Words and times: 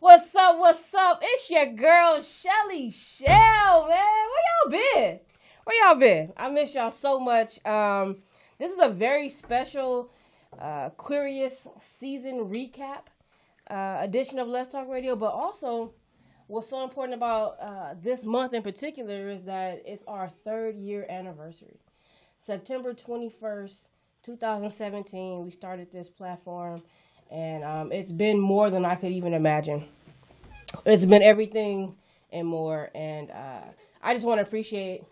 What's 0.00 0.34
up? 0.34 0.58
What's 0.58 0.94
up? 0.94 1.20
It's 1.22 1.50
your 1.50 1.66
girl 1.66 2.22
Shelly 2.22 2.90
Shell, 2.90 3.86
man. 3.86 3.98
Where 4.30 4.42
y'all 4.48 4.70
been? 4.70 5.20
Where 5.64 5.86
y'all 5.86 6.00
been? 6.00 6.32
I 6.38 6.48
miss 6.48 6.74
y'all 6.74 6.90
so 6.90 7.20
much. 7.20 7.62
Um, 7.66 8.22
this 8.58 8.72
is 8.72 8.78
a 8.78 8.88
very 8.88 9.28
special 9.28 10.10
uh, 10.58 10.88
Queerious 10.96 11.68
season 11.82 12.50
recap 12.50 13.08
uh, 13.68 13.98
edition 14.00 14.38
of 14.38 14.48
Let's 14.48 14.72
Talk 14.72 14.88
Radio, 14.88 15.16
but 15.16 15.32
also 15.32 15.92
what's 16.46 16.70
so 16.70 16.82
important 16.82 17.14
about 17.14 17.58
uh, 17.60 17.94
this 18.00 18.24
month 18.24 18.54
in 18.54 18.62
particular 18.62 19.28
is 19.28 19.44
that 19.44 19.82
it's 19.84 20.02
our 20.08 20.30
third 20.30 20.76
year 20.76 21.04
anniversary. 21.10 21.78
September 22.38 22.94
21st, 22.94 23.88
2017, 24.22 25.44
we 25.44 25.50
started 25.50 25.90
this 25.92 26.08
platform 26.08 26.82
and 27.30 27.64
um, 27.64 27.92
it's 27.92 28.12
been 28.12 28.38
more 28.38 28.70
than 28.70 28.84
I 28.84 28.94
could 28.94 29.12
even 29.12 29.34
imagine. 29.34 29.84
It's 30.84 31.06
been 31.06 31.22
everything 31.22 31.94
and 32.32 32.46
more, 32.46 32.90
and 32.94 33.30
uh, 33.30 33.62
I 34.02 34.14
just 34.14 34.26
want 34.26 34.38
to 34.38 34.42
appreciate. 34.42 35.04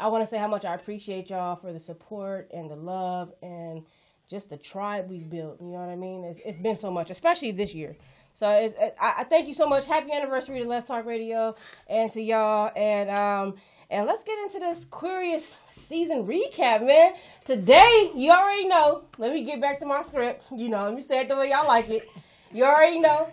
I 0.00 0.08
want 0.08 0.22
to 0.22 0.26
say 0.26 0.38
how 0.38 0.46
much 0.46 0.64
I 0.64 0.74
appreciate 0.74 1.30
y'all 1.30 1.56
for 1.56 1.72
the 1.72 1.80
support 1.80 2.50
and 2.54 2.70
the 2.70 2.76
love 2.76 3.32
and 3.42 3.84
just 4.28 4.48
the 4.48 4.56
tribe 4.56 5.10
we've 5.10 5.28
built. 5.28 5.60
You 5.60 5.68
know 5.68 5.78
what 5.78 5.88
I 5.88 5.96
mean? 5.96 6.22
It's, 6.22 6.38
it's 6.44 6.58
been 6.58 6.76
so 6.76 6.90
much, 6.90 7.10
especially 7.10 7.50
this 7.50 7.74
year. 7.74 7.96
So 8.32 8.48
it's, 8.48 8.74
I, 9.00 9.14
I 9.18 9.24
thank 9.24 9.48
you 9.48 9.54
so 9.54 9.66
much. 9.66 9.86
Happy 9.86 10.12
anniversary 10.12 10.60
to 10.60 10.68
Let's 10.68 10.86
Talk 10.86 11.06
Radio 11.06 11.56
and 11.88 12.12
to 12.12 12.20
y'all. 12.20 12.70
And 12.76 13.10
um, 13.10 13.56
and 13.90 14.06
let's 14.06 14.22
get 14.22 14.38
into 14.38 14.58
this 14.58 14.84
Queerious 14.84 15.58
season 15.66 16.26
recap, 16.26 16.86
man. 16.86 17.14
Today, 17.44 18.10
you 18.14 18.30
already 18.30 18.68
know. 18.68 19.04
Let 19.16 19.32
me 19.32 19.44
get 19.44 19.60
back 19.60 19.78
to 19.78 19.86
my 19.86 20.02
script. 20.02 20.44
You 20.54 20.68
know, 20.68 20.84
let 20.84 20.94
me 20.94 21.00
say 21.00 21.20
it 21.20 21.28
the 21.28 21.36
way 21.36 21.50
y'all 21.50 21.66
like 21.66 21.88
it. 21.88 22.06
You 22.52 22.64
already 22.64 22.98
know. 22.98 23.28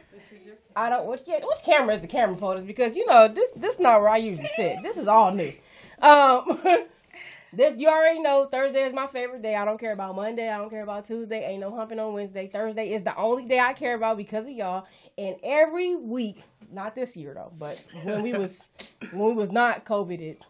I 0.75 0.89
don't 0.89 1.07
which 1.07 1.21
which 1.25 1.63
camera 1.65 1.95
is 1.95 2.01
the 2.01 2.07
camera 2.07 2.35
photos 2.35 2.65
because 2.65 2.97
you 2.97 3.05
know 3.05 3.29
this 3.29 3.49
this 3.51 3.75
is 3.75 3.79
not 3.79 4.01
where 4.01 4.09
I 4.09 4.17
usually 4.17 4.49
sit. 4.49 4.77
This 4.83 4.97
is 4.97 5.07
all 5.07 5.33
new. 5.33 5.53
Um, 6.01 6.61
this 7.53 7.77
you 7.77 7.87
already 7.87 8.19
know. 8.19 8.45
Thursday 8.45 8.83
is 8.83 8.93
my 8.93 9.07
favorite 9.07 9.41
day. 9.41 9.55
I 9.55 9.63
don't 9.63 9.79
care 9.79 9.93
about 9.93 10.15
Monday. 10.15 10.49
I 10.49 10.57
don't 10.57 10.69
care 10.69 10.83
about 10.83 11.05
Tuesday. 11.05 11.45
Ain't 11.45 11.61
no 11.61 11.73
humping 11.73 11.99
on 11.99 12.13
Wednesday. 12.13 12.47
Thursday 12.47 12.91
is 12.91 13.03
the 13.03 13.15
only 13.15 13.45
day 13.45 13.59
I 13.59 13.73
care 13.73 13.95
about 13.95 14.17
because 14.17 14.45
of 14.45 14.51
y'all. 14.51 14.85
And 15.17 15.37
every 15.43 15.95
week 15.95 16.43
not 16.71 16.95
this 16.95 17.15
year 17.17 17.33
though, 17.33 17.51
but 17.57 17.81
when 18.03 18.21
we 18.23 18.33
was 18.33 18.67
when 19.11 19.27
we 19.27 19.33
was 19.33 19.51
not 19.51 19.85
coveted, 19.85 20.45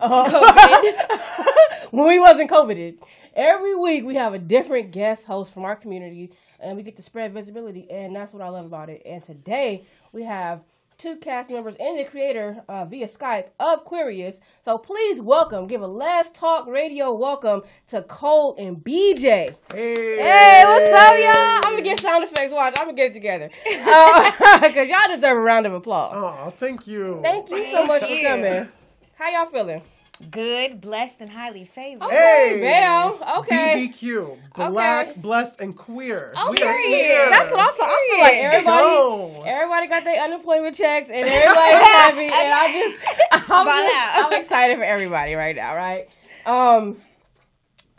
Uh, 0.00 0.24
COVID. 0.28 1.90
when 1.92 2.06
we 2.08 2.18
wasn't 2.18 2.50
coveted, 2.50 3.00
Every 3.36 3.74
week 3.74 4.04
we 4.06 4.14
have 4.14 4.32
a 4.32 4.38
different 4.38 4.92
guest 4.92 5.26
host 5.26 5.52
from 5.52 5.66
our 5.66 5.76
community 5.76 6.32
and 6.58 6.74
we 6.74 6.82
get 6.82 6.96
to 6.96 7.02
spread 7.02 7.34
visibility 7.34 7.86
and 7.90 8.16
that's 8.16 8.32
what 8.32 8.42
I 8.42 8.48
love 8.48 8.64
about 8.64 8.88
it. 8.88 9.02
And 9.04 9.22
today 9.22 9.82
we 10.12 10.22
have 10.22 10.62
two 10.98 11.16
cast 11.16 11.50
members 11.50 11.76
and 11.76 11.98
the 11.98 12.04
creator 12.04 12.62
uh, 12.68 12.84
via 12.84 13.06
Skype 13.06 13.48
of 13.60 13.84
Queerious. 13.84 14.40
So 14.62 14.78
please 14.78 15.20
welcome, 15.20 15.66
give 15.66 15.82
a 15.82 15.86
Let's 15.86 16.30
Talk 16.30 16.66
Radio 16.66 17.12
welcome 17.14 17.62
to 17.88 18.02
Cole 18.02 18.56
and 18.58 18.78
BJ. 18.78 19.54
Hey, 19.72 20.16
hey 20.16 20.62
what's 20.64 20.92
up, 20.92 21.18
y'all? 21.18 21.66
I'm 21.66 21.72
gonna 21.72 21.82
get 21.82 22.00
sound 22.00 22.24
effects. 22.24 22.52
Watch, 22.52 22.74
I'm 22.78 22.86
gonna 22.86 22.96
get 22.96 23.10
it 23.10 23.14
together 23.14 23.50
because 23.64 24.76
uh, 24.76 24.82
y'all 24.82 25.14
deserve 25.14 25.36
a 25.36 25.40
round 25.40 25.66
of 25.66 25.74
applause. 25.74 26.14
Oh, 26.16 26.50
thank 26.50 26.86
you. 26.86 27.20
Thank 27.22 27.50
you 27.50 27.64
so 27.66 27.84
much 27.84 28.02
for 28.02 28.16
coming. 28.22 28.68
How 29.16 29.28
y'all 29.30 29.46
feeling? 29.46 29.82
Good, 30.30 30.80
blessed, 30.80 31.20
and 31.20 31.30
highly 31.30 31.64
favored. 31.64 32.04
Okay, 32.04 32.14
hey, 32.16 32.60
Bam. 32.60 33.38
Okay. 33.38 33.88
BBQ. 33.88 34.38
Black, 34.54 35.08
okay. 35.08 35.20
blessed, 35.20 35.60
and 35.60 35.76
queer. 35.76 36.32
Okay. 36.32 36.50
We 36.50 36.62
are 36.62 36.78
here. 36.78 37.30
That's 37.30 37.52
what 37.52 37.60
I'm 37.60 37.74
talking. 37.74 37.86
I 37.86 38.08
feel 38.10 38.24
like 38.24 38.54
everybody, 38.54 39.48
everybody 39.48 39.86
got 39.88 40.04
their 40.04 40.24
unemployment 40.24 40.74
checks, 40.74 41.10
and 41.10 41.26
everybody's 41.26 41.54
happy. 41.54 42.24
and 42.24 42.32
I 42.32 42.72
just, 42.72 43.50
I'm, 43.50 43.66
just, 43.66 44.26
I'm 44.26 44.40
excited 44.40 44.78
for 44.78 44.84
everybody 44.84 45.34
right 45.34 45.54
now. 45.54 45.76
Right. 45.76 46.08
Um, 46.46 46.96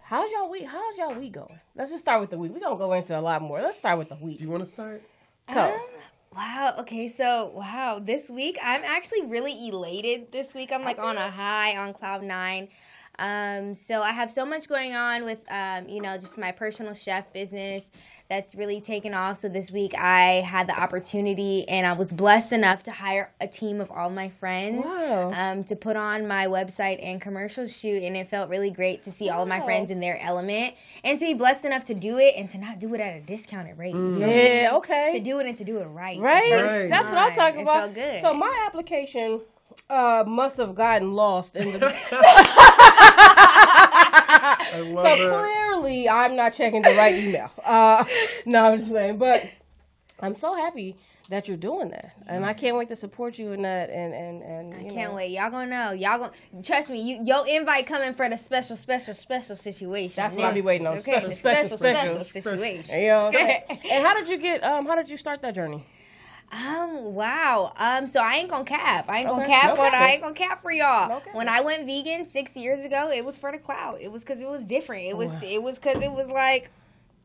how's 0.01 0.31
y'all 0.31 0.49
week? 0.49 0.65
How's 0.65 0.97
y'all 0.97 1.19
week 1.19 1.33
going? 1.33 1.59
Let's 1.75 1.91
just 1.91 2.01
start 2.01 2.21
with 2.21 2.31
the 2.31 2.37
week. 2.37 2.51
We're 2.51 2.59
gonna 2.59 2.77
go 2.77 2.93
into 2.93 3.17
a 3.17 3.21
lot 3.21 3.41
more. 3.43 3.61
Let's 3.61 3.77
start 3.77 3.99
with 3.99 4.09
the 4.09 4.15
week. 4.15 4.39
Do 4.39 4.43
you 4.43 4.49
want 4.49 4.63
to 4.63 4.69
start? 4.69 5.03
Go. 5.53 5.79
Wow. 6.37 6.75
Okay. 6.81 7.07
So, 7.07 7.51
wow. 7.55 7.99
This 7.99 8.29
week, 8.29 8.59
I'm 8.63 8.83
actually 8.83 9.23
really 9.25 9.69
elated. 9.69 10.31
This 10.31 10.53
week, 10.53 10.71
I'm 10.71 10.83
like 10.83 10.99
on 10.99 11.17
a 11.17 11.31
high, 11.31 11.75
on 11.77 11.93
cloud 11.93 12.21
nine. 12.21 12.69
Um, 13.19 13.73
so 13.73 14.01
I 14.01 14.11
have 14.11 14.31
so 14.31 14.45
much 14.45 14.69
going 14.69 14.93
on 14.93 15.23
with, 15.23 15.43
um, 15.49 15.89
you 15.89 16.01
know, 16.01 16.15
just 16.15 16.37
my 16.37 16.51
personal 16.51 16.93
chef 16.93 17.33
business 17.33 17.91
that's 18.29 18.53
really 18.53 18.79
taken 18.79 19.13
off. 19.13 19.39
So 19.39 19.49
this 19.49 19.71
week 19.71 19.97
I 19.97 20.43
had 20.45 20.67
the 20.67 20.79
opportunity 20.79 21.67
and 21.67 21.87
I 21.87 21.93
was 21.93 22.13
blessed 22.13 22.53
enough 22.53 22.83
to 22.83 22.91
hire 22.91 23.33
a 23.41 23.47
team 23.47 23.81
of 23.81 23.89
all 23.89 24.09
my 24.09 24.29
friends 24.29 24.85
wow. 24.85 25.31
um, 25.33 25.63
to 25.63 25.75
put 25.75 25.95
on 25.95 26.27
my 26.27 26.47
website 26.47 26.99
and 27.01 27.19
commercial 27.19 27.65
shoot. 27.65 28.03
And 28.03 28.15
it 28.15 28.27
felt 28.27 28.49
really 28.49 28.69
great 28.69 29.03
to 29.03 29.11
see 29.11 29.29
wow. 29.29 29.37
all 29.37 29.43
of 29.43 29.49
my 29.49 29.61
friends 29.61 29.89
in 29.89 29.99
their 29.99 30.19
element 30.21 30.75
and 31.03 31.17
to 31.17 31.25
be 31.25 31.33
blessed 31.33 31.65
enough 31.65 31.85
to 31.85 31.95
do 31.95 32.19
it 32.19 32.35
and 32.37 32.47
to 32.49 32.59
not 32.59 32.79
do 32.79 32.93
it 32.93 33.01
at 33.01 33.17
a 33.17 33.21
discounted 33.21 33.77
rate. 33.77 33.95
Mm. 33.95 34.19
Yeah, 34.19 34.75
okay. 34.75 35.13
To 35.13 35.23
do 35.23 35.39
it 35.39 35.47
and 35.47 35.57
to 35.57 35.63
do 35.63 35.79
it 35.79 35.85
right. 35.85 36.19
Right. 36.19 36.51
right. 36.51 36.89
That's 36.89 37.09
what 37.09 37.17
I'm 37.17 37.33
talking 37.33 37.61
about. 37.61 37.95
So 38.21 38.33
my 38.33 38.65
application 38.67 39.41
uh, 39.89 40.23
must 40.27 40.57
have 40.57 40.75
gotten 40.75 41.13
lost 41.13 41.55
in 41.57 41.71
the. 41.71 41.79
so 44.69 45.07
it. 45.07 45.29
clearly, 45.29 46.09
I'm 46.09 46.35
not 46.35 46.53
checking 46.53 46.81
the 46.81 46.95
right 46.97 47.15
email. 47.15 47.49
Uh, 47.63 48.03
no, 48.45 48.71
I'm 48.71 48.79
just 48.79 48.91
saying, 48.91 49.17
but 49.17 49.49
I'm 50.19 50.35
so 50.35 50.53
happy 50.53 50.95
that 51.29 51.47
you're 51.47 51.57
doing 51.57 51.89
that, 51.89 52.13
and 52.27 52.45
I 52.45 52.53
can't 52.53 52.77
wait 52.77 52.89
to 52.89 52.95
support 52.95 53.37
you 53.37 53.51
in 53.51 53.61
that. 53.63 53.89
And 53.89 54.13
and 54.13 54.41
and 54.41 54.73
I 54.73 54.93
can't 54.93 55.11
know. 55.11 55.17
wait. 55.17 55.31
Y'all 55.31 55.49
gonna 55.49 55.67
know. 55.67 55.91
Y'all 55.91 56.17
gonna 56.19 56.63
trust 56.63 56.89
me. 56.89 57.01
You 57.01 57.23
your 57.23 57.45
invite 57.47 57.85
coming 57.85 58.13
for 58.13 58.27
the 58.29 58.37
special, 58.37 58.75
special, 58.75 59.13
special 59.13 59.55
situation. 59.55 60.13
That's 60.15 60.35
what 60.35 60.45
I'll 60.45 60.53
be 60.53 60.61
waiting 60.61 60.87
on. 60.87 60.97
Okay. 60.97 61.11
Special, 61.11 61.31
special, 61.31 61.77
special, 61.77 62.09
special, 62.09 62.23
situation. 62.23 62.99
You 62.99 63.07
know, 63.07 63.27
and 63.29 64.05
how 64.05 64.13
did 64.13 64.27
you 64.27 64.37
get? 64.37 64.63
Um, 64.63 64.85
how 64.85 64.95
did 64.95 65.09
you 65.09 65.17
start 65.17 65.41
that 65.41 65.55
journey? 65.55 65.85
Um. 66.51 67.13
Wow. 67.13 67.73
Um. 67.77 68.07
So 68.07 68.21
I 68.21 68.35
ain't 68.35 68.49
gonna 68.49 68.63
cap. 68.63 69.05
I 69.09 69.19
ain't 69.19 69.27
okay. 69.27 69.35
gonna 69.35 69.47
cap. 69.47 69.69
No 69.69 69.75
but 69.75 69.93
I 69.93 70.11
ain't 70.11 70.21
gonna 70.21 70.33
cap 70.33 70.61
for 70.61 70.71
y'all. 70.71 71.09
No 71.09 71.21
when 71.33 71.49
I 71.49 71.61
went 71.61 71.85
vegan 71.85 72.25
six 72.25 72.55
years 72.55 72.85
ago, 72.85 73.11
it 73.11 73.25
was 73.25 73.37
for 73.37 73.51
the 73.51 73.57
clout. 73.57 73.99
It 74.01 74.11
was 74.11 74.23
because 74.23 74.41
it 74.41 74.49
was 74.49 74.63
different. 74.63 75.05
It 75.05 75.17
was. 75.17 75.43
It 75.43 75.61
was 75.61 75.79
because 75.79 76.01
it 76.01 76.11
was 76.11 76.31
like. 76.31 76.69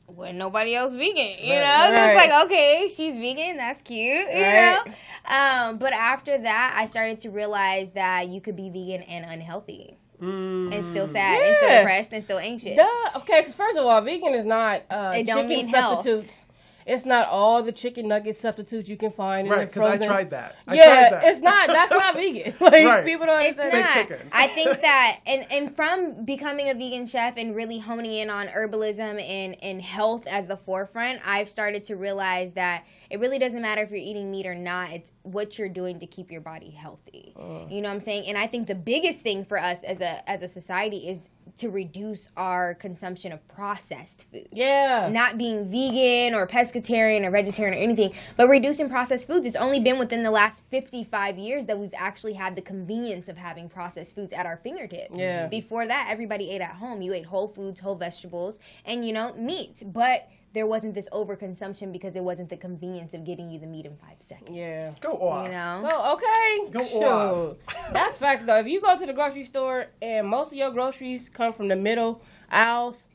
When 0.07 0.37
nobody 0.37 0.75
else 0.75 0.95
vegan, 0.95 1.37
you 1.41 1.55
know, 1.55 1.63
right. 1.63 1.89
so 1.95 2.05
it's 2.05 2.33
like 2.33 2.45
okay, 2.45 2.87
she's 2.95 3.17
vegan, 3.17 3.57
that's 3.57 3.81
cute, 3.81 4.29
you 4.35 4.43
right. 4.43 4.85
know. 4.85 4.93
Um, 5.25 5.79
but 5.79 5.95
after 5.95 6.37
that, 6.37 6.75
I 6.77 6.85
started 6.85 7.21
to 7.21 7.31
realize 7.31 7.93
that 7.93 8.29
you 8.29 8.41
could 8.41 8.57
be 8.57 8.69
vegan 8.69 9.03
and 9.03 9.25
unhealthy. 9.25 9.97
Mm. 10.21 10.75
And 10.75 10.85
still 10.85 11.09
sad, 11.09 11.39
yeah. 11.39 11.47
and 11.47 11.57
still 11.57 11.79
depressed, 11.79 12.13
and 12.13 12.23
still 12.23 12.39
anxious. 12.39 12.77
Duh. 12.77 13.11
Okay, 13.17 13.43
first 13.45 13.79
of 13.79 13.87
all, 13.87 14.01
vegan 14.03 14.35
is 14.35 14.45
not 14.45 14.83
uh, 14.91 15.15
it 15.17 15.27
don't 15.27 15.49
mean 15.49 15.65
substitutes. 15.65 16.41
Health 16.41 16.52
it's 16.87 17.07
not 17.07 17.29
all 17.29 17.63
the 17.63 17.73
chicken 17.73 18.09
nugget 18.09 18.37
substitutes 18.37 18.89
you 18.89 18.97
can 18.97 19.11
find. 19.11 19.47
In 19.47 19.51
the 19.51 19.67
channel. 19.67 19.89
Right, 19.89 19.99
because 19.99 20.01
I 20.01 20.07
tried 20.07 20.31
that. 20.31 20.57
I 20.67 20.75
yeah, 20.75 20.85
tried 20.85 21.13
that. 21.13 21.25
it's 21.25 21.41
not. 21.41 21.69
That's 21.69 21.93
not 21.93 22.15
vegan. 22.15 22.55
Like 22.63 22.87
right. 22.87 23.05
people 23.05 23.27
don't. 23.27 23.43
It's 23.43 23.59
not. 23.59 24.19
I 24.33 24.47
think 24.47 24.71
that, 24.81 25.21
and 25.27 25.47
and 25.51 25.75
from 25.75 26.25
becoming 26.25 26.71
a 26.71 26.75
vegan 26.75 27.07
chef 27.07 27.37
and 27.37 27.55
really 27.55 27.79
honing 27.79 28.13
in 28.13 28.31
on 28.31 28.47
herbalism 28.47 29.21
and 29.21 29.63
and 29.63 29.83
health 29.83 30.27
as 30.27 30.49
the 30.49 30.57
forefront, 30.57 31.21
I've 31.25 31.49
started 31.49 31.83
to 31.85 31.97
realize 31.97 32.55
that 32.55 32.87
it 33.11 33.21
really 33.21 33.39
doesn't 33.39 33.61
matter 33.61 33.83
if 33.83 33.91
you're 33.91 33.99
eating 33.99 34.31
meat 34.31 34.47
or 34.47 34.55
not. 34.55 34.91
It's 34.91 35.13
what 35.23 35.59
you're 35.59 35.69
doing 35.69 35.99
to 35.99 36.07
keep 36.07 36.31
your 36.31 36.41
body 36.41 36.71
healthy. 36.71 37.35
Uh. 37.37 37.67
You 37.69 37.81
know 37.81 37.89
what 37.89 37.95
I'm 37.95 38.01
saying? 38.01 38.27
And 38.29 38.39
I 38.39 38.47
think 38.47 38.67
the 38.67 38.75
biggest 38.75 39.23
thing 39.23 39.45
for 39.45 39.59
us 39.59 39.85
as 39.85 40.01
a 40.01 40.29
as 40.31 40.43
a 40.43 40.49
society 40.49 41.09
is 41.09 41.31
to 41.63 41.71
reduce 41.71 42.29
our 42.37 42.75
consumption 42.75 43.31
of 43.31 43.47
processed 43.47 44.29
food. 44.33 44.49
Yeah. 44.51 45.09
Not 45.13 45.39
being 45.39 45.71
vegan 45.71 46.35
or 46.35 46.45
pescatarian 46.45 47.25
or 47.25 47.31
vegetarian 47.31 47.79
or 47.79 47.81
anything, 47.81 48.13
but 48.37 48.49
reducing 48.49 48.89
processed 48.89 49.29
foods. 49.29 49.47
It's 49.47 49.55
only 49.55 49.79
been 49.79 49.97
within 49.97 50.25
the 50.25 50.33
last 50.33 50.65
55 50.71 51.39
years 51.39 51.67
that 51.67 51.79
we've 51.79 51.95
actually 51.97 52.33
had 52.33 52.57
the 52.57 52.63
convenience 52.63 53.29
of 53.29 53.37
having 53.39 53.69
processed 53.69 54.17
foods 54.17 54.33
at 54.33 54.45
our 54.45 54.57
fingertips. 54.57 55.17
Yeah. 55.17 55.47
Before 55.47 55.87
that, 55.87 56.09
everybody 56.11 56.51
ate 56.51 56.63
at 56.63 56.73
home. 56.73 57.01
You 57.01 57.15
ate 57.15 57.27
whole 57.27 57.47
foods, 57.47 57.79
whole 57.79 57.95
vegetables, 57.95 58.59
and, 58.85 59.07
you 59.07 59.13
know, 59.13 59.33
meat. 59.35 59.85
But 59.87 60.29
there 60.53 60.67
wasn't 60.67 60.95
this 60.95 61.09
overconsumption 61.11 61.93
because 61.93 62.17
it 62.17 62.23
wasn't 62.23 62.49
the 62.49 62.57
convenience 62.57 63.15
of 63.15 63.25
getting 63.25 63.51
you 63.51 63.59
the 63.59 63.67
meat 63.67 63.87
in 63.87 63.97
five 63.97 64.17
seconds. 64.21 64.51
Yeah. 64.57 64.93
Go 65.01 65.13
off. 65.13 65.47
You 65.47 65.53
know? 65.53 65.89
Go, 65.89 66.13
okay. 66.15 66.71
Go 66.71 66.85
sure. 66.85 67.57
off. 67.67 67.93
That's 67.93 68.17
facts 68.17 68.45
though. 68.45 68.59
If 68.59 68.67
you 68.67 68.81
go 68.81 68.97
to 68.97 69.07
the 69.07 69.13
grocery 69.13 69.45
store 69.45 69.87
and 70.01 70.29
most 70.29 70.53
of 70.53 70.59
your 70.59 70.71
groceries 70.71 71.29
come 71.29 71.53
from 71.53 71.69
the 71.69 71.77
middle 71.77 72.23
aisles, 72.51 73.09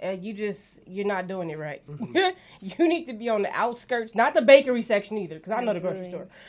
and 0.00 0.24
you 0.24 0.32
just 0.32 0.80
you're 0.86 1.06
not 1.06 1.28
doing 1.28 1.50
it 1.50 1.58
right. 1.58 1.86
Mm-hmm. 1.86 2.16
you 2.60 2.88
need 2.88 3.04
to 3.06 3.12
be 3.12 3.28
on 3.28 3.42
the 3.42 3.52
outskirts, 3.52 4.14
not 4.14 4.34
the 4.34 4.42
bakery 4.42 4.82
section 4.82 5.18
either, 5.18 5.36
because 5.36 5.52
I 5.52 5.62
know 5.62 5.72
the 5.72 5.80
grocery 5.80 6.08
store. 6.08 6.26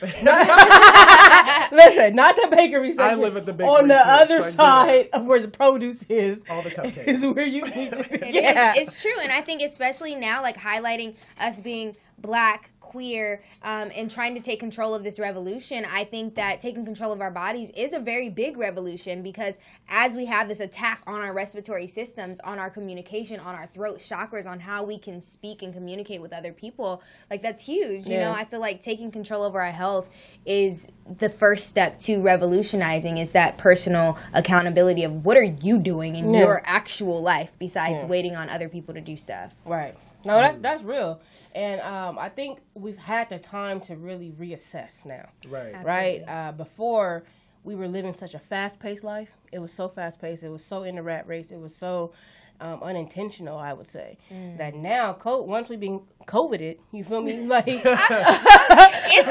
Listen, 1.72 2.16
not 2.16 2.34
the 2.36 2.48
bakery 2.50 2.92
section. 2.92 3.18
I 3.18 3.22
live 3.22 3.36
at 3.36 3.46
the 3.46 3.52
bakery 3.52 3.74
on 3.74 3.88
the 3.88 3.94
too, 3.94 4.00
other 4.00 4.42
so 4.42 4.50
side 4.50 5.08
of 5.12 5.26
where 5.26 5.40
the 5.40 5.48
produce 5.48 6.02
is. 6.04 6.44
All 6.50 6.62
the 6.62 6.70
cupcakes 6.70 7.06
is 7.06 7.24
where 7.24 7.46
you 7.46 7.62
need 7.62 7.92
to 7.92 8.18
be. 8.18 8.30
Yeah, 8.30 8.72
is, 8.72 8.88
it's 8.88 9.02
true, 9.02 9.12
and 9.22 9.30
I 9.30 9.42
think 9.42 9.62
especially 9.62 10.14
now, 10.14 10.42
like 10.42 10.56
highlighting 10.56 11.16
us 11.38 11.60
being 11.60 11.94
black, 12.18 12.71
queer 12.96 13.42
um, 13.62 13.90
and 13.96 14.10
trying 14.10 14.34
to 14.34 14.40
take 14.40 14.60
control 14.60 14.94
of 14.94 15.02
this 15.02 15.18
revolution, 15.18 15.86
I 15.90 16.04
think 16.04 16.34
that 16.34 16.60
taking 16.60 16.84
control 16.84 17.10
of 17.10 17.20
our 17.22 17.30
bodies 17.30 17.70
is 17.70 17.94
a 17.94 17.98
very 17.98 18.28
big 18.28 18.58
revolution 18.58 19.22
because 19.22 19.58
as 19.88 20.14
we 20.14 20.26
have 20.26 20.46
this 20.46 20.60
attack 20.60 21.02
on 21.06 21.20
our 21.22 21.32
respiratory 21.32 21.86
systems, 21.86 22.38
on 22.40 22.58
our 22.58 22.68
communication, 22.68 23.40
on 23.40 23.54
our 23.54 23.66
throat 23.68 23.98
chakras, 23.98 24.46
on 24.46 24.60
how 24.60 24.84
we 24.84 24.98
can 24.98 25.20
speak 25.22 25.62
and 25.62 25.72
communicate 25.72 26.20
with 26.20 26.32
other 26.34 26.52
people, 26.52 27.02
like 27.30 27.40
that's 27.40 27.62
huge. 27.64 28.06
You 28.06 28.14
Yeah. 28.16 28.28
know, 28.28 28.32
I 28.32 28.44
feel 28.44 28.60
like 28.60 28.80
taking 28.80 29.10
control 29.10 29.42
over 29.42 29.60
our 29.60 29.72
health 29.72 30.10
is 30.44 30.90
the 31.18 31.30
first 31.30 31.68
step 31.68 31.98
to 32.00 32.20
revolutionizing 32.20 33.16
is 33.18 33.32
that 33.32 33.56
personal 33.56 34.18
accountability 34.34 35.02
of 35.04 35.24
what 35.24 35.36
are 35.38 35.42
you 35.42 35.78
doing 35.78 36.14
in 36.14 36.28
Yeah. 36.30 36.40
your 36.40 36.62
actual 36.64 37.22
life 37.22 37.50
besides 37.58 38.02
Yeah. 38.02 38.08
waiting 38.08 38.36
on 38.36 38.48
other 38.50 38.68
people 38.68 38.92
to 38.94 39.00
do 39.00 39.16
stuff. 39.16 39.54
right. 39.64 39.94
No, 40.24 40.34
that's 40.38 40.58
that's 40.58 40.84
real, 40.84 41.18
and 41.54 41.80
um, 41.80 42.18
I 42.18 42.28
think 42.28 42.60
we've 42.74 42.96
had 42.98 43.28
the 43.28 43.38
time 43.38 43.80
to 43.82 43.96
really 43.96 44.32
reassess 44.32 45.04
now. 45.04 45.28
Right. 45.48 45.74
right? 45.84 46.22
Uh, 46.26 46.52
before 46.52 47.24
we 47.64 47.74
were 47.74 47.88
living 47.88 48.14
such 48.14 48.34
a 48.34 48.38
fast 48.38 48.80
paced 48.80 49.04
life. 49.04 49.30
It 49.52 49.58
was 49.60 49.72
so 49.72 49.88
fast 49.88 50.20
paced. 50.20 50.42
It 50.42 50.48
was 50.48 50.64
so 50.64 50.82
in 50.82 50.96
the 50.96 51.02
rat 51.02 51.26
race. 51.28 51.50
It 51.50 51.60
was 51.60 51.74
so 51.74 52.12
um, 52.60 52.82
unintentional, 52.82 53.58
I 53.58 53.72
would 53.72 53.88
say. 53.88 54.18
That 54.58 54.74
now, 54.74 55.12
co- 55.12 55.42
once 55.42 55.68
we've 55.68 55.80
been 55.80 56.02
COVIDed, 56.26 56.78
you 56.92 57.04
feel 57.04 57.22
me? 57.22 57.46
Like, 57.46 57.64
It's 57.68 57.82
the, 57.82 57.92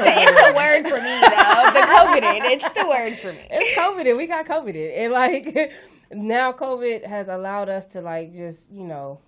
it's 0.05 0.47
the 0.47 0.53
word 0.55 0.83
for 0.87 1.01
me 1.01 1.19
though. 1.19 1.71
The 1.73 1.87
COVID. 1.87 2.21
It's 2.51 2.69
the 2.69 2.87
word 2.87 3.15
for 3.17 3.33
me. 3.33 3.47
it's 3.51 3.77
COVIDed. 3.77 4.17
We 4.17 4.27
got 4.27 4.45
COVIDed. 4.45 4.97
And 4.97 5.13
like, 5.13 5.73
now 6.11 6.51
COVID 6.53 7.05
has 7.05 7.27
allowed 7.27 7.69
us 7.69 7.87
to 7.87 8.01
like 8.01 8.33
just, 8.33 8.71
you 8.71 8.85
know, 8.85 9.19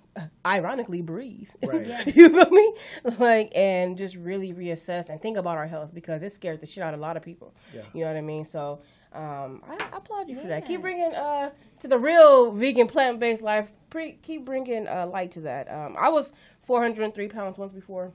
ironically 0.46 1.02
breathe. 1.02 1.50
Right. 1.64 1.88
Yeah. 1.88 2.04
you 2.14 2.30
feel 2.30 2.50
me? 2.50 2.74
Like, 3.20 3.52
and 3.56 3.98
just 3.98 4.16
really 4.16 4.54
reassess 4.54 5.10
and 5.10 5.20
think 5.22 5.38
about 5.38 5.58
our 5.58 5.68
health 5.68 5.94
because 5.94 6.22
it 6.24 6.32
scared 6.32 6.60
the 6.62 6.66
shit 6.68 6.84
out 6.84 6.94
of 6.94 7.00
a 7.00 7.04
lot 7.04 7.18
of 7.18 7.24
people. 7.24 7.54
Yeah. 7.74 7.82
You 7.94 8.02
know 8.02 8.08
what 8.08 8.18
I 8.18 8.22
mean? 8.22 8.46
So, 8.46 8.82
um, 9.14 9.62
I, 9.68 9.78
I 9.94 9.98
applaud 9.98 10.30
you 10.30 10.36
for 10.36 10.48
that. 10.48 10.66
Keep 10.66 10.82
bringing 10.82 11.14
uh 11.14 11.52
to 11.80 11.88
the 11.88 11.98
real 11.98 12.52
vegan 12.52 12.88
plant 12.88 13.20
based 13.20 13.42
life. 13.44 13.72
Pre- 13.90 14.14
keep 14.24 14.44
bringing 14.46 14.88
uh, 14.88 15.06
light 15.08 15.32
to 15.32 15.42
that. 15.42 15.72
Um, 15.72 15.96
I 16.00 16.10
was 16.10 16.34
403 16.62 17.28
pounds 17.28 17.58
once 17.60 17.72
before, 17.74 18.12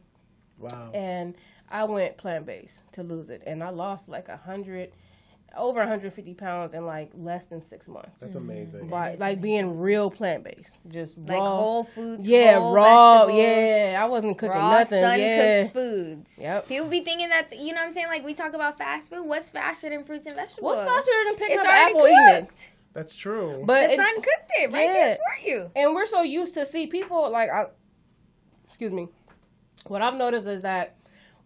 Wow. 0.58 0.90
and 0.92 1.36
I 1.70 1.84
went 1.84 2.16
plant 2.16 2.46
based 2.46 2.82
to 2.92 3.02
lose 3.04 3.30
it, 3.30 3.42
and 3.46 3.62
I 3.62 3.70
lost 3.70 4.08
like 4.08 4.28
a 4.28 4.36
hundred, 4.36 4.90
over 5.58 5.78
150 5.80 6.34
pounds 6.34 6.74
in 6.74 6.86
like 6.86 7.10
less 7.14 7.46
than 7.46 7.60
six 7.62 7.88
months. 7.88 8.20
That's 8.20 8.36
mm-hmm. 8.36 8.50
amazing. 8.50 8.86
By 8.88 9.16
like 9.16 9.40
being 9.40 9.78
real 9.78 10.10
plant 10.10 10.44
based, 10.44 10.78
just 10.88 11.18
Like 11.18 11.38
raw, 11.38 11.56
whole 11.56 11.84
foods, 11.84 12.26
yeah, 12.26 12.58
whole 12.58 12.74
raw, 12.74 13.26
vegetables, 13.26 13.38
yeah. 13.38 14.00
I 14.02 14.06
wasn't 14.06 14.38
cooking 14.38 14.56
raw 14.56 14.78
nothing, 14.78 15.02
sun 15.02 15.18
yeah. 15.20 15.62
cooked 15.62 15.74
foods. 15.74 16.38
Yep. 16.40 16.68
People 16.68 16.88
be 16.88 17.00
thinking 17.00 17.28
that 17.28 17.58
you 17.58 17.72
know 17.72 17.80
what 17.80 17.86
I'm 17.86 17.92
saying. 17.92 18.08
Like 18.08 18.24
we 18.24 18.34
talk 18.34 18.54
about 18.54 18.78
fast 18.78 19.10
food. 19.10 19.24
What's 19.26 19.50
faster 19.50 19.88
than 19.90 20.04
fruits 20.04 20.26
and 20.26 20.36
vegetables? 20.36 20.76
What's 20.76 20.88
faster 20.88 21.12
than 21.26 21.34
picking 21.36 21.56
It's 21.56 21.64
up 21.66 21.70
already 21.70 21.92
apple 21.92 22.06
eating 22.06 22.28
it? 22.28 22.46
cooked. 22.48 22.72
That's 22.94 23.14
true. 23.14 23.62
But 23.64 23.86
The 23.88 23.92
it- 23.92 23.96
sun 23.96 24.14
cooked 24.16 24.50
it 24.60 24.72
right 24.72 24.86
yeah. 24.86 24.92
there 24.92 25.16
for 25.16 25.48
you. 25.48 25.70
and 25.76 25.94
we're 25.94 26.06
so 26.06 26.22
used 26.22 26.54
to 26.54 26.66
see 26.66 26.86
people 26.86 27.30
like 27.30 27.50
I, 27.50 27.66
excuse 28.66 28.92
me 28.92 29.08
what 29.86 30.02
i've 30.02 30.14
noticed 30.14 30.46
is 30.46 30.62
that 30.62 30.96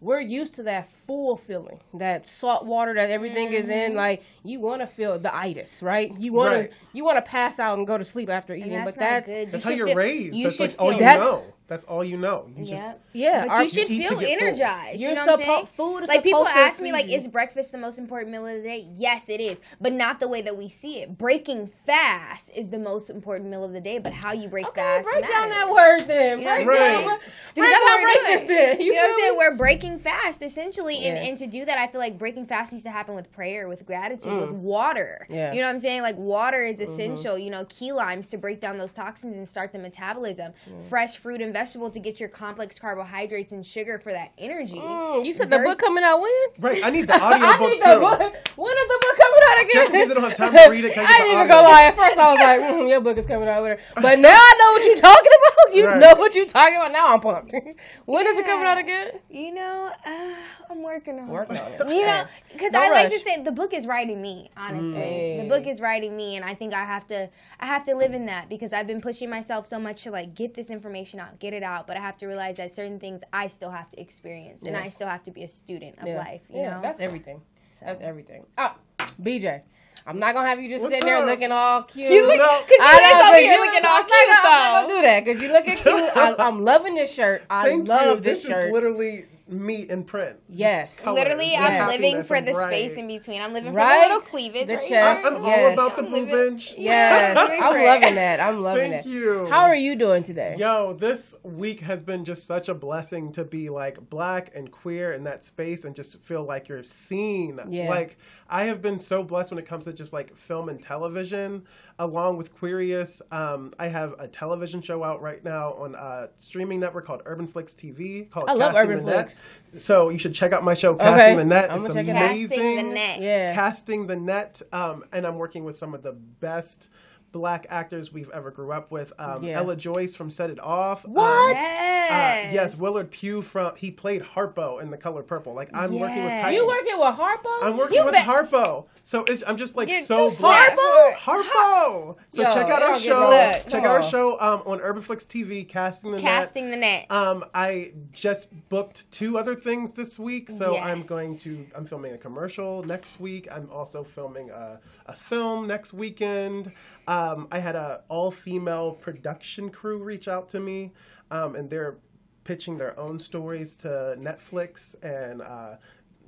we're 0.03 0.19
used 0.19 0.53
to 0.55 0.63
that 0.63 0.87
full 0.87 1.35
feeling 1.37 1.79
that 1.93 2.27
salt 2.27 2.65
water 2.65 2.93
that 2.93 3.09
everything 3.09 3.51
is 3.53 3.65
Mm-hmm. 3.65 3.91
in 3.91 3.95
like 3.95 4.23
you 4.43 4.59
want 4.59 4.81
to 4.81 4.87
feel 4.87 5.17
the 5.17 5.33
itis 5.35 5.81
right 5.81 6.11
you 6.19 6.33
want 6.33 6.53
Right. 6.53 6.69
to 6.71 6.77
you 6.93 7.05
want 7.05 7.17
to 7.23 7.29
pass 7.29 7.59
out 7.59 7.77
and 7.77 7.87
go 7.87 7.97
to 7.97 8.05
sleep 8.05 8.29
after 8.29 8.53
eating 8.53 8.73
that's 8.73 8.91
but 8.91 8.99
not 8.99 9.09
that's 9.09 9.27
good. 9.33 9.51
That's 9.51 9.65
You 9.65 9.71
how 9.71 9.77
you're 9.77 9.87
feel- 9.87 9.95
raised. 9.97 10.33
you 10.35 10.43
That's 10.45 10.55
should 10.57 10.69
like 10.71 10.81
all 10.81 10.93
you 10.93 10.99
That's- 10.99 11.21
know. 11.23 11.43
That's 11.67 11.85
all 11.85 12.03
you 12.03 12.17
know. 12.17 12.49
You 12.57 12.65
just 12.65 12.97
yeah 13.13 13.45
But 13.47 13.63
you 13.63 13.69
should 13.69 13.89
you 13.89 14.09
feel 14.09 14.19
energized. 14.19 14.99
You're 14.99 15.11
you 15.11 15.15
know 15.15 15.25
what 15.25 15.39
I'm 15.39 15.39
suppo- 15.39 15.45
saying? 15.45 15.65
food 15.67 16.03
is 16.03 16.09
like 16.09 16.21
people 16.23 16.45
ask 16.45 16.81
me, 16.81 16.91
like, 16.91 17.09
is 17.09 17.27
breakfast 17.27 17.71
the 17.71 17.77
most 17.77 17.97
important 17.97 18.31
meal 18.31 18.45
of 18.45 18.55
the 18.57 18.61
day? 18.63 18.85
Yes, 18.93 19.29
it 19.29 19.39
is, 19.39 19.61
but 19.79 19.93
not 19.93 20.19
the 20.19 20.27
way 20.27 20.41
that 20.41 20.57
we 20.57 20.67
see 20.67 20.99
it. 21.01 21.17
Breaking 21.17 21.67
fast 21.85 22.51
is 22.53 22.69
the 22.69 22.79
most 22.79 23.09
important 23.09 23.49
meal 23.49 23.63
of 23.63 23.71
the 23.71 23.79
day, 23.79 23.97
but 23.97 24.11
how 24.13 24.33
you 24.33 24.49
break 24.49 24.67
okay 24.67 24.81
fast 24.81 25.07
break 25.09 25.27
down 25.27 25.49
that 25.49 25.69
word 25.69 26.01
then 26.07 26.39
You 26.39 26.45
know 26.45 26.55
break 26.55 26.67
what 26.67 26.75
I'm 26.77 26.83
down, 26.83 26.95
saying? 26.95 27.07
break 27.07 27.19
Because 27.55 27.69
that's 27.71 27.85
down 27.85 28.01
breakfast 28.01 28.47
doing. 28.47 28.57
then 28.59 28.81
You, 28.81 28.93
know 28.93 28.99
what 28.99 29.13
I'm 29.13 29.19
saying? 29.19 29.37
We're 29.37 29.55
breaking 29.55 29.99
fast 29.99 30.41
essentially, 30.41 30.95
and, 30.97 31.17
Yeah. 31.17 31.23
and 31.23 31.37
to 31.37 31.47
do 31.47 31.63
that, 31.65 31.77
I 31.77 31.87
feel 31.87 32.01
like 32.01 32.17
breaking 32.17 32.45
fast 32.47 32.73
needs 32.73 32.83
to 32.83 32.89
happen 32.91 33.15
with 33.15 33.31
prayer, 33.31 33.69
with 33.69 33.85
gratitude, 33.85 34.33
with 34.41 34.51
water. 34.51 35.25
Mm. 35.29 35.35
Yeah. 35.35 35.45
Mm-hmm. 35.47 35.55
You 35.55 35.61
know 35.61 35.67
what 35.67 35.73
I'm 35.73 35.79
saying? 35.79 36.01
Like 36.01 36.17
water 36.17 36.65
is 36.65 36.81
essential. 36.81 37.37
You 37.37 37.51
know, 37.51 37.65
key 37.69 37.93
limes 37.93 38.27
to 38.29 38.37
break 38.37 38.59
down 38.59 38.77
those 38.77 38.93
toxins 38.93 39.37
and 39.37 39.47
start 39.47 39.71
the 39.71 39.79
metabolism. 39.79 40.51
Fresh 40.89 41.17
fruit 41.17 41.41
and 41.41 41.52
vegetable 41.53 41.89
to 41.91 41.99
get 41.99 42.19
your 42.19 42.29
complex 42.29 42.79
carbohydrates 42.79 43.51
and 43.53 43.65
sugar 43.65 43.99
for 43.99 44.11
that 44.11 44.31
energy. 44.37 44.77
Mm, 44.77 45.23
you 45.23 45.31
said 45.33 45.49
the 45.49 45.59
book 45.59 45.77
coming 45.79 46.03
out 46.03 46.19
when 46.19 46.31
Right. 46.59 46.83
I 46.83 46.89
need 46.89 47.07
the 47.07 47.13
audio 47.21 47.45
I 47.47 47.57
book 47.57 47.69
need 47.69 47.81
too. 47.81 47.89
the 47.93 47.99
book. 47.99 48.19
When 48.57 48.73
is 48.77 48.87
the 48.87 48.99
book 49.01 49.15
coming 49.21 49.43
out 49.47 49.57
again? 49.61 49.71
Just 49.73 49.93
in 49.93 49.99
case 50.01 50.11
I 50.11 50.13
don't 50.15 50.23
have 50.23 50.35
time 50.35 50.51
to 50.53 50.69
read 50.71 50.85
it, 50.85 50.97
I 50.97 51.01
I 51.03 51.05
get 51.05 51.17
didn't 51.23 51.33
even 51.35 51.47
go 51.47 51.57
audio? 51.59 51.69
lie. 51.69 51.83
At 51.83 51.95
first, 51.95 52.17
I 52.17 52.31
was 52.33 52.39
like, 52.41 52.59
mm, 52.61 52.89
"Your 52.89 53.01
book 53.01 53.17
is 53.17 53.25
coming 53.25 53.47
out 53.47 53.61
with 53.63 53.77
her," 53.79 54.01
but 54.01 54.19
now 54.19 54.33
I 54.35 54.51
know 54.59 54.69
what 54.73 54.83
you're 54.85 54.97
talking 54.97 55.31
about. 55.31 55.42
You 55.73 55.87
Right. 55.87 55.99
know 55.99 56.15
what 56.15 56.35
you're 56.35 56.45
talking 56.45 56.75
about. 56.75 56.91
Now 56.91 57.13
I'm 57.13 57.19
pumped. 57.19 57.53
when 58.05 58.27
is 58.27 58.37
it 58.37 58.45
coming 58.45 58.65
out 58.65 58.77
again? 58.77 59.11
You 59.29 59.53
know, 59.53 59.91
uh, 60.05 60.33
I'm 60.69 60.83
working 60.83 61.19
on 61.19 61.27
Working 61.27 61.55
it. 61.55 61.81
on 61.81 61.87
it. 61.89 61.95
You 61.95 62.05
know, 62.05 62.23
because 62.51 62.73
No 62.73 62.81
I 62.81 62.89
like 62.89 63.09
to 63.09 63.19
say 63.19 63.41
the 63.41 63.51
book 63.51 63.73
is 63.73 63.87
writing 63.87 64.21
me. 64.21 64.49
Honestly, 64.57 64.99
Mm. 64.99 65.37
the 65.43 65.47
book 65.49 65.65
is 65.67 65.81
writing 65.81 66.15
me, 66.15 66.35
and 66.35 66.45
I 66.45 66.53
think 66.53 66.73
I 66.73 66.83
have 66.85 67.07
to, 67.07 67.29
I 67.59 67.65
have 67.65 67.83
to 67.85 67.95
live 67.95 68.13
in 68.13 68.25
that 68.27 68.49
because 68.49 68.71
I've 68.73 68.87
been 68.87 69.01
pushing 69.01 69.29
myself 69.29 69.65
so 69.65 69.79
much 69.79 70.03
to 70.03 70.11
like 70.11 70.35
get 70.35 70.53
this 70.53 70.69
information 70.69 71.19
out, 71.19 71.39
get 71.39 71.53
it 71.53 71.63
out. 71.63 71.87
But 71.87 71.97
I 71.97 72.01
have 72.01 72.17
to 72.17 72.27
realize 72.27 72.57
that 72.57 72.71
certain 72.71 72.99
things 72.99 73.23
I 73.33 73.47
still 73.47 73.71
have 73.71 73.89
to 73.91 73.99
experience, 74.01 74.63
and 74.63 74.75
I 74.77 74.89
still 74.89 75.07
have 75.07 75.23
to 75.23 75.31
be 75.31 75.43
a 75.43 75.47
student 75.47 75.97
of 75.99 76.07
Yeah. 76.07 76.17
life. 76.19 76.41
You 76.49 76.61
yeah, 76.61 76.69
know, 76.75 76.81
that's 76.81 76.99
everything. 76.99 77.41
That's 77.81 77.99
everything. 78.01 78.45
Oh, 78.57 78.73
BJ. 79.21 79.61
I'm 80.05 80.19
not 80.19 80.33
gonna 80.33 80.47
have 80.49 80.61
you 80.61 80.69
just 80.69 80.83
What's 80.83 80.93
sitting 80.95 81.07
there 81.07 81.25
looking 81.25 81.51
all 81.51 81.83
cute. 81.83 82.11
You 82.11 82.27
look, 82.27 82.37
because 82.67 82.77
I 82.81 82.91
you 82.99 83.07
is 83.07 83.13
know, 83.13 83.19
over 83.19 83.31
but 83.31 83.41
here 83.41 83.53
you- 83.53 83.65
looking 83.65 83.81
I'm 83.85 83.91
all 83.91 83.99
not 83.99 84.07
cute 84.07 84.27
gonna- 84.27 84.39
I'm 84.43 84.73
not 84.73 84.81
gonna 84.81 84.93
do 84.95 85.01
that 85.01 85.25
because 85.25 85.41
you 85.41 85.51
looking 85.53 85.75
cute. 85.77 86.17
I, 86.17 86.35
I'm 86.39 86.59
loving 86.61 86.95
this 86.95 87.13
shirt. 87.13 87.45
I 87.49 87.63
Thank 87.69 87.87
love 87.87 88.15
you. 88.17 88.21
this, 88.21 88.43
This 88.43 88.51
shirt. 88.51 88.65
is 88.67 88.73
literally 88.73 89.25
me 89.53 89.85
in 89.89 90.03
print. 90.03 90.37
Yes. 90.49 91.05
Literally, 91.05 91.53
and 91.55 91.63
I'm 91.65 91.87
living 91.87 92.23
for 92.23 92.41
the 92.41 92.51
bright. 92.51 92.73
space 92.73 92.97
in 92.97 93.07
between. 93.07 93.41
I'm 93.41 93.53
living 93.53 93.73
Right? 93.73 94.03
for 94.03 94.09
the 94.09 94.13
little 94.15 94.29
cleavage. 94.29 94.67
The 94.67 94.73
right 94.75 94.83
chest. 94.89 95.23
here. 95.23 95.33
I'm 95.33 95.43
Yes. 95.43 95.65
all 95.67 95.73
about 95.73 95.95
the 95.97 96.03
I'm 96.05 96.11
living- 96.11 96.59
Yes, 96.77 97.37
I'm 97.37 97.83
loving 97.83 98.15
that. 98.15 98.39
I'm 98.39 98.61
loving 98.61 98.91
Thank 98.91 99.05
it. 99.05 99.09
you. 99.09 99.45
How 99.47 99.61
are 99.61 99.75
you 99.75 99.95
doing 99.95 100.23
today? 100.23 100.55
Yo, 100.57 100.93
this 100.93 101.35
week 101.43 101.79
has 101.81 102.01
been 102.03 102.25
just 102.25 102.45
such 102.45 102.69
a 102.69 102.73
blessing 102.73 103.31
to 103.33 103.43
be 103.45 103.69
like 103.69 104.09
black 104.09 104.51
and 104.55 104.71
queer 104.71 105.11
in 105.13 105.23
that 105.25 105.43
space 105.43 105.85
and 105.85 105.95
just 105.95 106.21
feel 106.23 106.43
like 106.43 106.67
you're 106.67 106.83
seen. 106.83 107.59
Yeah. 107.69 107.89
Like 107.89 108.17
I 108.49 108.63
have 108.65 108.81
been 108.81 108.99
so 108.99 109.23
blessed 109.23 109.51
when 109.51 109.59
it 109.59 109.65
comes 109.65 109.85
to 109.85 109.93
just 109.93 110.13
like 110.13 110.35
film 110.35 110.69
and 110.69 110.81
television. 110.81 111.63
Along 112.03 112.35
with 112.35 112.53
Queerious, 112.53 113.21
um, 113.31 113.73
I 113.79 113.87
have 113.87 114.13
a 114.19 114.27
television 114.27 114.81
show 114.81 115.05
out 115.05 115.21
right 115.21 115.41
now 115.41 115.71
on 115.75 115.95
a 115.95 116.27
streaming 116.35 116.81
network 116.81 117.05
called 117.05 117.23
Urbanflix 117.23 117.75
TV 117.77 118.29
called 118.29 118.49
I 118.49 118.53
love 118.55 118.73
Casting 118.73 118.91
Urban 118.91 119.05
the 119.05 119.11
Net. 119.11 119.41
So 119.77 120.09
you 120.09 120.19
should 120.19 120.33
check 120.33 120.51
out 120.51 120.65
my 120.65 120.73
show 120.73 120.95
Casting 120.95 121.37
the 121.37 121.45
Net. 121.45 121.71
I'm 121.71 121.79
it's 121.79 121.87
gonna 121.87 122.03
check 122.03 122.13
it 122.13 122.21
out. 122.21 122.29
amazing. 122.29 122.59
Casting 122.59 122.89
the 122.89 122.93
net. 122.93 123.21
Yeah. 123.21 123.53
Casting 123.55 124.07
the 124.07 124.17
net, 124.17 124.61
um, 124.73 125.05
and 125.13 125.25
I'm 125.25 125.37
working 125.37 125.63
with 125.63 125.77
some 125.77 125.93
of 125.93 126.03
the 126.03 126.11
best 126.11 126.89
black 127.33 127.65
actors 127.69 128.13
we've 128.13 128.29
ever 128.29 128.49
grew 128.51 128.71
up 128.71 128.89
with. 128.91 129.11
Um, 129.19 129.43
Yeah. 129.43 129.57
Ella 129.57 129.75
Joyce 129.75 130.15
from 130.15 130.31
Set 130.31 130.49
It 130.49 130.59
Off. 130.61 131.03
Um, 131.05 131.13
What? 131.13 131.57
uh, 131.57 131.59
Yes. 131.59 132.53
yes, 132.53 132.77
Willard 132.77 133.11
Pugh 133.11 133.41
from 133.41 133.75
he 133.75 133.91
played 133.91 134.21
Harpo 134.23 134.81
in 134.81 134.89
The 134.91 134.97
Color 134.97 135.23
Purple. 135.23 135.53
Like 135.53 135.69
I'm 135.73 135.91
working 135.99 136.23
with 136.23 136.31
Yes. 136.31 136.41
Titans. 136.41 136.55
You 136.55 136.67
working 136.67 136.99
with 136.99 137.15
Harpo? 137.15 137.63
I'm 137.63 137.77
working 137.77 137.97
You 137.97 138.05
with 138.05 138.13
bet- 138.13 138.25
Harpo. 138.25 138.85
So 139.05 139.25
it's, 139.27 139.43
I'm 139.45 139.57
just 139.57 139.75
like 139.75 139.89
You're 139.89 140.01
so 140.01 140.29
too 140.29 140.37
blessed. 140.39 140.79
smart. 140.79 141.13
Harpo. 141.15 142.15
So 142.29 142.43
Yo, 142.43 142.49
check 142.49 142.69
out 142.69 142.81
our 142.81 142.97
show. 142.97 143.29
Look. 143.29 143.67
check 143.67 143.83
out 143.83 143.95
our 143.95 144.03
show 144.03 144.39
um, 144.39 144.61
on 144.65 144.79
Urbanflix 144.79 145.25
TV, 145.27 145.67
casting 145.67 146.11
the 146.11 146.21
Casting 146.21 146.69
net. 146.69 146.71
the 146.71 146.79
net. 146.79 147.11
Um, 147.11 147.43
I 147.53 147.93
just 148.13 148.47
booked 148.69 149.11
two 149.11 149.37
other 149.37 149.55
things 149.55 149.91
this 149.93 150.17
week, 150.17 150.49
so 150.49 150.77
I'm 150.77 151.01
going 151.03 151.37
to. 151.39 151.65
I'm 151.75 151.85
filming 151.85 152.13
a 152.13 152.17
commercial 152.17 152.83
next 152.83 153.19
week. 153.19 153.47
I'm 153.51 153.69
also 153.71 154.03
filming 154.03 154.49
a, 154.51 154.79
a 155.05 155.13
film 155.13 155.67
next 155.67 155.93
weekend. 155.93 156.71
Um, 157.07 157.47
I 157.51 157.59
had 157.59 157.75
a 157.75 158.03
all 158.09 158.31
female 158.31 158.93
production 158.93 159.69
crew 159.69 160.03
reach 160.03 160.27
out 160.27 160.49
to 160.49 160.59
me, 160.59 160.91
um, 161.31 161.55
and 161.55 161.69
they're 161.69 161.97
pitching 162.43 162.77
their 162.77 162.97
own 162.99 163.19
stories 163.19 163.75
to 163.77 164.15
Netflix 164.19 164.95
and. 165.03 165.41
Uh, 165.41 165.75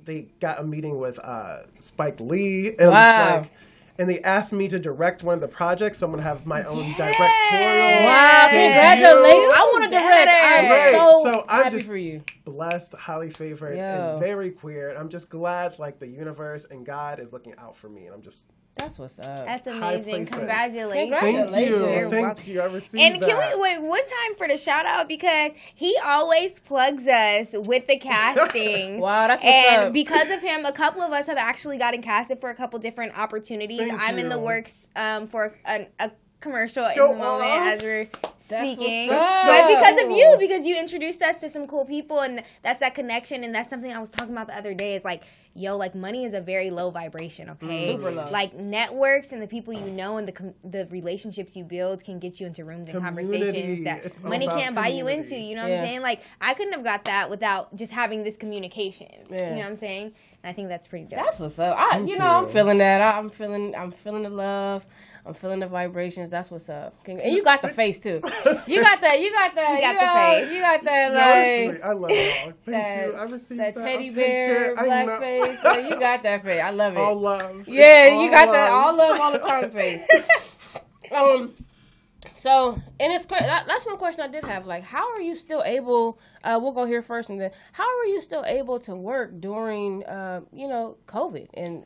they 0.04 0.28
got 0.38 0.60
a 0.60 0.62
meeting 0.62 1.00
with 1.00 1.18
uh, 1.18 1.62
Spike 1.80 2.20
Lee, 2.20 2.68
and 2.78 2.90
Wow. 2.92 3.26
it 3.34 3.38
was 3.40 3.40
like, 3.40 3.50
and 3.98 4.08
they 4.08 4.20
asked 4.20 4.52
me 4.52 4.68
to 4.68 4.78
direct 4.78 5.24
one 5.24 5.34
of 5.34 5.40
the 5.40 5.48
projects. 5.48 5.98
So 5.98 6.06
I'm 6.06 6.12
gonna 6.12 6.22
have 6.22 6.46
my 6.46 6.62
own 6.62 6.76
Yes. 6.76 6.96
directorial. 6.96 8.04
Wow, 8.06 8.46
congratulations. 8.48 9.52
I 9.56 9.70
want 9.72 9.84
to 9.84 9.90
direct. 9.90 10.30
I'm 10.30 10.64
Right, 10.70 10.92
so, 10.92 11.22
so 11.24 11.44
I'm 11.48 11.64
happy 11.64 11.76
just- 11.76 11.88
for 11.88 11.96
you. 11.96 12.22
Blessed, 12.44 12.92
highly 12.94 13.30
favored, 13.30 13.76
Yo. 13.76 13.82
and 13.82 14.20
very 14.20 14.50
queer. 14.50 14.90
And 14.90 14.98
I'm 14.98 15.08
just 15.08 15.28
glad, 15.28 15.76
like 15.80 15.98
the 15.98 16.06
universe 16.06 16.66
and 16.70 16.86
God 16.86 17.18
is 17.18 17.32
looking 17.32 17.56
out 17.58 17.74
for 17.76 17.88
me, 17.88 18.06
and 18.06 18.14
I'm 18.14 18.22
just 18.22 18.52
That's 18.76 18.98
what's 18.98 19.18
up. 19.18 19.46
That's 19.46 19.66
amazing. 19.66 20.26
places. 20.26 20.34
Congratulations. 20.34 21.10
thank 21.18 21.34
you, 21.34 21.44
Congratulations. 21.46 22.10
thank 22.10 22.26
welcome. 22.26 22.44
you. 22.52 22.60
I 22.60 22.64
received 22.66 23.02
And 23.02 23.20
can 23.22 23.36
that. 23.36 23.54
we 23.56 23.60
wait 23.62 23.82
one 23.82 24.06
time 24.06 24.34
for 24.36 24.46
the 24.46 24.56
shout 24.58 24.84
out 24.84 25.08
because 25.08 25.52
he 25.74 25.96
always 26.04 26.58
plugs 26.60 27.08
us 27.08 27.54
with 27.66 27.86
the 27.86 27.96
castings. 27.98 29.00
Wow, 29.06 29.28
that's 29.28 29.42
what's 29.42 29.56
and 29.72 29.82
up. 29.84 29.92
because 29.94 30.30
of 30.30 30.42
him, 30.42 30.64
a 30.66 30.72
couple 30.72 31.00
of 31.02 31.10
us 31.12 31.26
have 31.26 31.38
actually 31.38 31.78
gotten 31.78 32.02
casted 32.02 32.40
for 32.40 32.50
a 32.50 32.54
couple 32.54 32.78
different 32.78 33.18
opportunities. 33.18 33.78
Thank 33.78 34.00
I'm 34.00 34.18
in 34.18 34.28
the 34.28 34.38
works 34.38 34.90
um, 34.94 35.26
for 35.26 35.54
a, 35.64 35.86
a 35.98 36.10
commercial 36.40 36.84
in 36.86 36.96
Go 36.96 37.12
the 37.12 37.18
moment 37.18 37.50
off. 37.50 37.66
as 37.74 37.82
we're 37.82 38.08
speaking. 38.38 39.08
But 39.08 39.68
because 39.68 40.02
of 40.04 40.10
you, 40.10 40.36
because 40.38 40.66
you 40.66 40.76
introduced 40.76 41.22
us 41.22 41.40
to 41.40 41.48
some 41.48 41.66
cool 41.66 41.84
people, 41.84 42.20
and 42.20 42.42
that's 42.62 42.80
that 42.80 42.94
connection, 42.94 43.44
and 43.44 43.54
that's 43.54 43.70
something 43.70 43.92
I 43.92 43.98
was 43.98 44.10
talking 44.10 44.32
about 44.32 44.48
the 44.48 44.56
other 44.56 44.74
day. 44.74 44.94
Is 44.94 45.04
like, 45.04 45.24
yo, 45.54 45.76
like 45.76 45.94
money 45.94 46.24
is 46.24 46.34
a 46.34 46.40
very 46.40 46.70
low 46.70 46.90
vibration. 46.90 47.50
Okay, 47.50 47.66
mm-hmm. 47.66 48.02
Super 48.02 48.10
low. 48.12 48.30
Like 48.30 48.54
networks 48.54 49.32
and 49.32 49.42
the 49.42 49.46
people 49.48 49.72
you 49.72 49.90
know 49.90 50.18
and 50.18 50.28
the 50.28 50.32
com- 50.32 50.54
the 50.62 50.86
relationships 50.90 51.56
you 51.56 51.64
build 51.64 52.04
can 52.04 52.18
get 52.18 52.38
you 52.40 52.46
into 52.46 52.64
rooms 52.64 52.88
and 52.90 52.98
Community. 53.04 53.32
conversations 53.32 53.84
that 53.84 54.04
It's 54.04 54.22
money 54.22 54.46
can't 54.46 54.74
buy 54.74 54.88
you 54.88 55.08
into. 55.08 55.36
You 55.36 55.56
know 55.56 55.62
what 55.62 55.70
Yeah. 55.70 55.80
I'm 55.80 55.86
saying? 55.86 56.02
Like 56.02 56.22
I 56.40 56.54
couldn't 56.54 56.74
have 56.74 56.84
got 56.84 57.04
that 57.06 57.30
without 57.30 57.74
just 57.74 57.92
having 57.92 58.22
this 58.22 58.36
communication. 58.36 59.08
Yeah. 59.30 59.48
You 59.50 59.54
know 59.56 59.60
what 59.62 59.66
I'm 59.70 59.76
saying? 59.76 60.12
And 60.42 60.50
I 60.50 60.52
think 60.52 60.68
that's 60.68 60.86
pretty 60.86 61.06
dope. 61.06 61.18
That's 61.18 61.40
what's 61.40 61.58
up. 61.58 61.76
I, 61.76 61.92
Thank 61.92 62.10
you 62.10 62.18
know, 62.18 62.26
I'm 62.26 62.48
feeling 62.48 62.78
that. 62.78 63.00
I, 63.00 63.18
I'm 63.18 63.30
feeling, 63.30 63.74
I'm 63.74 63.90
feeling 63.90 64.22
the 64.22 64.30
love. 64.30 64.86
I'm 65.26 65.34
feeling 65.34 65.58
the 65.60 65.66
vibrations. 65.66 66.30
That's 66.30 66.50
what's 66.52 66.68
up. 66.68 66.94
And 67.06 67.20
you 67.32 67.42
got 67.42 67.60
the 67.60 67.68
face 67.68 67.98
too. 67.98 68.20
You 68.66 68.80
got 68.82 69.00
that. 69.00 69.20
You 69.20 69.32
got 69.32 69.54
that. 69.56 69.74
You 69.74 69.80
got 69.80 69.92
you 69.94 70.00
the 70.00 70.06
know, 70.06 70.14
face. 70.46 70.54
You 70.54 70.60
got 70.60 70.84
that. 70.84 71.12
No, 71.12 71.18
Like 71.18 71.70
sweet. 71.74 71.84
I 71.84 71.92
love 71.92 72.10
it 72.12 72.46
all. 72.46 72.52
Thank 72.52 72.66
that, 72.66 73.06
you. 73.08 73.14
I 73.14 73.22
received 73.24 73.60
that 73.60 73.74
that. 73.74 73.84
teddy 73.84 74.10
bear, 74.10 74.74
black 74.76 75.20
face. 75.20 75.62
You 75.90 75.98
got 75.98 76.22
that 76.22 76.44
face. 76.44 76.60
I 76.62 76.70
love 76.70 76.94
it. 76.94 76.98
all 77.00 77.16
love. 77.16 77.68
Yeah, 77.68 78.06
It's 78.06 78.22
you 78.22 78.30
got 78.30 78.52
that 78.52 78.70
all 78.70 78.96
love 78.96 79.20
all 79.20 79.32
the 79.32 79.38
time 79.38 79.70
face. 79.70 80.06
um, 81.12 81.54
so 82.34 82.80
and 83.00 83.12
it's 83.12 83.26
great. 83.26 83.42
That's 83.42 83.86
one 83.86 83.96
question 83.96 84.22
I 84.22 84.28
did 84.28 84.44
have. 84.44 84.66
Like, 84.66 84.82
how 84.84 85.10
are 85.12 85.20
you 85.20 85.34
still 85.34 85.62
able? 85.64 86.18
Uh, 86.44 86.58
we'll 86.62 86.72
go 86.72 86.84
here 86.84 87.02
first, 87.02 87.30
and 87.30 87.40
then 87.40 87.50
how 87.72 87.84
are 87.84 88.06
you 88.06 88.20
still 88.20 88.44
able 88.46 88.78
to 88.80 88.94
work 88.94 89.40
during, 89.40 90.04
uh, 90.04 90.40
you 90.52 90.68
know, 90.68 90.98
COVID? 91.06 91.48
And 91.54 91.84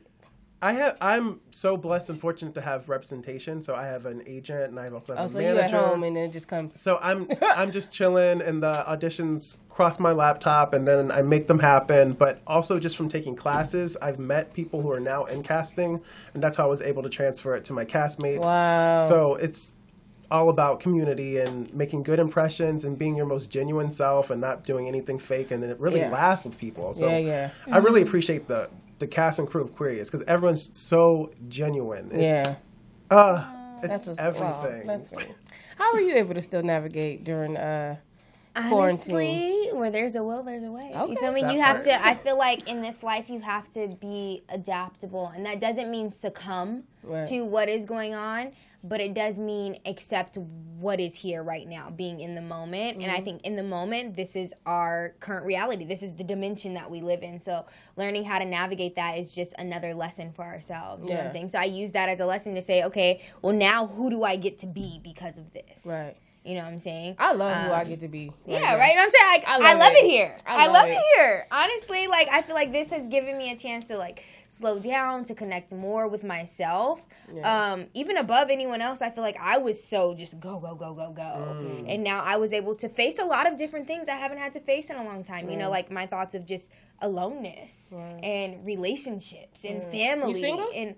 I 0.63 0.73
have. 0.73 0.97
I'm 1.01 1.39
so 1.49 1.75
blessed 1.75 2.11
and 2.11 2.19
fortunate 2.19 2.53
to 2.53 2.61
have 2.61 2.87
representation. 2.87 3.63
So 3.63 3.73
I 3.73 3.85
have 3.87 4.05
an 4.05 4.21
agent, 4.27 4.69
and 4.69 4.79
I 4.79 4.89
also 4.89 5.13
have 5.13 5.23
oh, 5.23 5.25
a 5.25 5.29
so 5.29 5.39
you 5.39 5.55
manager. 5.55 5.75
at 5.75 5.85
home, 5.85 6.03
and 6.03 6.15
then 6.15 6.25
it 6.25 6.33
just 6.33 6.47
comes. 6.47 6.79
So 6.79 6.99
I'm 7.01 7.27
I'm 7.41 7.71
just 7.71 7.91
chilling, 7.91 8.41
and 8.41 8.61
the 8.61 8.83
auditions 8.87 9.57
cross 9.69 9.99
my 9.99 10.11
laptop, 10.11 10.73
and 10.73 10.87
then 10.87 11.11
I 11.11 11.23
make 11.23 11.47
them 11.47 11.59
happen. 11.59 12.13
But 12.13 12.41
also 12.45 12.79
just 12.79 12.95
from 12.95 13.09
taking 13.09 13.35
classes, 13.35 13.97
I've 14.01 14.19
met 14.19 14.53
people 14.53 14.81
who 14.81 14.91
are 14.91 14.99
now 14.99 15.25
in 15.25 15.41
casting, 15.41 15.99
and 16.33 16.43
that's 16.43 16.57
how 16.57 16.65
I 16.65 16.67
was 16.69 16.81
able 16.81 17.01
to 17.03 17.09
transfer 17.09 17.55
it 17.55 17.63
to 17.65 17.73
my 17.73 17.85
castmates. 17.85 18.41
Wow. 18.41 18.99
So 18.99 19.35
it's 19.35 19.75
all 20.29 20.49
about 20.49 20.79
community 20.79 21.39
and 21.39 21.71
making 21.73 22.03
good 22.03 22.17
impressions 22.17 22.85
and 22.85 22.97
being 22.97 23.17
your 23.17 23.25
most 23.25 23.51
genuine 23.51 23.91
self 23.91 24.29
and 24.29 24.39
not 24.39 24.63
doing 24.63 24.87
anything 24.87 25.19
fake, 25.19 25.51
and 25.51 25.61
then 25.61 25.69
it 25.69 25.79
really 25.79 25.99
Yeah. 25.99 26.09
lasts 26.09 26.45
with 26.45 26.57
people. 26.57 26.93
So 26.93 27.09
Yeah, 27.09 27.17
yeah. 27.17 27.49
I 27.69 27.79
really 27.79 27.99
mm-hmm. 28.01 28.07
appreciate 28.07 28.47
the 28.47 28.69
the 29.01 29.07
cast 29.07 29.37
and 29.39 29.47
crew 29.49 29.63
of 29.63 29.75
Queerius 29.75 30.05
because 30.05 30.21
everyone's 30.23 30.77
so 30.79 31.31
genuine. 31.49 32.09
It's, 32.11 32.47
yeah, 32.49 32.55
Uh, 33.09 33.45
it's 33.83 34.05
that's 34.05 34.07
what's- 34.07 34.41
wow, 34.41 34.63
everything. 34.65 34.87
that's. 34.87 35.09
How 35.77 35.91
are 35.93 35.99
you 36.01 36.15
able 36.15 36.33
to 36.35 36.41
still 36.41 36.63
navigate 36.63 37.23
during? 37.25 37.57
uh 37.57 37.97
Quarantine. 38.53 39.15
Honestly, 39.15 39.69
where 39.71 39.89
there's 39.89 40.17
a 40.17 40.23
will, 40.23 40.43
there's 40.43 40.65
a 40.65 40.71
way. 40.71 40.91
Okay. 40.93 41.11
You 41.13 41.17
feel 41.17 41.31
me? 41.31 41.41
That 41.41 41.53
you 41.53 41.61
have 41.61 41.79
to. 41.81 42.05
I 42.05 42.13
feel 42.15 42.37
like 42.37 42.69
in 42.69 42.81
this 42.81 43.01
life, 43.01 43.29
you 43.29 43.39
have 43.39 43.69
to 43.69 43.87
be 44.01 44.43
adaptable, 44.49 45.27
and 45.33 45.45
that 45.45 45.61
doesn't 45.61 45.89
mean 45.89 46.11
succumb 46.11 46.83
Right. 47.01 47.25
to 47.29 47.45
what 47.45 47.69
is 47.69 47.85
going 47.85 48.13
on, 48.13 48.51
but 48.83 48.99
it 48.99 49.13
does 49.13 49.39
mean 49.39 49.77
accept 49.85 50.37
what 50.37 50.99
is 50.99 51.15
here 51.15 51.43
right 51.43 51.67
now, 51.67 51.91
being 51.91 52.19
in 52.19 52.33
the 52.33 52.41
moment. 52.41 52.95
And 52.95 53.03
Mm-hmm. 53.03 53.21
I 53.21 53.23
think 53.23 53.45
in 53.45 53.55
the 53.55 53.63
moment, 53.63 54.15
this 54.15 54.35
is 54.35 54.53
our 54.65 55.15
current 55.19 55.45
reality. 55.45 55.85
This 55.85 56.01
is 56.01 56.15
the 56.15 56.23
dimension 56.23 56.73
that 56.73 56.89
we 56.89 57.01
live 57.01 57.21
in. 57.21 57.39
So 57.39 57.65
learning 57.97 58.23
how 58.23 58.39
to 58.39 58.45
navigate 58.45 58.95
that 58.95 59.17
is 59.17 59.35
just 59.35 59.53
another 59.59 59.93
lesson 59.93 60.31
for 60.33 60.43
ourselves. 60.43 61.03
You 61.03 61.11
know 61.11 61.17
what 61.17 61.25
I'm 61.25 61.31
saying? 61.31 61.49
So 61.49 61.59
I 61.59 61.65
use 61.65 61.91
that 61.91 62.09
as 62.09 62.19
a 62.19 62.25
lesson 62.25 62.55
to 62.55 62.61
say, 62.61 62.83
okay, 62.85 63.21
well 63.41 63.53
now 63.53 63.85
who 63.87 64.09
do 64.09 64.23
I 64.23 64.35
get 64.35 64.57
to 64.59 64.67
be 64.67 64.99
because 65.03 65.37
of 65.37 65.53
this? 65.53 65.85
Right. 65.87 66.15
You 66.43 66.55
know 66.55 66.61
what 66.61 66.73
I'm 66.73 66.79
saying? 66.79 67.17
I 67.19 67.33
love 67.33 67.55
who 67.67 67.71
I 67.71 67.81
Um, 67.83 67.87
get 67.87 67.99
to 67.99 68.07
be. 68.07 68.31
Yeah, 68.47 68.75
right. 68.75 68.91
And 68.93 68.99
I'm 68.99 69.11
saying 69.11 69.27
like, 69.31 69.47
I 69.47 69.53
I 69.57 69.73
love 69.73 69.79
love, 69.79 69.93
it. 69.93 70.05
it. 70.05 70.09
here. 70.09 70.35
I 70.47 70.63
I, 70.63 70.65
love 70.65 70.73
love, 70.73 70.87
it. 70.87 70.93
it. 70.93 71.03
here. 71.17 71.45
Honestly, 71.51 72.07
like 72.07 72.29
I 72.31 72.41
feel 72.41 72.55
like 72.55 72.71
this 72.71 72.89
has 72.89 73.07
given 73.07 73.37
me 73.37 73.51
a 73.51 73.55
chance 73.55 73.87
to 73.89 73.97
like 73.97 74.25
slow 74.47 74.79
down, 74.79 75.23
to 75.25 75.35
connect 75.35 75.71
more 75.71 76.07
with 76.07 76.23
myself. 76.23 77.05
Yeah. 77.31 77.73
Um, 77.73 77.85
even 77.93 78.17
above 78.17 78.49
anyone 78.49 78.81
else, 78.81 79.03
I 79.03 79.11
feel 79.11 79.23
like 79.23 79.37
I 79.39 79.59
was 79.59 79.83
so 79.83 80.15
just 80.15 80.39
go 80.39 80.59
go 80.59 80.73
go 80.73 80.95
go 80.95 81.11
go, 81.11 81.21
Mm. 81.21 81.85
and 81.93 82.03
now 82.03 82.23
I 82.23 82.37
was 82.37 82.53
able 82.53 82.73
to 82.77 82.89
face 82.89 83.19
a 83.19 83.25
lot 83.25 83.45
of 83.45 83.55
different 83.55 83.85
things 83.85 84.09
I 84.09 84.15
haven't 84.15 84.39
had 84.39 84.53
to 84.53 84.59
face 84.61 84.89
in 84.89 84.95
a 84.95 85.03
long 85.03 85.23
time. 85.23 85.47
You 85.47 85.57
know, 85.57 85.69
like 85.69 85.91
my 85.91 86.07
thoughts 86.07 86.33
of 86.33 86.47
just 86.47 86.71
aloneness 87.03 87.93
and 88.23 88.65
relationships 88.65 89.63
and 89.63 89.83
family 89.83 90.43
and. 90.75 90.95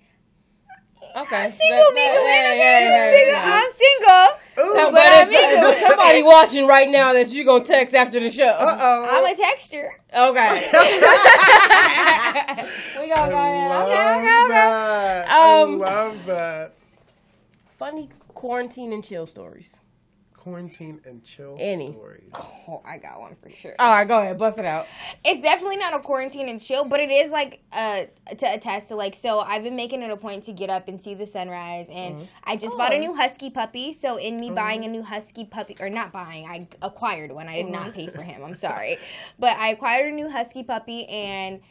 Okay. 1.15 1.43
I'm 1.43 1.47
single, 1.49 1.77
That- 1.77 1.93
Mika, 1.93 2.13
that- 2.13 2.23
man. 2.23 2.43
yeah, 2.43 2.53
Okay, 2.53 2.59
yeah, 2.59 2.73
I'm 2.73 2.79
yeah, 2.89 3.11
single. 3.15 3.37
yeah. 3.37 3.61
I'm 3.61 3.71
single. 3.71 4.25
Ooh, 4.63 4.73
But 4.75 4.91
But 4.93 5.05
I'm 5.05 5.25
single. 5.25 5.61
there's 5.69 5.81
somebody 5.89 6.21
watching 6.23 6.65
right 6.67 6.89
now 6.89 7.13
that 7.13 7.29
you 7.29 7.43
gonna 7.45 7.63
text 7.63 7.93
after 7.95 8.19
the 8.19 8.29
show. 8.31 8.47
Uh-oh. 8.47 9.07
I'm 9.11 9.23
a 9.25 9.33
texter. 9.35 9.89
Okay. 10.11 10.59
we 12.99 13.07
gonna 13.13 13.31
go 13.31 13.37
ahead. 13.37 13.69
love 13.69 13.87
Okay, 13.89 13.99
okay, 13.99 14.43
okay. 14.43 14.47
that. 14.49 15.29
Um, 15.29 15.81
I 15.83 15.85
love 15.85 16.25
that. 16.25 16.73
Funny 17.69 18.09
quarantine 18.33 18.91
and 18.93 19.03
chill 19.03 19.27
stories. 19.27 19.81
Quarantine 20.43 20.99
and 21.05 21.23
chill 21.23 21.55
Any. 21.57 21.93
stories. 21.93 22.29
Oh, 22.67 22.81
I 22.85 22.97
got 22.97 23.21
one 23.21 23.33
for 23.41 23.49
sure. 23.49 23.75
All 23.79 23.93
right, 23.93 24.05
go 24.05 24.19
ahead, 24.19 24.37
bust 24.37 24.59
it 24.59 24.65
out. 24.65 24.87
It's 25.23 25.41
definitely 25.41 25.77
not 25.77 25.93
a 25.93 25.99
quarantine 25.99 26.49
and 26.49 26.59
chill, 26.59 26.83
but 26.83 26.99
it 26.99 27.09
is 27.09 27.31
like 27.31 27.61
uh 27.71 28.03
to 28.37 28.53
attest 28.53 28.89
to 28.89 28.95
like 28.95 29.15
so 29.15 29.39
I've 29.39 29.63
been 29.63 29.77
making 29.77 30.01
it 30.01 30.11
a 30.11 30.17
point 30.17 30.43
to 30.43 30.51
get 30.51 30.69
up 30.69 30.89
and 30.89 30.99
see 30.99 31.13
the 31.13 31.25
sunrise 31.25 31.89
and 31.89 32.15
mm-hmm. 32.15 32.25
I 32.43 32.57
just 32.57 32.77
bought 32.77 32.91
a 32.91 32.97
oh. 32.97 32.99
new 32.99 33.13
husky 33.13 33.51
puppy. 33.51 33.93
So 33.93 34.17
in 34.17 34.35
me 34.35 34.47
mm-hmm. 34.47 34.55
buying 34.55 34.83
a 34.83 34.89
new 34.89 35.01
husky 35.01 35.45
puppy 35.45 35.77
or 35.79 35.89
not 35.89 36.11
buying, 36.11 36.45
I 36.45 36.67
acquired 36.81 37.31
one. 37.31 37.47
I 37.47 37.61
did 37.61 37.71
not 37.71 37.91
mm. 37.91 37.93
pay 37.93 38.07
for 38.07 38.21
him. 38.21 38.43
I'm 38.43 38.57
sorry. 38.57 38.97
But 39.39 39.57
I 39.57 39.69
acquired 39.69 40.11
a 40.11 40.15
new 40.15 40.29
husky 40.29 40.63
puppy 40.63 41.05
and 41.07 41.61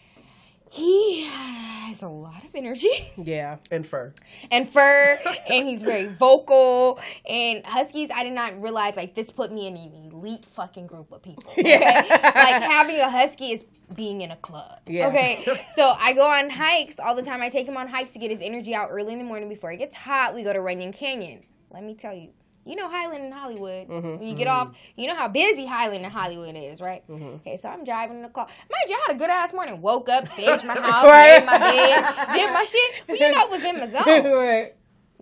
he 0.72 1.24
has 1.26 2.02
a 2.02 2.08
lot 2.08 2.42
of 2.44 2.50
energy. 2.54 2.88
Yeah. 3.22 3.58
And 3.70 3.86
fur. 3.86 4.12
and 4.50 4.68
fur 4.68 5.18
and 5.50 5.68
he's 5.68 5.82
very 5.82 6.06
vocal 6.18 6.98
and 7.28 7.64
huskies 7.64 8.10
i 8.14 8.24
did 8.24 8.32
not 8.32 8.60
realize 8.60 8.96
like 8.96 9.14
this 9.14 9.30
put 9.30 9.52
me 9.52 9.66
in 9.68 9.76
an 9.76 10.10
elite 10.12 10.44
fucking 10.44 10.86
group 10.86 11.12
of 11.12 11.22
people 11.22 11.52
okay 11.58 11.78
like 11.78 12.62
having 12.62 12.98
a 12.98 13.08
husky 13.10 13.52
is 13.52 13.64
being 13.94 14.22
in 14.22 14.30
a 14.30 14.36
club 14.36 14.78
Yeah. 14.88 15.08
okay 15.08 15.44
so 15.74 15.92
i 16.00 16.12
go 16.14 16.22
on 16.26 16.48
hikes 16.50 16.98
all 16.98 17.14
the 17.14 17.22
time 17.22 17.42
i 17.42 17.48
take 17.50 17.66
him 17.68 17.76
on 17.76 17.86
hikes 17.86 18.12
to 18.12 18.18
get 18.18 18.30
his 18.30 18.40
energy 18.42 18.74
out 18.74 18.88
early 18.90 19.12
in 19.12 19.18
the 19.18 19.24
morning 19.24 19.48
before 19.48 19.70
it 19.72 19.76
gets 19.76 19.94
hot 19.94 20.34
we 20.34 20.42
go 20.42 20.52
to 20.52 20.60
runyon 20.60 20.92
canyon 20.92 21.42
let 21.70 21.84
me 21.84 21.94
tell 21.94 22.14
you 22.14 22.30
you 22.64 22.76
know 22.76 22.88
Highland 22.88 23.24
and 23.24 23.34
Hollywood. 23.34 23.88
Mm-hmm, 23.88 24.18
when 24.18 24.22
you 24.28 24.34
get 24.34 24.48
mm-hmm. 24.48 24.68
off, 24.70 24.76
you 24.96 25.06
know 25.06 25.14
how 25.14 25.28
busy 25.28 25.66
Highland 25.66 26.04
and 26.04 26.12
Hollywood 26.12 26.54
is, 26.56 26.80
right? 26.80 27.06
Mm-hmm. 27.08 27.24
Okay, 27.36 27.56
so 27.56 27.68
I'm 27.68 27.84
driving 27.84 28.16
in 28.16 28.22
the 28.22 28.28
car. 28.28 28.46
Mind 28.46 28.88
you, 28.88 28.96
I 28.96 29.04
had 29.08 29.16
a 29.16 29.18
good 29.18 29.30
ass 29.30 29.52
morning. 29.52 29.80
Woke 29.80 30.08
up, 30.08 30.24
saged 30.24 30.64
my 30.64 30.74
house, 30.80 31.04
Right. 31.04 31.40
made 31.40 31.46
my 31.46 31.58
bed, 31.58 32.32
did 32.34 32.52
my 32.52 32.64
shit. 32.64 33.04
But 33.06 33.20
you 33.20 33.32
know, 33.32 33.46
was 33.48 33.64
in 33.64 33.78
my 33.78 33.86
zone 34.22 34.32
right. 34.32 34.74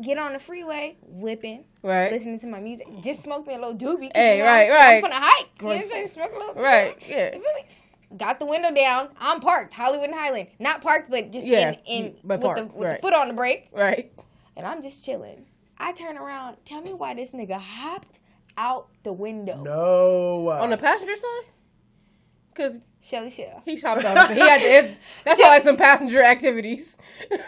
get 0.03 0.19
on 0.19 0.33
the 0.33 0.39
freeway, 0.39 0.97
whipping, 1.03 1.65
Right. 1.83 2.13
listening 2.13 2.39
to 2.41 2.47
my 2.47 2.61
music. 2.61 2.89
Just 3.03 3.23
smoked 3.23 3.49
me 3.49 3.55
a 3.55 3.59
little 3.59 3.77
doobie. 3.77 4.11
Hey, 4.15 4.39
you 4.39 4.43
know, 4.45 4.49
right, 4.49 4.67
I'm, 4.69 4.75
right. 4.75 4.95
I'm 4.97 5.01
gonna 5.03 5.15
hike. 5.17 5.49
You 5.61 5.63
know 5.67 5.75
what 5.75 5.81
I'm 5.81 5.87
saying? 5.87 6.07
Smoke 6.09 6.33
a 6.35 6.39
little. 6.39 6.63
Right. 6.63 6.97
Yeah. 7.09 7.35
You 7.35 7.41
feel 7.41 7.55
me? 7.55 7.65
Got 8.17 8.41
the 8.41 8.47
window 8.47 8.75
down. 8.75 9.09
I'm 9.21 9.39
parked. 9.41 9.73
Hollywood 9.73 10.09
and 10.09 10.19
Highland. 10.19 10.49
Not 10.59 10.83
parked, 10.83 11.11
but 11.11 11.31
just 11.31 11.47
Yeah, 11.47 11.77
in, 11.87 12.07
in 12.07 12.17
but 12.25 12.41
with, 12.41 12.57
the, 12.57 12.65
with 12.65 12.85
right. 12.85 12.97
the 12.97 13.03
foot 13.03 13.15
on 13.15 13.29
the 13.29 13.35
brake. 13.35 13.69
Right. 13.73 14.11
And 14.57 14.67
I'm 14.67 14.83
just 14.83 15.05
chilling. 15.05 15.47
I 15.83 15.93
turn 15.93 16.17
around. 16.19 16.57
Tell 16.65 16.83
me 16.83 16.93
why 16.93 17.15
this 17.15 17.33
nigga 17.33 17.55
hopped 17.59 18.21
out 18.59 18.89
the 19.03 19.13
window. 19.13 19.63
No. 19.65 20.51
On 20.51 20.69
the 20.71 20.77
passenger 20.77 21.17
side? 21.17 21.43
Cause 22.55 22.79
Shelly 23.01 23.31
Shell. 23.31 23.63
he 23.65 23.77
hopped 23.81 24.05
out. 24.05 24.31
He 24.31 24.41
had 24.41 24.61
to. 24.61 24.67
it- 24.67 24.99
That's 25.25 25.41
like 25.41 25.63
some 25.63 25.77
passenger 25.77 26.23
activities. 26.23 26.99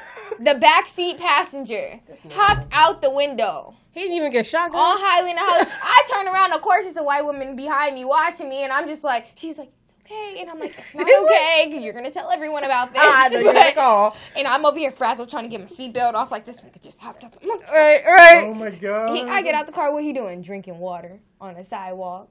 The 0.40 0.54
backseat 0.54 1.18
passenger 1.18 2.00
hopped 2.30 2.66
out 2.72 3.02
the 3.02 3.10
window. 3.10 3.74
He 3.92 4.00
didn't 4.00 4.16
even 4.16 4.32
get 4.32 4.46
shot. 4.46 4.70
on 4.70 4.74
Highland 4.74 5.38
and 5.38 5.38
Hollywood. 5.38 5.72
I 5.82 6.02
turn 6.10 6.26
around, 6.26 6.52
of 6.54 6.62
course, 6.62 6.86
it's 6.86 6.96
a 6.96 7.02
white 7.02 7.22
woman 7.24 7.54
behind 7.54 7.94
me 7.94 8.06
watching 8.06 8.48
me, 8.48 8.64
and 8.64 8.72
I'm 8.72 8.88
just 8.88 9.04
like, 9.04 9.26
she's 9.36 9.58
like, 9.58 9.70
it's 10.12 10.36
hey, 10.36 10.40
and 10.40 10.50
I'm 10.50 10.58
like, 10.58 10.74
it's 10.78 10.94
not 10.94 11.06
okay. 11.06 11.78
You're 11.80 11.92
gonna 11.92 12.10
tell 12.10 12.30
everyone 12.30 12.64
about 12.64 12.92
this. 12.92 13.02
I 13.04 13.28
know 13.28 13.40
you're 13.40 13.52
gonna 13.52 13.72
call. 13.74 14.16
And 14.36 14.46
I'm 14.46 14.64
over 14.64 14.78
here 14.78 14.90
frazzled 14.90 15.30
trying 15.30 15.44
to 15.44 15.48
get 15.48 15.60
my 15.60 15.66
seatbelt 15.66 16.14
off 16.14 16.30
like 16.30 16.44
this 16.44 16.60
nigga 16.60 16.82
just 16.82 17.00
hopped 17.00 17.24
out. 17.24 17.32
The, 17.32 17.46
Right, 17.48 18.02
right. 18.04 18.44
Oh 18.46 18.54
my 18.54 18.70
god. 18.70 19.16
he, 19.16 19.22
I 19.24 19.42
get 19.42 19.54
out 19.54 19.66
the 19.66 19.72
car. 19.72 19.92
What 19.92 20.02
he 20.04 20.12
doing? 20.12 20.42
Drinking 20.42 20.78
water 20.78 21.20
on 21.40 21.54
the 21.54 21.64
sidewalk. 21.64 22.30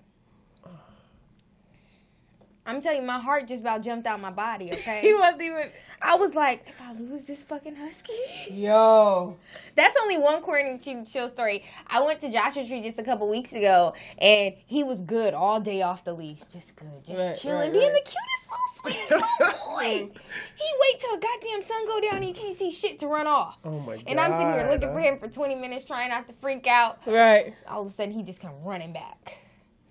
I'm 2.65 2.79
telling 2.79 3.01
you, 3.01 3.07
my 3.07 3.19
heart 3.19 3.47
just 3.47 3.61
about 3.61 3.81
jumped 3.81 4.05
out 4.05 4.19
my 4.21 4.31
body. 4.31 4.69
Okay, 4.81 5.01
he 5.01 5.13
wasn't 5.13 5.41
even. 5.41 5.69
I 6.01 6.15
was 6.15 6.33
like, 6.35 6.63
if 6.67 6.81
I 6.81 6.93
lose 6.93 7.25
this 7.25 7.43
fucking 7.43 7.75
husky. 7.75 8.13
Yo. 8.51 9.37
That's 9.75 9.95
only 10.01 10.17
one 10.17 10.41
quarantine 10.41 11.05
chill 11.05 11.27
story. 11.27 11.63
I 11.87 12.01
went 12.01 12.19
to 12.21 12.31
Joshua 12.31 12.65
Tree 12.65 12.81
just 12.81 12.97
a 12.99 13.03
couple 13.03 13.29
weeks 13.29 13.53
ago, 13.53 13.93
and 14.17 14.55
he 14.65 14.83
was 14.83 15.01
good 15.01 15.33
all 15.33 15.59
day 15.59 15.81
off 15.81 16.03
the 16.03 16.13
leash, 16.13 16.41
just 16.51 16.75
good, 16.75 16.87
just 17.05 17.19
Right, 17.19 17.37
chilling, 17.37 17.57
right, 17.59 17.73
being 17.73 17.91
right. 17.91 18.03
the 18.03 18.11
cutest 18.11 18.49
little 18.49 18.95
sweetest 19.07 19.11
little 19.11 19.65
boy. 19.65 19.83
he 20.55 20.69
wait 20.81 20.99
till 20.99 21.15
the 21.15 21.21
goddamn 21.27 21.61
sun 21.61 21.85
go 21.85 21.99
down, 22.01 22.15
and 22.15 22.23
he 22.23 22.33
can't 22.33 22.55
see 22.55 22.71
shit 22.71 22.99
to 22.99 23.07
run 23.07 23.27
off. 23.27 23.57
Oh 23.63 23.79
my 23.81 23.95
god. 23.97 24.03
And 24.07 24.19
I'm 24.19 24.31
sitting 24.31 24.53
here 24.53 24.69
looking 24.69 24.93
for 24.93 24.99
him 24.99 25.19
for 25.19 25.27
20 25.27 25.55
minutes, 25.55 25.85
trying 25.85 26.09
not 26.09 26.27
to 26.27 26.33
freak 26.33 26.65
out. 26.67 26.99
Right. 27.05 27.53
All 27.67 27.81
of 27.81 27.87
a 27.87 27.91
sudden, 27.91 28.13
he 28.13 28.23
just 28.23 28.41
come 28.41 28.53
running 28.63 28.93
back. 28.93 29.37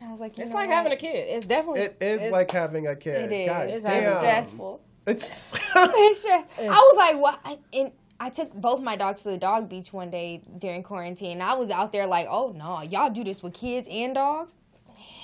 And 0.00 0.08
I 0.08 0.12
was 0.12 0.20
like, 0.20 0.36
you 0.38 0.42
It's 0.42 0.50
know 0.52 0.56
like 0.58 0.68
what? 0.68 0.74
having 0.76 0.92
a 0.92 0.96
kid. 0.96 1.26
It's 1.28 1.46
definitely. 1.46 1.82
It 1.82 1.96
is 2.00 2.20
it's- 2.22 2.32
like 2.32 2.50
having 2.50 2.86
a 2.86 2.96
kid. 2.96 3.30
It 3.30 3.34
is. 3.42 3.46
God 3.48 3.68
It's 3.68 3.84
damn. 3.84 4.16
stressful. 4.18 4.80
It's 5.06 5.30
It's 5.76 6.18
stress. 6.20 6.46
I 6.58 6.64
was 6.68 6.96
like, 6.96 7.20
what? 7.20 7.40
I, 7.44 7.58
and 7.72 7.92
I 8.18 8.30
took 8.30 8.52
both 8.54 8.80
my 8.82 8.96
dogs 8.96 9.22
to 9.22 9.30
the 9.30 9.38
dog 9.38 9.68
beach 9.68 9.92
one 9.92 10.10
day 10.10 10.42
during 10.58 10.82
quarantine. 10.82 11.32
And 11.32 11.42
I 11.42 11.54
was 11.54 11.70
out 11.70 11.92
there 11.92 12.06
like, 12.06 12.26
oh 12.30 12.52
no, 12.56 12.82
y'all 12.82 13.10
do 13.10 13.24
this 13.24 13.42
with 13.42 13.54
kids 13.54 13.88
and 13.90 14.14
dogs? 14.14 14.56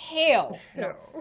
Hell. 0.08 0.58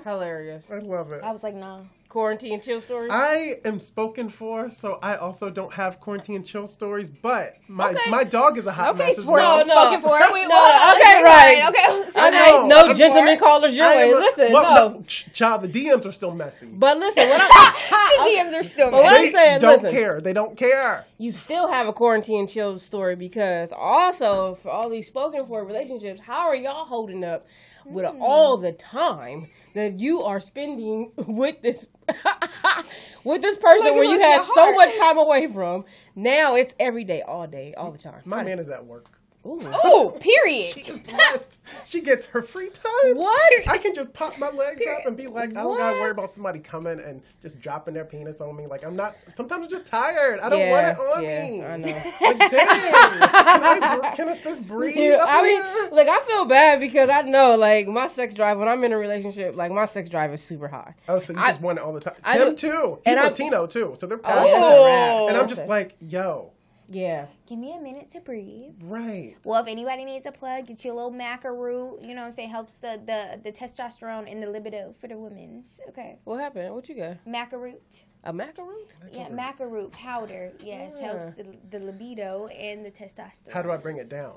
hilarious. 0.03 0.69
I 0.71 0.77
love 0.79 1.11
it. 1.11 1.23
I 1.23 1.31
was 1.31 1.43
like, 1.43 1.55
nah. 1.55 1.81
Quarantine 2.19 2.61
chill 2.61 2.79
story. 2.79 3.09
I 3.11 3.55
am 3.65 3.77
spoken 3.77 4.29
for, 4.29 4.69
so 4.69 4.99
I 5.03 5.17
also 5.17 5.49
don't 5.49 5.73
have 5.73 5.99
quarantine 5.99 6.43
chill 6.45 6.65
stories. 6.65 7.09
But 7.09 7.57
my 7.67 7.89
Okay. 7.89 8.09
my 8.09 8.23
dog 8.23 8.57
is 8.57 8.65
a 8.67 8.71
hot 8.71 8.95
Okay, 8.95 8.99
mess 9.09 9.17
as 9.17 9.23
sports 9.25 9.41
well. 9.43 9.57
No, 9.57 9.63
no. 9.65 9.81
spoken 9.81 10.01
for. 10.01 10.33
Wait, 10.33 10.47
No, 10.47 10.55
what? 10.55 10.95
okay, 11.01 11.23
right. 11.23 11.61
Okay. 11.67 12.11
I 12.15 12.29
know. 12.29 12.61
know. 12.61 12.67
No 12.67 12.85
I'm 12.91 12.95
gentleman 12.95 13.25
for 13.25 13.33
it. 13.33 13.39
callers 13.41 13.75
your 13.75 13.87
way. 13.87 14.11
a- 14.11 14.15
Listen, 14.15 14.53
well, 14.53 14.91
no. 14.91 15.01
ch- 15.01 15.27
child, 15.33 15.63
the 15.63 15.67
DMs 15.67 16.05
are 16.05 16.13
still 16.13 16.33
messy. 16.33 16.67
But 16.71 16.99
listen, 16.99 17.27
what 17.27 17.41
I, 17.51 18.23
The 18.23 18.29
DMs 18.55 18.59
are 18.61 18.63
still 18.63 18.91
But 18.91 19.03
what 19.03 19.11
mad. 19.11 19.15
I'm 19.17 19.21
they 19.25 19.31
saying, 19.31 19.59
don't 19.59 19.71
listen. 19.73 19.91
care. 19.91 20.21
They 20.21 20.31
don't 20.31 20.55
care. 20.57 21.03
you 21.17 21.33
still 21.33 21.67
have 21.67 21.89
a 21.89 21.93
quarantine 21.93 22.47
chill 22.47 22.79
story 22.79 23.17
because 23.17 23.73
also 23.77 24.55
for 24.55 24.69
all 24.69 24.87
these 24.89 25.05
spoken 25.07 25.45
for 25.47 25.65
relationships, 25.65 26.21
how 26.21 26.47
are 26.47 26.55
y'all 26.55 26.85
holding 26.85 27.25
up 27.25 27.43
with 27.85 28.05
Hmm. 28.05 28.21
all 28.21 28.57
the 28.57 28.71
time 28.71 29.47
that 29.73 29.99
you 29.99 30.21
are 30.23 30.39
spending 30.39 31.11
with 31.17 31.61
this 31.61 31.87
with 33.23 33.41
this 33.41 33.57
person 33.57 33.87
Look, 33.87 33.95
where 33.95 34.03
you 34.03 34.11
was 34.19 34.21
had 34.21 34.41
so 34.41 34.73
much 34.73 34.97
time 34.97 35.17
away 35.17 35.47
from? 35.47 35.85
Now 36.15 36.55
it's 36.55 36.75
every 36.79 37.03
day, 37.03 37.21
all 37.21 37.47
day, 37.47 37.73
all 37.75 37.91
the 37.91 37.97
time. 37.97 38.21
My 38.25 38.43
man 38.43 38.59
is 38.59 38.69
at 38.69 38.85
work. 38.85 39.19
Ooh. 39.45 39.59
Oh, 39.63 40.17
period. 40.21 40.73
She's 40.73 40.97
blessed. 40.99 41.59
she 41.87 42.01
gets 42.01 42.25
her 42.25 42.41
free 42.41 42.69
time. 42.69 43.15
What? 43.15 43.67
I 43.69 43.77
can 43.77 43.93
just 43.93 44.11
pop 44.13 44.39
my 44.39 44.49
legs 44.49 44.81
up 44.87 45.05
and 45.05 45.15
be 45.15 45.27
like, 45.27 45.51
oh, 45.55 45.59
I 45.59 45.63
don't 45.63 45.77
gotta 45.77 45.99
worry 45.99 46.11
about 46.11 46.29
somebody 46.29 46.59
coming 46.59 46.99
and 46.99 47.21
just 47.41 47.61
dropping 47.61 47.93
their 47.93 48.05
penis 48.05 48.41
on 48.41 48.55
me. 48.55 48.65
Like 48.65 48.83
I'm 48.83 48.95
not. 48.95 49.15
Sometimes 49.35 49.63
I'm 49.63 49.69
just 49.69 49.85
tired. 49.85 50.39
I 50.39 50.49
don't 50.49 50.59
Yeah, 50.59 50.71
want 50.71 50.87
it 50.87 50.99
on 51.17 51.23
yeah, 51.23 51.47
me. 51.47 51.63
I 51.63 51.77
know. 51.77 52.11
Like 52.21 52.39
dang, 52.51 52.67
can, 52.67 53.83
I, 54.03 54.13
can 54.15 54.29
a 54.29 54.35
sis 54.35 54.59
breathe? 54.59 54.95
Yeah, 54.97 55.17
up 55.21 55.27
I 55.29 55.43
mean, 55.43 55.61
here? 55.63 55.89
look, 55.91 56.07
I 56.07 56.19
feel 56.21 56.45
bad 56.45 56.79
because 56.79 57.09
I 57.09 57.21
know, 57.21 57.55
like, 57.55 57.87
my 57.87 58.07
sex 58.07 58.33
drive 58.33 58.57
when 58.57 58.67
I'm 58.67 58.83
in 58.83 58.91
a 58.93 58.97
relationship, 58.97 59.55
like, 59.55 59.71
my 59.71 59.85
sex 59.85 60.09
drive 60.09 60.33
is 60.33 60.41
super 60.41 60.67
high. 60.67 60.95
Oh, 61.07 61.19
so 61.19 61.33
you 61.33 61.39
I- 61.39 61.47
just 61.47 61.61
want 61.61 61.77
it 61.77 61.83
all 61.83 61.93
the 61.93 61.99
time? 61.99 62.15
I 62.25 62.37
Him 62.39 62.55
too. 62.55 62.99
He's 63.05 63.15
Latino 63.15 63.67
too, 63.67 63.93
so 63.97 64.07
they're 64.07 64.19
Oh, 64.23 65.27
and 65.29 65.37
I'm 65.37 65.47
just 65.47 65.67
like, 65.67 65.95
yo, 65.99 66.51
Yeah. 66.87 67.25
Give 67.47 67.57
me 67.57 67.73
a 67.75 67.79
minute 67.81 68.09
to 68.11 68.19
breathe. 68.21 68.73
right. 68.83 69.35
Well, 69.45 69.61
if 69.61 69.67
anybody 69.67 70.05
needs 70.05 70.25
a 70.25 70.31
plug, 70.31 70.67
get 70.67 70.83
you 70.85 70.91
a 70.91 70.95
little 70.95 71.11
maca 71.11 71.45
root. 71.45 71.99
You 72.03 72.09
know 72.15 72.21
what 72.21 72.27
I'm 72.27 72.31
saying? 72.31 72.49
Helps 72.49 72.79
the, 72.79 73.01
the, 73.05 73.39
the 73.43 73.51
testosterone 73.51 74.31
and 74.31 74.41
the 74.41 74.49
libido 74.49 74.93
for 74.99 75.07
the 75.07 75.17
women's. 75.17 75.81
Okay. 75.89 76.19
What 76.25 76.39
happened? 76.39 76.73
What 76.75 76.87
you 76.89 76.95
got? 76.95 77.25
Maca 77.25 77.59
root. 77.59 78.05
A 78.23 78.33
macaroon? 78.33 78.85
Yeah, 79.13 79.29
maca 79.29 79.69
root 79.69 79.91
powder. 79.91 80.51
Yes, 80.63 80.97
Yeah. 80.99 81.07
helps 81.11 81.29
the, 81.31 81.45
the 81.69 81.79
libido 81.79 82.47
and 82.47 82.83
the 82.83 82.89
testosterone. 82.89 83.51
How 83.53 83.61
do 83.61 83.71
I 83.71 83.77
bring 83.77 83.97
it 83.97 84.09
down? 84.09 84.33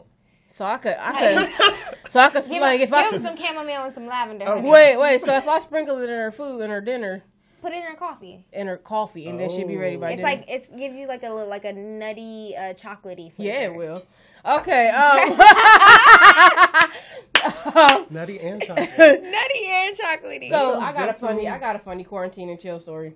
So 0.46 0.64
I 0.66 0.77
could, 0.79 0.96
I 0.99 1.12
could, 1.12 2.09
so 2.11 2.20
I 2.20 2.29
could, 2.29 2.44
Give, 2.44 2.61
like, 2.61 2.79
her, 2.81 2.85
if 2.85 2.92
I, 2.92 3.05
give 3.05 3.14
'em 3.14 3.20
some 3.20 3.37
chamomile 3.37 3.85
and 3.85 3.94
some 3.94 4.07
lavender. 4.07 4.44
Okay. 4.46 4.55
honey. 4.61 4.70
wait, 4.70 4.96
wait, 4.99 5.20
so 5.22 5.35
if 5.37 5.49
I 5.49 5.59
sprinkle 5.59 5.99
it 5.99 6.05
in 6.11 6.16
her 6.16 6.31
food, 6.33 6.61
in 6.62 6.70
her 6.70 6.81
dinner, 6.83 7.22
Put 7.61 7.73
it 7.73 7.77
in 7.77 7.83
her 7.83 7.94
coffee. 7.97 8.44
in 8.53 8.66
her 8.68 8.77
coffee, 8.77 9.29
and 9.29 9.38
then 9.40 9.51
she'll 9.51 9.66
be 9.66 9.77
ready 9.77 9.97
by 9.97 10.11
It's 10.12 10.16
dinner. 10.23 10.29
like 10.29 10.49
it 10.51 10.71
gives 10.79 10.97
you 10.97 11.09
like 11.09 11.25
a 11.25 11.29
little 11.31 11.49
like 11.49 11.64
a 11.64 11.73
nutty, 11.73 12.55
uh, 12.57 12.73
chocolatey 12.75 13.33
flavor. 13.33 13.35
yeah, 13.38 13.61
it 13.66 13.75
will. 13.75 14.03
Okay, 14.44 14.88
um, 14.90 15.29
Nutty 18.11 18.40
and 18.40 18.62
chocolate. 18.62 18.88
Nutty 18.99 19.66
and 19.66 19.97
chocolatey. 19.97 20.49
So 20.49 20.81
I 20.81 20.92
got 20.92 21.09
a 21.11 21.14
funny. 21.14 21.49
I 21.49 21.59
got 21.59 21.77
a 21.77 21.79
funny 21.79 22.05
quarantine 22.05 22.49
and 22.49 22.59
chill 22.61 22.81
story. 22.81 23.14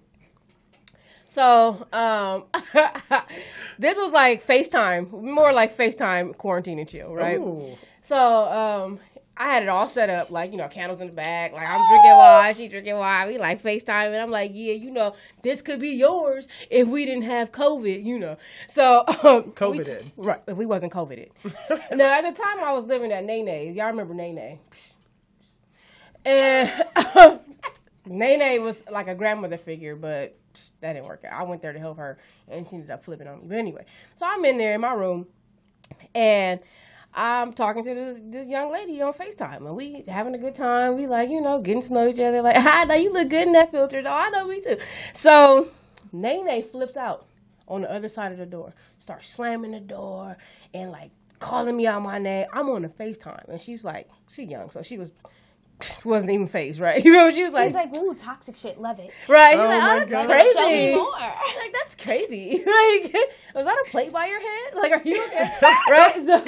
So, 1.24 1.86
um, 1.94 2.44
this 3.78 3.96
was 3.96 4.12
like 4.12 4.44
FaceTime, 4.44 5.10
more 5.22 5.52
like 5.54 5.74
FaceTime 5.74 6.36
quarantine 6.36 6.78
and 6.78 6.86
chill, 6.88 7.14
right? 7.14 7.38
Ooh. 7.38 7.74
So, 8.02 8.44
um, 8.52 9.00
I 9.42 9.46
had 9.46 9.64
it 9.64 9.68
all 9.68 9.88
set 9.88 10.08
up, 10.08 10.30
like, 10.30 10.52
you 10.52 10.56
know, 10.56 10.68
candles 10.68 11.00
in 11.00 11.08
the 11.08 11.12
back, 11.12 11.52
like 11.52 11.66
I'm 11.66 11.88
drinking 11.88 12.16
wine, 12.16 12.54
she 12.54 12.68
drinking 12.68 12.96
wine, 12.96 13.26
we 13.26 13.38
like 13.38 13.60
FaceTime, 13.60 14.12
and 14.12 14.16
I'm 14.16 14.30
like, 14.30 14.52
yeah, 14.54 14.74
you 14.74 14.92
know, 14.92 15.16
this 15.42 15.60
could 15.60 15.80
be 15.80 15.88
yours 15.88 16.46
if 16.70 16.86
we 16.86 17.04
didn't 17.04 17.24
have 17.24 17.50
COVID, 17.50 18.04
you 18.04 18.20
know. 18.20 18.36
So, 18.68 19.00
um, 19.08 19.50
COVIDed. 19.50 20.12
right, 20.16 20.40
if 20.46 20.56
we 20.56 20.64
wasn't 20.64 20.92
COVIDed. 20.92 21.30
now, 21.96 22.18
at 22.18 22.22
the 22.22 22.40
time 22.40 22.60
I 22.60 22.72
was 22.72 22.84
living 22.84 23.10
at 23.10 23.24
Nene's, 23.24 23.74
y'all 23.74 23.88
remember 23.88 24.14
Nene? 24.14 24.60
And 26.24 26.70
Nene 28.06 28.62
was 28.62 28.84
like 28.92 29.08
a 29.08 29.14
grandmother 29.16 29.56
figure, 29.58 29.96
but 29.96 30.38
that 30.82 30.92
didn't 30.92 31.08
work 31.08 31.24
out. 31.24 31.40
I 31.40 31.42
went 31.42 31.62
there 31.62 31.72
to 31.72 31.80
help 31.80 31.98
her, 31.98 32.16
and 32.48 32.68
she 32.68 32.76
ended 32.76 32.92
up 32.92 33.04
flipping 33.04 33.26
on 33.26 33.40
me. 33.40 33.46
But 33.48 33.58
anyway, 33.58 33.86
so 34.14 34.24
I'm 34.24 34.44
in 34.44 34.56
there 34.56 34.76
in 34.76 34.80
my 34.80 34.92
room, 34.92 35.26
and 36.14 36.60
I'm 37.14 37.52
talking 37.52 37.84
to 37.84 37.94
this 37.94 38.20
this 38.24 38.46
young 38.46 38.72
lady 38.72 39.02
on 39.02 39.12
Facetime, 39.12 39.58
and 39.58 39.76
we 39.76 40.04
having 40.08 40.34
a 40.34 40.38
good 40.38 40.54
time. 40.54 40.96
We 40.96 41.06
like, 41.06 41.28
you 41.28 41.40
know, 41.40 41.60
getting 41.60 41.82
to 41.82 41.92
know 41.92 42.08
each 42.08 42.20
other. 42.20 42.42
Like, 42.42 42.56
I 42.64 42.84
know 42.84 42.94
you 42.94 43.12
look 43.12 43.28
good 43.28 43.46
in 43.46 43.52
that 43.52 43.70
filter, 43.70 44.02
though. 44.02 44.12
I 44.12 44.30
know 44.30 44.46
me 44.46 44.60
too. 44.60 44.78
So 45.12 45.68
Nene 46.12 46.62
flips 46.64 46.96
out 46.96 47.26
on 47.68 47.82
the 47.82 47.92
other 47.92 48.08
side 48.08 48.32
of 48.32 48.38
the 48.38 48.46
door, 48.46 48.74
starts 48.98 49.28
slamming 49.28 49.72
the 49.72 49.80
door, 49.80 50.36
and 50.72 50.90
like 50.90 51.10
calling 51.38 51.76
me 51.76 51.86
out 51.86 52.02
my 52.02 52.18
name. 52.18 52.46
I'm 52.52 52.70
on 52.70 52.82
the 52.82 52.88
FaceTime, 52.88 53.48
and 53.48 53.60
she's 53.60 53.84
like, 53.84 54.08
she 54.30 54.44
young, 54.44 54.70
so 54.70 54.82
she 54.82 54.96
was 54.96 55.12
wasn't 56.04 56.32
even 56.32 56.46
phased, 56.46 56.80
right? 56.80 57.02
You 57.12 57.12
know, 57.12 57.30
she 57.30 57.44
was 57.44 57.54
like, 57.54 57.66
She's 57.66 57.74
like, 57.74 57.94
ooh, 57.94 58.14
toxic 58.14 58.56
shit, 58.56 58.80
love 58.80 58.98
it. 58.98 59.10
right? 59.28 59.52
She's 59.52 59.60
Oh 59.60 59.64
like, 59.66 59.82
oh, 59.82 59.98
that's 59.98 60.12
God. 60.12 60.26
crazy. 60.28 60.58
Show 60.58 60.68
me 60.68 60.94
more. 60.94 61.10
Like 61.12 61.72
that's 61.72 61.94
crazy. 61.94 62.62
Like, 62.66 63.14
was 63.54 63.66
that 63.66 63.84
a 63.86 63.90
plate 63.90 64.12
by 64.12 64.26
your 64.26 64.40
head? 64.40 64.74
Like, 64.74 64.92
are 64.92 65.02
you 65.08 65.24
okay? 65.26 65.48
right? 65.90 66.14
So, 66.24 66.42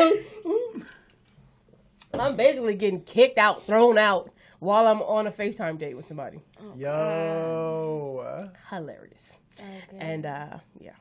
I'm 2.18 2.36
basically 2.36 2.74
getting 2.76 3.02
kicked 3.02 3.38
out, 3.38 3.64
thrown 3.66 3.98
out 3.98 4.30
while 4.60 4.86
I'm 4.86 5.02
on 5.02 5.26
a 5.26 5.30
FaceTime 5.30 5.78
date 5.78 5.96
with 5.96 6.06
somebody. 6.06 6.40
Yo. 6.76 8.48
Hilarious. 8.70 9.38
Okay. 9.58 9.98
And 9.98 10.24
uh, 10.26 10.58
yeah. 10.80 10.92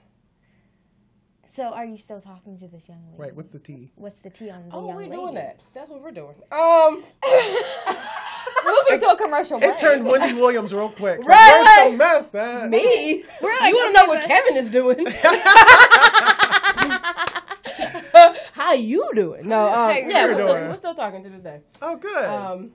So, 1.54 1.66
are 1.66 1.86
you 1.86 1.98
still 1.98 2.20
talking 2.20 2.58
to 2.58 2.68
this 2.68 2.90
young 2.90 3.06
lady? 3.06 3.22
Right, 3.22 3.36
what's 3.36 3.54
the 3.54 3.60
T? 3.60 3.92
What's 3.94 4.18
the 4.18 4.32
tea 4.32 4.50
on 4.50 4.68
the 4.68 4.76
Oh, 4.76 4.88
young 4.88 4.96
we're 4.96 5.08
doing 5.08 5.36
that. 5.36 5.62
That's 5.76 5.88
what 5.88 6.02
we're 6.02 6.10
doing. 6.10 6.34
Um, 6.52 7.04
Moving 8.66 9.00
to 9.00 9.10
a 9.12 9.16
commercial 9.16 9.60
break. 9.60 9.74
It 9.74 9.78
turned 9.78 10.04
Wendy 10.04 10.34
Williams 10.34 10.74
real 10.74 10.90
quick. 10.90 11.20
Like, 11.20 11.28
Right. 11.38 11.64
Where's 11.64 11.92
the 11.92 11.98
mess? 11.98 12.30
That 12.30 12.70
me. 12.72 13.24
We're 13.40 13.52
like, 13.60 13.70
you 13.70 13.76
want 13.76 13.96
to 13.96 14.02
know 14.02 14.08
what 14.08 14.22
but- 14.22 14.30
Kevin 14.30 14.58
is 14.58 14.72
doing? 14.72 15.06
How 18.54 18.74
you 18.74 19.08
doing? 19.14 19.48
No, 19.48 19.68
um, 19.68 19.74
How 19.74 19.90
yeah, 19.92 20.26
we're 20.26 20.34
still, 20.34 20.54
we're 20.56 20.76
still 20.76 20.96
talking 20.96 21.22
to 21.22 21.30
this 21.30 21.44
day. 21.44 21.62
Oh, 21.84 21.98
good. 21.98 22.26
Um, 22.30 22.72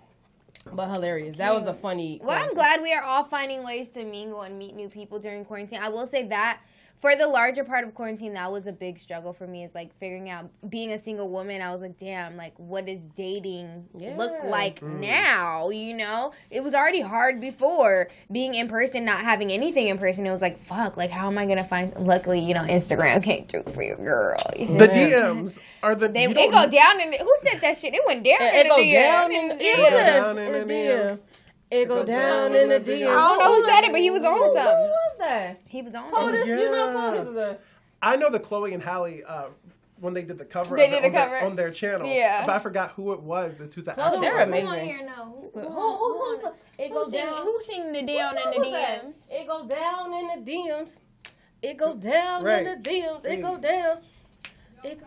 but 0.72 0.92
hilarious. 0.92 1.36
That 1.38 1.52
was 1.52 1.66
a 1.66 1.74
funny. 1.74 2.20
Well, 2.22 2.40
I'm 2.40 2.54
glad 2.54 2.80
we 2.80 2.92
are 2.92 3.02
all 3.02 3.24
finding 3.24 3.64
ways 3.64 3.88
to 3.90 4.04
mingle 4.04 4.42
and 4.42 4.56
meet 4.56 4.76
new 4.76 4.88
people 4.88 5.18
during 5.18 5.44
quarantine. 5.44 5.80
I 5.82 5.88
will 5.88 6.06
say 6.06 6.28
that 6.28 6.60
for 6.98 7.14
the 7.16 7.26
larger 7.28 7.64
part 7.64 7.84
of 7.84 7.94
quarantine, 7.94 8.34
that 8.34 8.50
was 8.52 8.66
a 8.66 8.72
big 8.72 8.98
struggle 8.98 9.32
for 9.32 9.46
me. 9.46 9.64
Is 9.64 9.74
like 9.74 9.96
figuring 9.98 10.28
out 10.28 10.50
being 10.68 10.92
a 10.92 10.98
single 10.98 11.28
woman. 11.28 11.62
I 11.62 11.72
was 11.72 11.80
like, 11.80 11.96
damn, 11.96 12.36
like 12.36 12.52
what 12.58 12.86
does 12.86 13.06
dating 13.06 13.86
look 13.94 14.32
Yeah. 14.42 14.50
like 14.50 14.80
mm. 14.80 15.00
now? 15.00 15.70
You 15.70 15.94
know, 15.94 16.32
it 16.50 16.62
was 16.62 16.74
already 16.74 17.00
hard 17.00 17.40
before 17.40 18.08
being 18.32 18.54
in 18.54 18.68
person, 18.68 19.04
not 19.04 19.20
having 19.22 19.50
anything 19.52 19.88
in 19.88 19.96
person. 19.98 20.26
It 20.26 20.30
was 20.30 20.42
like, 20.42 20.58
fuck, 20.58 20.96
like 20.96 21.10
how 21.10 21.28
am 21.28 21.38
I 21.38 21.46
gonna 21.46 21.64
find? 21.64 21.94
Luckily, 21.96 22.40
you 22.40 22.52
know, 22.54 22.62
Instagram 22.64 23.22
came 23.22 23.44
through 23.44 23.62
for 23.64 23.82
your 23.82 23.96
girl. 23.96 24.36
you 24.58 24.66
know? 24.68 24.78
the 24.78 24.88
DMs 24.88 25.60
are 25.82 25.94
the. 25.94 26.08
They, 26.08 26.22
you 26.24 26.34
go 26.34 26.68
down 26.68 27.00
in 27.00 27.10
the, 27.12 27.18
who 27.18 27.32
said 27.42 27.60
that 27.60 27.76
shit? 27.76 27.94
It 27.94 28.02
went 28.06 28.24
down 28.24 28.36
It, 28.40 28.54
in 28.54 28.60
it 28.60 28.62
the 28.64 28.68
go 28.68 28.76
DM. 28.82 28.92
down 28.92 29.32
in, 29.32 29.40
in 29.42 29.48
the 29.48 29.54
the 29.54 29.64
It 29.64 29.76
DM. 29.76 29.90
yeah, 29.92 30.16
down 30.18 30.38
in 30.38 30.46
in 30.46 30.52
the 30.52 30.64
the 30.66 30.74
DMs. 30.74 31.24
DMs. 31.70 31.82
It 31.82 31.88
go 31.88 32.04
down 32.04 32.54
in 32.54 32.68
the 32.68 32.80
DM. 32.80 33.08
I 33.08 33.12
don't 33.12 33.38
know 33.38 33.54
who 33.54 33.62
said 33.62 33.84
it, 33.84 33.92
but 33.92 34.00
he 34.00 34.10
was 34.10 34.24
on 34.24 34.38
some. 34.38 34.42
Who 34.46 34.52
something. 34.54 34.82
was 34.88 35.16
that? 35.18 35.60
He 35.66 35.82
was 35.82 35.94
on. 35.94 36.10
POTUS, 36.10 36.18
something. 36.18 36.46
you 36.48 36.70
know 36.70 36.92
Yeah. 36.92 37.22
POTUS 37.24 37.36
a. 37.36 37.58
I 38.00 38.16
know 38.16 38.30
the 38.30 38.40
Chloe 38.40 38.74
and 38.74 38.82
Halle 38.82 39.22
uh, 39.26 39.48
when 40.00 40.14
they 40.14 40.22
did 40.22 40.38
the 40.38 40.44
cover. 40.44 40.76
They 40.76 40.86
of 40.86 40.90
did 40.92 41.02
the 41.02 41.06
on 41.08 41.12
their- 41.12 41.24
cover. 41.24 41.46
on 41.46 41.56
their 41.56 41.70
channel. 41.70 42.06
Yeah. 42.06 42.44
but 42.46 42.52
I 42.54 42.58
forgot 42.60 42.92
who 42.92 43.12
it 43.12 43.20
was. 43.22 43.56
That's 43.56 43.74
who's 43.74 43.84
the 43.84 43.92
Chloe, 43.92 44.06
actual 44.06 44.20
they're 44.20 44.38
amazing. 44.40 44.68
Who 44.68 44.76
on 44.76 44.84
here 44.84 45.06
know? 45.06 45.50
Who, 45.54 45.60
Who, 45.60 45.68
who, 45.68 45.96
who, 45.96 46.24
who's 46.34 46.40
who, 46.42 46.52
it 46.78 46.88
who, 46.88 46.94
go 46.94 47.02
sing, 47.10 47.12
down? 47.26 47.42
who 47.42 47.60
sing 47.62 47.92
the 47.92 48.02
down 48.02 48.36
in 48.38 48.50
the 48.52 48.58
was 48.60 48.70
that? 48.72 49.04
DMs? 49.04 49.32
It 49.32 49.46
go 49.48 49.66
down 49.66 50.12
in 50.14 50.44
the 50.44 50.52
DMs. 50.52 51.00
It 51.60 51.76
go 51.76 51.94
down 51.96 52.44
Right. 52.44 52.64
in 52.66 52.80
the 52.82 52.88
DMs. 52.90 53.24
It 53.24 53.42
go 53.42 53.58
down. 53.58 53.98
It 54.84 55.00
go... 55.00 55.06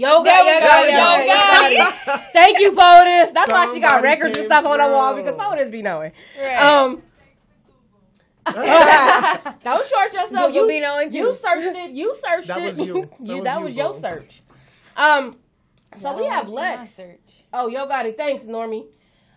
Yo, 0.00 0.22
There 0.24 0.32
got, 0.32 0.44
we 0.46 0.60
go, 0.60 0.96
yo, 0.96 1.20
yo, 1.20 1.26
got 1.26 2.06
got. 2.06 2.32
Thank 2.32 2.58
you, 2.58 2.72
POTUS. 2.72 3.32
That's 3.34 3.52
why 3.52 3.70
she 3.72 3.80
got 3.80 4.02
records 4.02 4.28
and 4.28 4.36
came 4.36 4.44
stuff 4.46 4.64
on 4.64 4.78
the 4.78 4.86
wall 4.86 5.14
because 5.14 5.34
POTUS 5.34 5.70
be 5.70 5.82
knowing. 5.82 6.12
Right. 6.40 6.56
Um, 6.62 7.02
don't 8.46 9.86
short 9.86 10.12
yourself. 10.14 10.52
Google 10.52 10.62
You, 10.62 10.68
be 10.68 10.80
knowing 10.80 11.10
too. 11.10 11.18
you 11.18 11.32
searched 11.34 11.76
it. 11.76 11.90
You 11.90 12.14
searched 12.14 12.48
That 12.48 12.58
it. 12.62 12.64
was 12.64 12.78
you. 12.78 13.10
That 13.20 13.26
You- 13.26 13.34
was 13.36 13.44
that 13.44 13.58
you, 13.58 13.64
was 13.64 13.76
your 13.76 13.92
boo. 13.92 13.98
search. 13.98 14.42
Um, 14.96 15.36
so 15.96 16.16
we 16.16 16.24
have 16.26 16.48
Lex. 16.48 16.90
search. 16.90 17.44
Oh, 17.52 17.68
yo, 17.68 17.86
got 17.86 18.06
it. 18.06 18.16
Thanks, 18.16 18.44
Normie. 18.44 18.86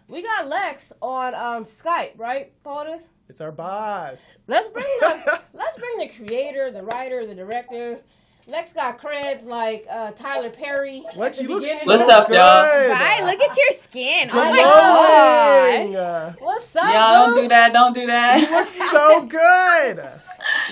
We 0.07 0.21
got 0.21 0.47
Lex 0.47 0.93
on 1.01 1.33
um 1.35 1.65
Skype, 1.65 2.17
right, 2.17 2.53
POTUS? 2.63 3.01
It's 3.29 3.41
our 3.41 3.51
boss. 3.51 4.37
Let's 4.47 4.67
bring 4.67 4.85
the, 5.01 5.39
let's 5.53 5.77
bring 5.77 5.97
the 5.97 6.07
creator, 6.07 6.71
the 6.71 6.83
writer, 6.83 7.25
the 7.25 7.35
director. 7.35 7.99
Lex 8.45 8.73
got 8.73 8.99
creds 8.99 9.45
like 9.45 9.85
uh, 9.89 10.11
Tyler 10.11 10.49
Perry. 10.49 11.01
at 11.07 11.17
Lex, 11.17 11.41
you 11.41 11.47
look 11.47 11.63
so 11.65 11.95
What's 11.95 12.09
up, 12.09 12.27
good. 12.27 12.35
y'all? 12.35 12.89
Bye. 12.89 13.21
Look 13.23 13.39
at 13.39 13.55
your 13.57 13.71
skin. 13.71 14.29
Oh 14.33 14.51
my 14.51 15.89
gosh. 15.93 16.35
What's 16.39 16.75
up, 16.75 16.83
Y'all 16.93 17.27
don't 17.27 17.41
do 17.41 17.47
that. 17.47 17.71
Don't 17.71 17.93
do 17.93 18.05
that. 18.07 18.41
You 18.41 18.47
that. 18.47 18.59
look 18.59 18.67
so 18.67 19.25
good. 19.27 20.19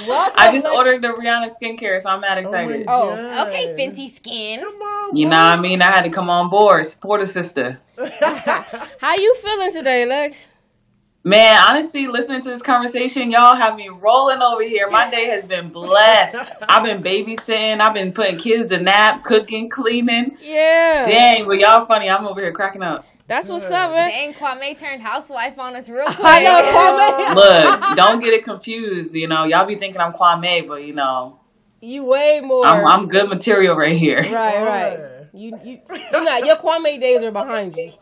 Welcome, 0.08 0.34
I 0.36 0.52
just 0.52 0.66
Lex. 0.66 0.76
ordered 0.76 1.02
the 1.02 1.14
Rihanna 1.14 1.50
skincare, 1.62 2.02
so 2.02 2.10
I'm 2.10 2.20
mad 2.20 2.40
excited. 2.40 2.84
Oh, 2.90 3.16
God. 3.16 3.48
Okay, 3.48 3.74
Fenty 3.80 4.10
skin. 4.10 4.60
Come 4.60 4.74
on. 4.74 5.16
You 5.16 5.26
know 5.28 5.32
what 5.38 5.58
I 5.58 5.62
mean? 5.62 5.82
I 5.82 5.86
had 5.86 6.02
to 6.02 6.10
come 6.10 6.30
on 6.30 6.50
board, 6.50 6.86
support 6.86 7.22
a 7.22 7.28
sister. 7.28 7.80
How 7.98 9.16
you 9.16 9.34
feeling 9.36 9.72
today, 9.72 10.06
Lex? 10.06 10.50
Man, 11.24 11.56
honestly, 11.70 12.08
listening 12.08 12.42
to 12.42 12.50
this 12.50 12.64
conversation, 12.64 13.30
y'all 13.30 13.56
have 13.56 13.76
me 13.76 13.90
rolling 13.90 14.42
over 14.42 14.64
here. 14.64 14.88
My 14.90 15.08
day 15.12 15.26
has 15.26 15.46
been 15.46 15.70
blessed. 15.70 16.44
I've 16.68 16.84
been 16.84 17.04
babysitting. 17.04 17.80
I've 17.80 17.94
been 17.94 18.12
putting 18.12 18.40
kids 18.40 18.72
to 18.72 18.80
nap, 18.80 19.24
cooking, 19.24 19.70
cleaning. 19.70 20.36
Yeah. 20.42 21.06
Dang, 21.08 21.46
but 21.48 21.60
y'all 21.60 21.86
funny. 21.86 22.10
I'm 22.10 22.26
over 22.26 22.42
here 22.42 22.52
cracking 22.52 22.82
up. 22.82 23.06
That's 23.28 23.48
what's 23.50 23.70
up, 23.70 23.92
man. 23.92 24.10
Dang, 24.10 24.34
Kwame 24.34 24.76
turned 24.76 25.04
housewife 25.04 25.60
on 25.60 25.76
us 25.76 25.90
real 25.90 26.06
quick. 26.06 26.18
I 26.22 26.44
know, 26.44 27.36
Kwame. 27.36 27.36
Look, 27.36 27.96
don't 27.98 28.20
get 28.20 28.34
it 28.34 28.44
confused. 28.44 29.14
You 29.14 29.28
know, 29.28 29.44
y'all 29.46 29.68
be 29.68 29.76
thinking 29.76 30.02
I'm 30.02 30.14
Kwame, 30.14 30.68
but 30.68 30.84
you 30.84 30.94
know, 30.94 31.40
You 31.82 32.06
way 32.06 32.42
more. 32.44 32.66
I'm, 32.66 32.86
I'm 32.86 33.08
good 33.08 33.30
material 33.30 33.76
right 33.76 33.94
here. 33.96 34.22
right, 34.24 34.64
right. 34.66 35.00
You, 35.34 35.58
you, 35.64 35.82
you're 36.12 36.24
not. 36.24 36.46
Your 36.46 36.56
Kwame 36.56 37.00
days 37.00 37.22
are 37.22 37.32
behind 37.32 37.78
you. 37.78 37.94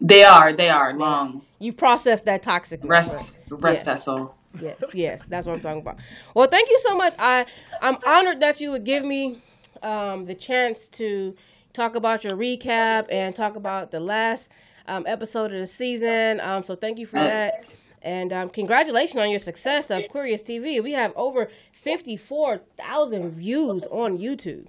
They 0.00 0.24
are, 0.24 0.52
they 0.54 0.70
are 0.70 0.94
long. 0.94 1.42
You 1.62 1.72
processed 1.72 2.24
that 2.24 2.42
toxic. 2.42 2.80
Rest, 2.82 3.36
rest 3.48 3.62
Yes. 3.80 3.84
that 3.84 4.00
soul. 4.00 4.34
Yes, 4.60 4.94
yes, 4.94 5.26
that's 5.26 5.46
what 5.46 5.56
I'm 5.56 5.62
talking 5.62 5.80
about. 5.80 5.96
Well, 6.34 6.46
thank 6.48 6.68
you 6.68 6.78
so 6.80 6.96
much. 6.96 7.14
I 7.18 7.46
I'm 7.80 7.96
honored 8.06 8.40
that 8.40 8.60
you 8.60 8.70
would 8.72 8.84
give 8.84 9.04
me 9.04 9.40
um, 9.82 10.26
the 10.26 10.34
chance 10.34 10.88
to 10.90 11.34
talk 11.72 11.94
about 11.94 12.22
your 12.24 12.36
recap 12.36 13.06
and 13.10 13.34
talk 13.34 13.56
about 13.56 13.90
the 13.90 14.00
last 14.00 14.52
um, 14.86 15.04
episode 15.06 15.52
of 15.52 15.58
the 15.60 15.66
season. 15.66 16.40
Um, 16.40 16.62
so 16.62 16.74
thank 16.74 16.98
you 16.98 17.06
for 17.06 17.16
Yes. 17.18 17.66
that. 17.68 17.74
And 18.02 18.32
um, 18.32 18.50
congratulations 18.50 19.16
on 19.16 19.30
your 19.30 19.38
success 19.38 19.88
of 19.90 20.08
Queerious 20.08 20.42
TV. 20.42 20.82
We 20.82 20.92
have 20.92 21.12
over 21.14 21.48
54,000 21.70 23.30
views 23.30 23.86
on 23.90 24.18
YouTube. 24.18 24.66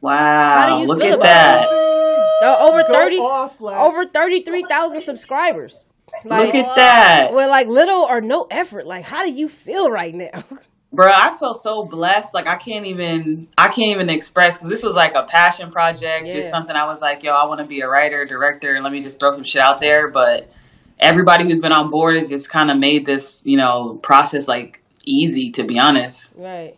Wow, 0.00 0.58
How 0.58 0.66
do 0.76 0.82
you 0.82 0.88
look 0.88 1.00
feel 1.00 1.12
at 1.14 1.14
about 1.14 1.70
that. 1.70 2.38
Uh, 2.42 2.56
over 2.68 2.82
Go 2.82 2.92
30 2.94 3.16
off, 3.18 3.62
over 3.62 4.04
33,000 4.04 5.00
subscribers. 5.00 5.86
Like 6.24 6.46
Look 6.46 6.54
at 6.54 6.76
that. 6.76 7.28
with 7.32 7.48
like 7.48 7.66
little 7.66 8.06
or 8.08 8.20
no 8.20 8.46
effort. 8.50 8.86
Like 8.86 9.04
how 9.04 9.24
do 9.24 9.32
you 9.32 9.48
feel 9.48 9.90
right 9.90 10.14
now? 10.14 10.30
Bro, 10.94 11.10
I 11.10 11.34
feel 11.38 11.54
so 11.54 11.84
blessed. 11.84 12.34
Like 12.34 12.46
I 12.46 12.56
can't 12.56 12.84
even, 12.86 13.48
I 13.56 13.68
can't 13.68 13.92
even 13.92 14.10
express 14.10 14.58
because 14.58 14.68
this 14.68 14.82
was 14.82 14.94
like 14.94 15.14
a 15.14 15.22
passion 15.22 15.70
project, 15.72 16.26
Yeah. 16.26 16.34
just 16.34 16.50
something 16.50 16.76
I 16.76 16.84
was 16.84 17.00
like, 17.00 17.22
yo, 17.22 17.32
I 17.32 17.46
want 17.46 17.60
to 17.60 17.66
be 17.66 17.80
a 17.80 17.88
writer, 17.88 18.26
director, 18.26 18.78
let 18.82 18.92
me 18.92 19.00
just 19.00 19.18
throw 19.18 19.32
some 19.32 19.42
shit 19.44 19.62
out 19.62 19.80
there. 19.80 20.08
But 20.08 20.52
everybody 21.00 21.44
who's 21.44 21.60
been 21.60 21.72
on 21.72 21.88
board 21.90 22.16
has 22.16 22.28
just 22.28 22.50
kind 22.50 22.70
of 22.70 22.76
made 22.78 23.06
this, 23.06 23.42
you 23.46 23.56
know, 23.56 23.94
process 24.02 24.46
like 24.48 24.82
easy. 25.04 25.50
To 25.52 25.64
be 25.64 25.78
honest, 25.78 26.34
Right. 26.36 26.76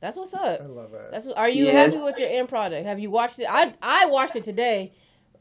That's 0.00 0.16
what's 0.16 0.32
up. 0.32 0.60
I 0.62 0.64
love 0.64 0.94
it. 0.94 1.10
That's 1.10 1.26
what, 1.26 1.36
are 1.36 1.48
you 1.50 1.66
Yes. 1.66 1.94
happy 1.94 2.04
with 2.04 2.18
your 2.20 2.28
end 2.30 2.48
product? 2.48 2.86
Have 2.86 2.98
you 3.00 3.10
watched 3.10 3.40
it? 3.40 3.46
I 3.50 3.74
I 3.82 4.06
watched 4.06 4.36
it 4.36 4.44
today. 4.44 4.92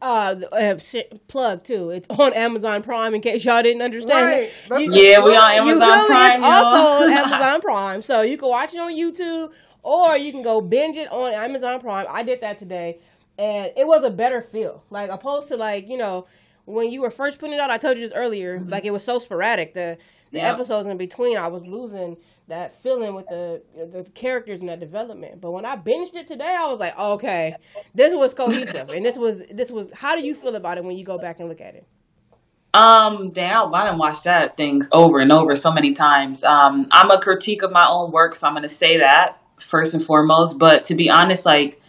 Uh, 0.01 0.35
uh 0.51 0.77
sh- 0.77 0.97
plug 1.27 1.63
too. 1.63 1.89
It's 1.89 2.07
on 2.09 2.33
Amazon 2.33 2.83
Prime. 2.83 3.15
In 3.15 3.21
case 3.21 3.43
y'all 3.45 3.63
didn't 3.63 3.81
understand. 3.81 4.49
Right. 4.69 4.81
You- 4.81 4.93
yeah, 4.93 5.19
we 5.23 5.35
on 5.35 5.51
Amazon 5.53 5.97
feel? 5.99 6.05
Prime. 6.07 6.43
It's 6.43 6.43
also 6.43 7.05
on. 7.05 7.11
Amazon 7.17 7.61
Prime, 7.61 8.01
so 8.01 8.21
you 8.21 8.37
can 8.37 8.49
watch 8.49 8.73
it 8.73 8.79
on 8.79 8.91
YouTube 8.93 9.51
or 9.83 10.17
you 10.17 10.31
can 10.31 10.43
go 10.43 10.61
binge 10.61 10.97
it 10.97 11.11
on 11.11 11.33
Amazon 11.33 11.79
Prime. 11.79 12.05
I 12.09 12.21
did 12.23 12.41
that 12.41 12.57
today, 12.57 12.99
and 13.39 13.71
it 13.75 13.87
was 13.87 14.03
a 14.03 14.09
better 14.09 14.41
feel. 14.41 14.83
Like 14.89 15.09
opposed 15.09 15.47
to 15.49 15.57
like 15.57 15.87
you 15.87 15.97
know 15.97 16.27
when 16.65 16.91
you 16.91 17.01
were 17.01 17.09
first 17.09 17.39
putting 17.39 17.53
it 17.55 17.59
out. 17.59 17.69
I 17.71 17.77
told 17.77 17.97
you 17.97 18.03
this 18.03 18.13
earlier. 18.15 18.59
Like 18.59 18.85
it 18.85 18.91
was 18.91 19.03
so 19.03 19.17
sporadic. 19.19 19.73
The 19.73 19.97
the 20.31 20.39
Yep. 20.39 20.53
episodes 20.55 20.87
in 20.87 20.97
between, 20.97 21.37
I 21.37 21.47
was 21.47 21.65
losing 21.65 22.17
that 22.47 22.71
feeling 22.71 23.13
with 23.13 23.27
the 23.27 23.61
the 23.75 24.09
characters 24.11 24.61
and 24.61 24.69
that 24.69 24.79
development. 24.79 25.41
But 25.41 25.51
when 25.51 25.65
I 25.65 25.75
binged 25.75 26.15
it 26.15 26.27
today, 26.27 26.55
I 26.57 26.65
was 26.67 26.79
like, 26.79 26.97
okay, 26.97 27.55
this 27.93 28.13
was 28.13 28.33
cohesive, 28.33 28.89
and 28.89 29.05
this 29.05 29.17
was 29.17 29.43
this 29.51 29.71
was. 29.71 29.91
How 29.93 30.15
do 30.15 30.25
you 30.25 30.33
feel 30.33 30.55
about 30.55 30.77
it 30.77 30.83
when 30.83 30.95
you 30.97 31.03
go 31.03 31.17
back 31.17 31.39
and 31.39 31.49
look 31.49 31.61
at 31.61 31.75
it? 31.75 31.85
Um, 32.73 33.31
damn, 33.31 33.73
I 33.73 33.85
done 33.85 33.97
watched 33.97 34.25
that 34.25 34.55
things 34.55 34.87
over 34.91 35.19
and 35.19 35.31
over 35.31 35.55
so 35.55 35.71
many 35.71 35.93
times. 35.93 36.43
Um, 36.43 36.87
I'm 36.91 37.09
a 37.11 37.19
critique 37.19 37.63
of 37.63 37.71
my 37.71 37.87
own 37.87 38.11
work, 38.11 38.35
so 38.35 38.47
I'm 38.47 38.53
gonna 38.53 38.69
say 38.69 38.97
that 38.99 39.37
first 39.59 39.93
and 39.93 40.03
foremost. 40.03 40.57
But 40.57 40.85
to 40.85 40.95
be 40.95 41.09
honest, 41.09 41.45
like 41.45 41.81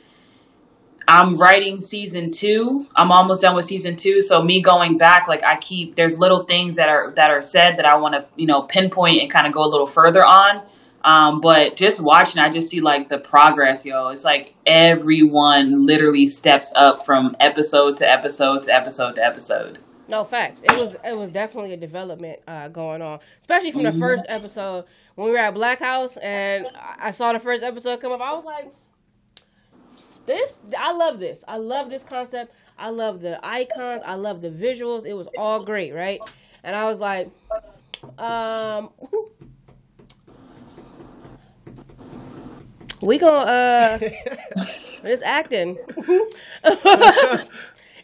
I'm 1.08 1.36
writing 1.36 1.80
season 1.80 2.30
two. 2.30 2.86
I'm 2.94 3.10
almost 3.10 3.40
done 3.40 3.56
with 3.56 3.64
season 3.64 3.96
two. 3.96 4.20
So 4.20 4.42
me 4.42 4.60
going 4.60 4.98
back, 4.98 5.26
like 5.26 5.42
I 5.42 5.56
keep 5.56 5.96
there's 5.96 6.18
little 6.18 6.44
things 6.44 6.76
that 6.76 6.90
are 6.90 7.12
that 7.16 7.30
are 7.30 7.40
said 7.40 7.78
that 7.78 7.86
I 7.86 7.96
want 7.96 8.14
to 8.14 8.26
you 8.36 8.46
know 8.46 8.62
pinpoint 8.62 9.22
and 9.22 9.30
kind 9.30 9.46
of 9.46 9.54
go 9.54 9.64
a 9.64 9.70
little 9.70 9.86
further 9.86 10.22
on. 10.22 10.62
Um, 11.02 11.40
but 11.40 11.76
just 11.76 12.02
watching, 12.02 12.42
I 12.42 12.50
just 12.50 12.68
see 12.68 12.82
like 12.82 13.08
the 13.08 13.16
progress, 13.16 13.86
yo. 13.86 14.08
It's 14.08 14.24
like 14.24 14.54
everyone 14.66 15.86
literally 15.86 16.26
steps 16.26 16.74
up 16.76 17.06
from 17.06 17.34
episode 17.40 17.96
to 17.98 18.10
episode 18.10 18.64
to 18.64 18.74
episode 18.74 19.14
to 19.14 19.24
episode. 19.24 19.78
No 20.08 20.24
facts. 20.24 20.62
It 20.62 20.78
was 20.78 20.94
it 21.02 21.16
was 21.16 21.30
definitely 21.30 21.72
a 21.72 21.78
development 21.78 22.40
uh, 22.46 22.68
going 22.68 23.00
on, 23.00 23.20
especially 23.40 23.72
from 23.72 23.84
the 23.84 23.92
first 23.92 24.26
episode 24.28 24.84
when 25.14 25.26
we 25.26 25.32
were 25.32 25.38
at 25.38 25.54
Black 25.54 25.78
House 25.78 26.18
and 26.18 26.66
I 26.74 27.08
I 27.08 27.10
saw 27.12 27.32
the 27.32 27.38
first 27.38 27.62
episode 27.62 27.98
come 28.02 28.12
up. 28.12 28.20
I 28.20 28.34
was 28.34 28.44
like, 28.44 28.74
"This, 30.28 30.58
I 30.78 30.92
love 30.92 31.18
this. 31.18 31.42
I 31.48 31.56
love 31.56 31.88
this 31.88 32.02
concept. 32.02 32.52
I 32.78 32.90
love 32.90 33.22
the 33.22 33.40
icons. 33.44 34.02
I 34.04 34.14
love 34.14 34.42
the 34.42 34.50
visuals. 34.50 35.06
It 35.06 35.14
was 35.14 35.26
all 35.38 35.64
great, 35.64 35.94
right?" 35.94 36.20
And 36.62 36.76
I 36.76 36.84
was 36.84 37.00
like, 37.00 37.30
"Um, 38.18 38.90
we 43.00 43.18
gonna 43.18 43.38
uh, 43.38 43.98
this 45.02 45.22
acting." 45.22 45.78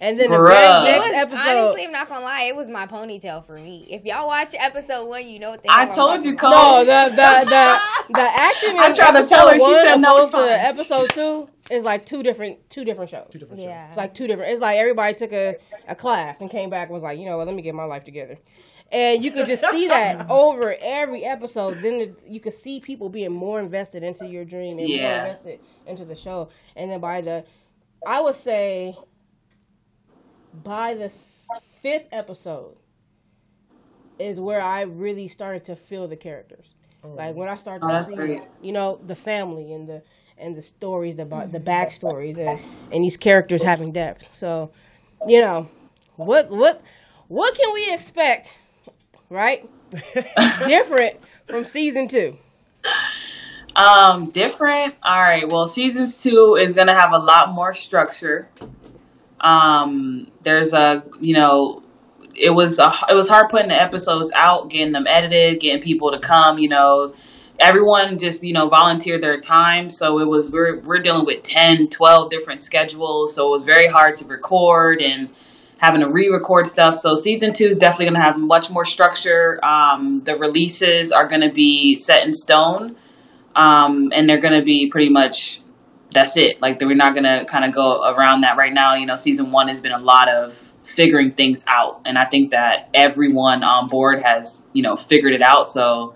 and 0.01 0.19
then 0.19 0.31
the 0.31 0.37
very 0.37 0.51
Bruh. 0.51 0.83
It 0.83 0.85
next 0.85 1.07
was, 1.07 1.15
episode. 1.15 1.49
honestly, 1.49 1.85
I'm 1.85 1.93
not 1.93 2.09
gonna 2.09 2.25
lie. 2.25 2.43
It 2.43 2.57
was 2.57 2.71
my 2.71 2.87
ponytail 2.87 3.45
for 3.45 3.55
me. 3.55 3.87
If 3.91 4.05
y'all 4.05 4.27
watch 4.27 4.55
episode 4.59 5.09
one, 5.09 5.27
you 5.27 5.39
know 5.39 5.51
what 5.51 5.63
they. 5.63 5.69
I 5.71 5.87
told 5.87 6.25
you, 6.25 6.37
talking 6.37 6.51
Cole. 6.51 6.51
No, 6.51 6.85
the 6.85 7.11
the 7.11 7.51
the 7.51 7.79
the 8.15 8.21
acting 8.21 8.79
I 8.79 8.89
in 8.89 8.95
tried 8.95 9.23
to 9.23 9.29
tell 9.29 9.49
her, 9.49 9.55
she 9.55 9.61
one 9.61 9.75
said, 9.77 9.97
"No, 9.97 10.17
opposed 10.17 10.35
it's 10.35 10.47
to 10.47 10.69
episode 10.69 11.11
two 11.11 11.49
is 11.71 11.85
like 11.85 12.07
two 12.07 12.23
different 12.23 12.69
two 12.71 12.85
different 12.85 13.11
shows. 13.11 13.27
Two 13.31 13.39
different 13.39 13.63
about. 13.63 13.71
shows. 13.71 13.75
Yeah. 13.75 13.89
It's 13.89 13.97
like 13.97 14.15
two 14.15 14.27
different. 14.27 14.53
It's 14.53 14.61
like 14.61 14.79
everybody 14.79 15.15
took 15.15 15.33
a, 15.33 15.57
a 15.89 15.95
class 15.95 16.41
and 16.41 16.51
came 16.51 16.71
back 16.71 16.89
and 16.89 16.95
was 16.95 17.03
like, 17.03 17.19
you 17.19 17.25
know 17.25 17.39
what, 17.39 17.47
let 17.47 17.57
me 17.57 17.63
get 17.63 17.75
my 17.75 17.85
life 17.85 18.05
together. 18.05 18.39
And 18.93 19.25
you 19.25 19.33
could 19.33 19.47
just 19.47 19.69
see 19.71 19.89
that 19.89 20.27
over 20.31 20.77
every 20.81 21.25
episode. 21.25 21.79
Then 21.79 21.99
the, 21.99 22.15
you 22.29 22.39
could 22.39 22.53
see 22.53 22.81
people 22.81 23.09
being 23.09 23.33
more 23.33 23.59
invested 23.59 24.03
into 24.03 24.29
your 24.29 24.45
dream 24.45 24.79
and 24.79 24.89
more 24.89 25.11
invested 25.11 25.61
into 25.87 26.05
the 26.05 26.15
show. 26.15 26.51
And 26.77 26.91
then 26.91 27.01
by 27.01 27.21
the, 27.23 27.45
I 28.07 28.21
would 28.21 28.37
say, 28.37 28.95
by 30.63 30.95
the 30.95 31.09
fifth 31.09 32.07
episode, 32.13 32.77
is 34.19 34.39
where 34.41 34.61
I 34.61 34.83
really 34.83 35.29
started 35.29 35.65
to 35.65 35.77
feel 35.77 36.07
the 36.07 36.17
characters. 36.17 36.75
Like 37.03 37.35
when 37.35 37.49
I 37.49 37.57
started 37.57 37.85
Oh, 37.87 37.99
to 37.99 38.05
see, 38.05 38.15
great. 38.15 38.43
you 38.63 38.73
know, 38.73 38.99
the 39.07 39.15
family 39.17 39.73
and 39.73 39.87
the 39.89 40.03
and 40.39 40.57
the 40.57 40.63
stories, 40.63 41.17
the 41.17 41.27
ba- 41.27 41.49
the 41.51 41.61
backstories, 41.61 42.39
and 42.39 42.61
and 42.93 43.05
these 43.05 43.17
characters 43.19 43.63
having 43.63 43.93
depth. 43.93 44.29
So, 44.35 44.71
you 45.27 45.41
know, 45.43 45.69
what 46.17 46.51
what's 46.51 46.83
what 47.29 47.55
can 47.55 47.75
we 47.75 47.93
expect 47.93 48.57
right? 49.29 49.69
different 50.67 51.17
from 51.47 51.65
season 51.65 52.09
two. 52.09 52.37
Um, 53.77 54.31
different. 54.31 54.95
All 55.03 55.21
right. 55.21 55.47
Well, 55.49 55.67
seasons 55.67 56.23
two 56.23 56.57
is 56.59 56.73
gonna 56.73 56.99
have 56.99 57.13
a 57.13 57.19
lot 57.19 57.53
more 57.53 57.75
structure. 57.75 58.49
Um, 59.45 60.27
there's 60.43 60.73
a 60.73 61.05
you 61.21 61.35
know, 61.35 61.83
it 62.35 62.51
was 62.51 62.79
a, 62.79 62.93
it 63.09 63.15
was 63.15 63.29
hard 63.29 63.51
putting 63.51 63.69
the 63.69 63.81
episodes 63.81 64.33
out, 64.35 64.71
getting 64.71 64.93
them 64.93 65.07
edited, 65.07 65.61
getting 65.61 65.83
people 65.83 66.11
to 66.13 66.19
come. 66.19 66.59
You 66.59 66.69
know, 66.71 67.15
everyone 67.61 68.19
just 68.19 68.43
you 68.43 68.53
know 68.53 68.69
volunteered 68.69 69.23
their 69.23 69.41
time, 69.41 69.91
so 69.91 70.19
it 70.19 70.27
was 70.27 70.51
we're 70.51 70.81
we're 70.81 70.99
dealing 70.99 71.25
with 71.25 71.43
10, 71.43 71.89
12 71.89 72.31
different 72.31 72.61
schedules, 72.61 73.35
so 73.35 73.49
it 73.49 73.51
was 73.51 73.63
very 73.63 73.87
hard 73.87 74.17
to 74.17 74.27
record 74.27 75.01
and 75.01 75.29
having 75.79 76.01
to 76.01 76.09
re-record 76.09 76.67
stuff. 76.67 76.95
So 76.95 77.15
season 77.15 77.53
two 77.53 77.67
is 77.67 77.77
definitely 77.77 78.07
going 78.07 78.15
to 78.15 78.21
have 78.21 78.39
much 78.39 78.71
more 78.71 78.85
structure. 78.85 79.63
Um, 79.65 80.23
the 80.25 80.37
releases 80.37 81.13
are 81.13 81.29
going 81.29 81.43
to 81.43 81.53
be 81.53 81.97
set 81.97 82.23
in 82.23 82.33
stone 82.33 82.97
um, 83.55 84.13
and 84.15 84.29
they're 84.29 84.39
going 84.39 84.59
to 84.59 84.65
be 84.65 84.89
pretty 84.89 85.09
much 85.09 85.61
that's 86.15 86.37
it. 86.37 86.63
Like 86.63 86.81
we're 86.81 86.95
not 86.95 87.15
to 87.25 87.45
kind 87.45 87.65
of 87.65 87.75
go 87.75 88.03
around 88.05 88.43
that 88.43 88.57
right 88.57 88.73
now. 88.73 88.95
You 88.95 89.07
know, 89.07 89.17
season 89.17 89.51
one 89.51 89.69
has 89.69 89.81
been 89.81 89.93
a 89.93 90.03
lot 90.03 90.29
of 90.29 90.55
figuring 90.85 91.33
things 91.33 91.65
out, 91.67 92.03
and 92.07 92.17
I 92.17 92.25
think 92.25 92.51
that 92.51 92.89
everyone 92.95 93.63
on 93.63 93.89
board 93.89 94.23
has 94.23 94.63
you 94.73 94.83
know 94.83 94.97
figured 94.97 95.35
it 95.35 95.43
out. 95.43 95.69
So 95.69 96.15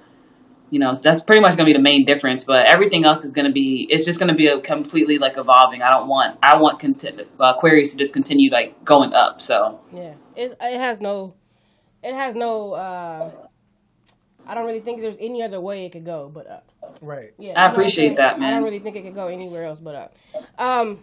you 0.71 0.79
know 0.79 0.95
that's 0.95 1.23
pretty 1.23 1.41
much 1.41 1.57
to 1.57 1.65
be 1.65 1.73
the 1.73 1.79
main 1.81 2.05
difference. 2.05 2.45
But 2.45 2.67
everything 2.67 3.05
else 3.05 3.25
is 3.25 3.35
to 3.47 3.53
be 3.53 3.87
it's 3.91 4.05
just 4.05 4.19
to 4.29 4.35
be 4.35 4.47
a 4.47 4.61
completely 4.61 5.19
like 5.19 5.37
evolving. 5.37 5.83
I 5.83 5.91
don't 5.91 6.09
want 6.09 6.39
I 6.43 6.57
want 6.57 6.79
content, 6.79 7.23
uh, 7.39 7.55
Queerious 7.55 7.93
to 7.93 7.99
just 7.99 8.15
continue 8.15 8.51
like 8.51 8.85
going 8.85 9.13
up. 9.13 9.41
So 9.41 9.81
yeah, 9.93 10.15
it's, 10.37 10.55
it 10.61 10.79
has 10.79 11.01
no 11.01 11.35
it 12.03 12.15
has 12.15 12.35
no. 12.35 12.73
Uh, 12.75 13.48
I 14.49 14.55
don't 14.55 14.67
really 14.67 14.81
think 14.81 15.03
there's 15.03 15.17
any 15.21 15.43
other 15.43 15.61
way 15.61 15.85
it 15.85 15.93
could 15.93 16.07
go 16.07 16.31
but 16.33 16.49
up. 16.49 16.73
Right. 17.01 17.33
Yeah, 17.39 17.63
I 17.63 17.71
appreciate 17.71 18.17
that, 18.17 18.41
man. 18.41 18.49
I 18.49 18.57
don't 18.57 18.65
really 18.65 18.79
think 18.81 18.97
it 18.97 19.03
could 19.03 19.15
go 19.15 19.29
anywhere 19.29 19.65
else 19.65 19.79
but 19.79 19.95
up. 19.95 20.17
Um, 20.59 21.01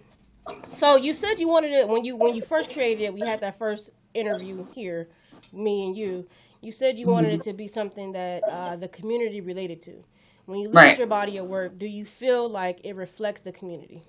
so 0.69 0.95
you 0.97 1.13
said 1.13 1.39
you 1.39 1.47
wanted 1.47 1.71
it 1.71 1.87
when 1.87 2.03
you 2.03 2.15
when 2.15 2.35
you 2.35 2.41
first 2.41 2.73
created 2.73 3.03
it. 3.03 3.13
We 3.13 3.21
had 3.21 3.39
that 3.41 3.57
first 3.57 3.91
interview 4.13 4.65
here, 4.73 5.07
me 5.53 5.85
and 5.85 5.95
you. 5.95 6.27
You 6.61 6.71
said 6.71 6.97
you 6.97 7.07
wanted 7.07 7.33
it 7.33 7.43
to 7.43 7.53
be 7.53 7.67
something 7.67 8.13
that 8.13 8.43
uh, 8.49 8.75
the 8.75 8.87
community 8.87 9.39
related 9.39 9.81
to. 9.83 10.03
When 10.45 10.59
you 10.59 10.67
look 10.67 10.77
Right. 10.77 10.91
at 10.91 10.97
your 10.97 11.07
body 11.07 11.37
of 11.37 11.45
work, 11.45 11.77
do 11.77 11.85
you 11.85 12.05
feel 12.05 12.49
like 12.49 12.81
it 12.83 12.95
reflects 12.95 13.41
the 13.41 13.51
community? 13.51 14.03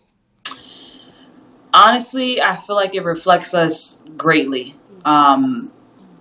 honestly, 1.77 2.43
I 2.43 2.57
feel 2.57 2.75
like 2.75 2.95
it 2.95 3.05
reflects 3.05 3.55
us 3.55 3.99
greatly. 4.17 4.75
Um, 5.05 5.71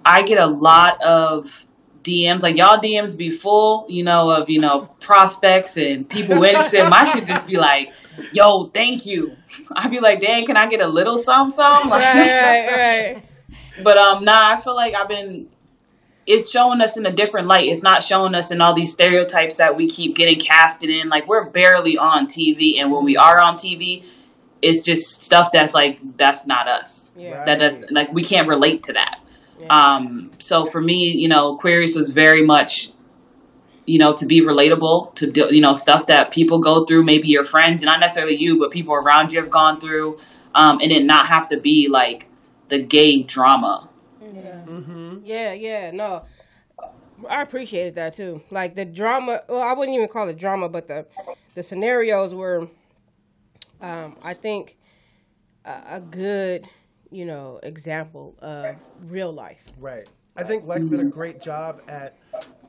I 0.06 0.22
get 0.22 0.38
a 0.38 0.46
lot 0.46 1.02
of 1.02 1.66
DMs, 2.06 2.44
like 2.44 2.56
y'all 2.56 2.78
DMs 2.78 3.18
be 3.18 3.32
full, 3.32 3.86
you 3.90 4.04
know, 4.04 4.32
of 4.32 4.50
you 4.50 4.60
know 4.60 4.82
prospects 5.00 5.76
and 5.76 6.08
people 6.08 6.42
interested. 6.44 6.88
My 6.88 7.06
shit 7.06 7.26
just 7.26 7.48
be 7.48 7.58
like, 7.58 7.92
"Yo, 8.32 8.66
thank 8.66 9.06
you." 9.06 9.36
I'd 9.76 9.90
be 9.90 10.00
like, 10.00 10.22
"Dang, 10.22 10.46
can 10.46 10.56
I 10.56 10.68
get 10.68 10.82
a 10.82 10.88
little 10.88 11.18
something, 11.18 11.52
something?" 11.52 11.90
Like, 11.90 12.04
right, 12.04 12.68
right. 12.78 13.24
But 13.84 13.98
um, 13.98 14.24
nah, 14.24 14.54
I 14.54 14.58
feel 14.58 14.76
like 14.76 14.94
I've 14.94 15.10
been. 15.10 15.50
It's 16.28 16.50
showing 16.50 16.82
us 16.82 16.98
in 16.98 17.06
a 17.06 17.12
different 17.12 17.48
light. 17.48 17.68
It's 17.70 17.84
not 17.84 18.02
showing 18.02 18.34
us 18.34 18.50
in 18.50 18.60
all 18.62 18.74
these 18.74 18.92
stereotypes 18.92 19.58
that 19.58 19.76
we 19.76 19.88
keep 19.88 20.16
getting 20.16 20.40
casted 20.40 20.90
in. 20.90 21.10
Like 21.10 21.28
we're 21.28 21.50
barely 21.50 21.98
on 21.98 22.28
TV, 22.28 22.80
and 22.80 22.92
when 22.92 23.04
we 23.04 23.18
are 23.18 23.40
on 23.40 23.56
TV, 23.56 24.04
it's 24.62 24.82
just 24.82 25.24
stuff 25.24 25.52
that's 25.52 25.74
like 25.74 26.00
that's 26.18 26.48
not 26.48 26.68
us. 26.68 27.12
Yeah. 27.16 27.44
That 27.46 27.60
does 27.60 27.84
like 27.92 28.14
we 28.14 28.24
can't 28.24 28.48
relate 28.48 28.84
to 28.84 28.94
that. 28.94 29.20
Yeah. 29.60 29.68
Um, 29.68 30.32
so 30.40 30.66
for 30.66 30.82
me, 30.82 31.12
you 31.12 31.28
know, 31.28 31.58
Queerious 31.58 31.96
was 31.96 32.10
very 32.10 32.42
much, 32.42 32.92
you 33.86 34.00
know, 34.00 34.14
to 34.14 34.26
be 34.26 34.42
relatable 34.42 35.16
to 35.16 35.32
do, 35.32 35.48
you 35.50 35.62
know 35.62 35.74
stuff 35.74 36.08
that 36.08 36.32
people 36.32 36.60
go 36.60 36.86
through. 36.86 37.04
Maybe 37.04 37.28
your 37.28 37.44
friends, 37.44 37.84
not 37.84 38.00
necessarily 38.00 38.36
you, 38.36 38.60
but 38.60 38.72
people 38.72 38.94
around 38.94 39.32
you 39.32 39.40
have 39.42 39.50
gone 39.50 39.80
through, 39.80 40.20
um, 40.54 40.80
and 40.82 40.92
it 40.92 41.04
not 41.04 41.28
have 41.28 41.50
to 41.50 41.60
be 41.60 41.88
like 41.90 42.28
the 42.70 42.80
gay 42.80 43.24
drama. 43.24 43.90
Mm-hmm. 44.68 45.20
Yeah, 45.24 45.54
yeah, 45.54 45.92
no. 45.92 46.26
I 47.30 47.42
appreciated 47.42 47.96
that 47.96 48.16
too. 48.16 48.42
Like 48.52 48.76
the 48.76 48.86
drama, 48.86 49.42
well, 49.48 49.62
I 49.62 49.74
wouldn't 49.74 49.96
even 49.96 50.08
call 50.08 50.28
it 50.28 50.38
drama, 50.38 50.68
but 50.70 50.88
the 50.88 51.06
the 51.54 51.64
scenarios 51.64 52.36
were, 52.36 52.68
um, 53.82 54.18
I 54.22 54.34
think, 54.34 54.76
a, 55.64 55.82
a 55.92 56.02
good, 56.02 56.68
you 57.12 57.26
know, 57.26 57.60
example 57.64 58.36
of 58.40 58.76
real 59.08 59.32
life. 59.32 59.64
Right. 59.80 60.08
I 60.36 60.44
think 60.44 60.66
Lex 60.66 60.88
did 60.88 61.00
a 61.00 61.06
great 61.06 61.40
job 61.42 61.82
at 61.88 62.18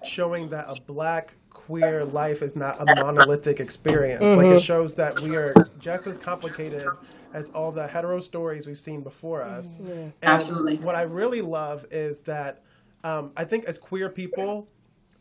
showing 0.04 0.48
that 0.50 0.66
a 0.68 0.80
black 0.82 1.34
queer 1.50 2.04
life 2.04 2.42
is 2.42 2.54
not 2.54 2.80
a 2.80 3.02
monolithic 3.02 3.58
experience. 3.58 4.36
Like 4.36 4.46
it 4.46 4.60
shows 4.60 4.94
that 4.94 5.18
we 5.20 5.34
are 5.36 5.52
just 5.78 6.06
as 6.06 6.16
complicated 6.16 6.86
as 7.32 7.48
all 7.50 7.72
the 7.72 7.86
hetero 7.86 8.20
stories 8.20 8.66
we've 8.66 8.78
seen 8.78 9.02
before 9.02 9.42
us. 9.42 9.80
And 9.80 10.12
Absolutely. 10.22 10.76
What 10.76 10.94
I 10.94 11.02
really 11.02 11.40
love 11.40 11.84
is 11.90 12.20
that 12.22 12.62
um, 13.02 13.32
I 13.36 13.44
think 13.44 13.64
as 13.64 13.78
queer 13.78 14.08
people, 14.08 14.68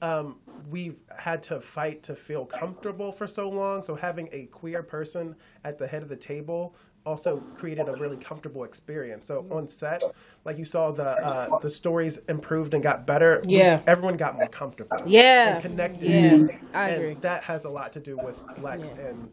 um, 0.02 0.40
we've 0.70 1.00
had 1.18 1.42
to 1.44 1.60
fight 1.60 2.04
to 2.04 2.16
feel 2.16 2.46
comfortable 2.46 3.12
for 3.12 3.28
so 3.28 3.50
long. 3.50 3.82
So 3.82 3.96
having 3.96 4.30
a 4.32 4.46
queer 4.48 4.84
person 4.84 5.36
at 5.64 5.78
the 5.78 5.88
head 5.88 6.04
of 6.04 6.10
the 6.10 6.16
table 6.16 6.76
also 7.06 7.38
created 7.56 7.88
a 7.88 7.94
really 7.94 8.18
comfortable 8.18 8.64
experience. 8.64 9.26
So 9.28 9.46
on 9.52 9.68
set, 9.68 10.02
like 10.44 10.58
you 10.58 10.66
saw, 10.66 10.92
the 10.92 11.04
uh, 11.04 11.60
the 11.60 11.70
stories 11.70 12.18
improved 12.30 12.74
and 12.74 12.82
got 12.84 13.06
better. 13.06 13.42
We- 13.46 13.58
Yeah. 13.58 13.82
everyone 13.88 14.18
got 14.18 14.36
more 14.36 14.48
comfortable. 14.48 14.98
Yeah. 15.06 15.54
and 15.56 15.62
connected. 15.62 16.10
Yeah, 16.10 16.48
I 16.74 16.90
and 16.90 17.02
agree. 17.04 17.18
that 17.22 17.44
has 17.44 17.66
a 17.66 17.70
lot 17.70 17.94
to 17.94 18.00
do 18.00 18.18
with 18.18 18.40
Lex 18.60 18.92
and 18.92 19.30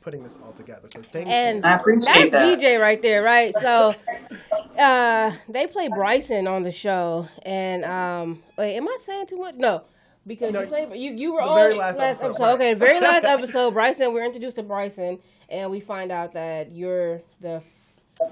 putting 0.00 0.22
this 0.22 0.38
all 0.44 0.52
together. 0.52 0.86
So 0.88 1.02
thank 1.02 1.26
And 1.28 1.58
you. 1.58 1.64
I 1.64 1.74
appreciate 1.74 2.14
That's 2.14 2.30
that. 2.32 2.58
BJ 2.60 2.80
right 2.80 3.02
there, 3.02 3.22
right? 3.22 3.54
So, 3.56 3.92
uh, 4.78 5.32
they 5.48 5.66
play 5.66 5.88
Bryson 5.88 6.46
on 6.46 6.62
the 6.62 6.70
show, 6.72 7.28
and 7.42 7.84
um, 7.84 8.42
wait, 8.56 8.76
am 8.76 8.88
I 8.88 8.96
saying 9.00 9.26
too 9.26 9.36
much? 9.38 9.56
No, 9.56 9.82
because 10.26 10.52
No, 10.52 10.60
you 10.60 10.66
played 10.66 10.92
you 10.94 11.12
you 11.12 11.34
were 11.34 11.42
the 11.42 11.48
on 11.48 11.56
very 11.58 11.74
last 11.74 11.98
episode, 12.00 12.38
right. 12.40 12.54
Okay, 12.54 12.74
very 12.74 13.00
last 13.00 13.24
episode, 13.36 13.72
Bryson. 13.72 14.12
We're 14.12 14.24
introduced 14.24 14.56
to 14.56 14.62
Bryson, 14.62 15.18
and 15.48 15.70
we 15.70 15.80
find 15.80 16.12
out 16.12 16.32
that 16.32 16.72
you're 16.72 17.20
the 17.40 17.62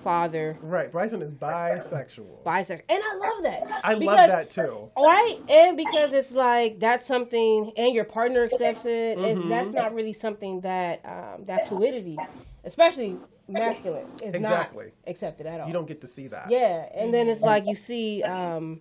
father 0.02 0.58
Right, 0.62 0.90
Bryson 0.90 1.22
is 1.22 1.32
bisexual. 1.32 2.42
bisexual, 2.44 2.82
and 2.88 3.02
I 3.04 3.14
love 3.16 3.42
that. 3.44 3.80
I 3.84 3.94
love 3.94 4.16
that 4.16 4.50
too. 4.50 4.90
Right, 4.96 5.36
and 5.48 5.76
because 5.76 6.12
it's 6.12 6.32
like 6.32 6.80
that's 6.80 7.06
something, 7.06 7.72
and 7.76 7.94
your 7.94 8.04
partner 8.04 8.44
accepts 8.44 8.84
it. 8.84 9.16
Mm-hmm. 9.18 9.48
that's 9.48 9.70
not 9.70 9.94
really 9.94 10.12
something 10.12 10.60
that 10.62 11.02
um, 11.04 11.44
that 11.44 11.68
fluidity, 11.68 12.18
especially 12.64 13.16
masculine, 13.48 14.06
is 14.24 14.34
Exactly. 14.34 14.86
not 14.86 14.94
accepted 15.10 15.46
at 15.46 15.60
all. 15.60 15.68
You 15.68 15.72
don't 15.72 15.86
get 15.86 16.00
to 16.00 16.08
see 16.08 16.26
that. 16.28 16.50
Yeah, 16.50 16.88
and 16.94 17.14
then 17.14 17.28
it's 17.28 17.42
like 17.42 17.66
you 17.66 17.76
see 17.76 18.24
um, 18.24 18.80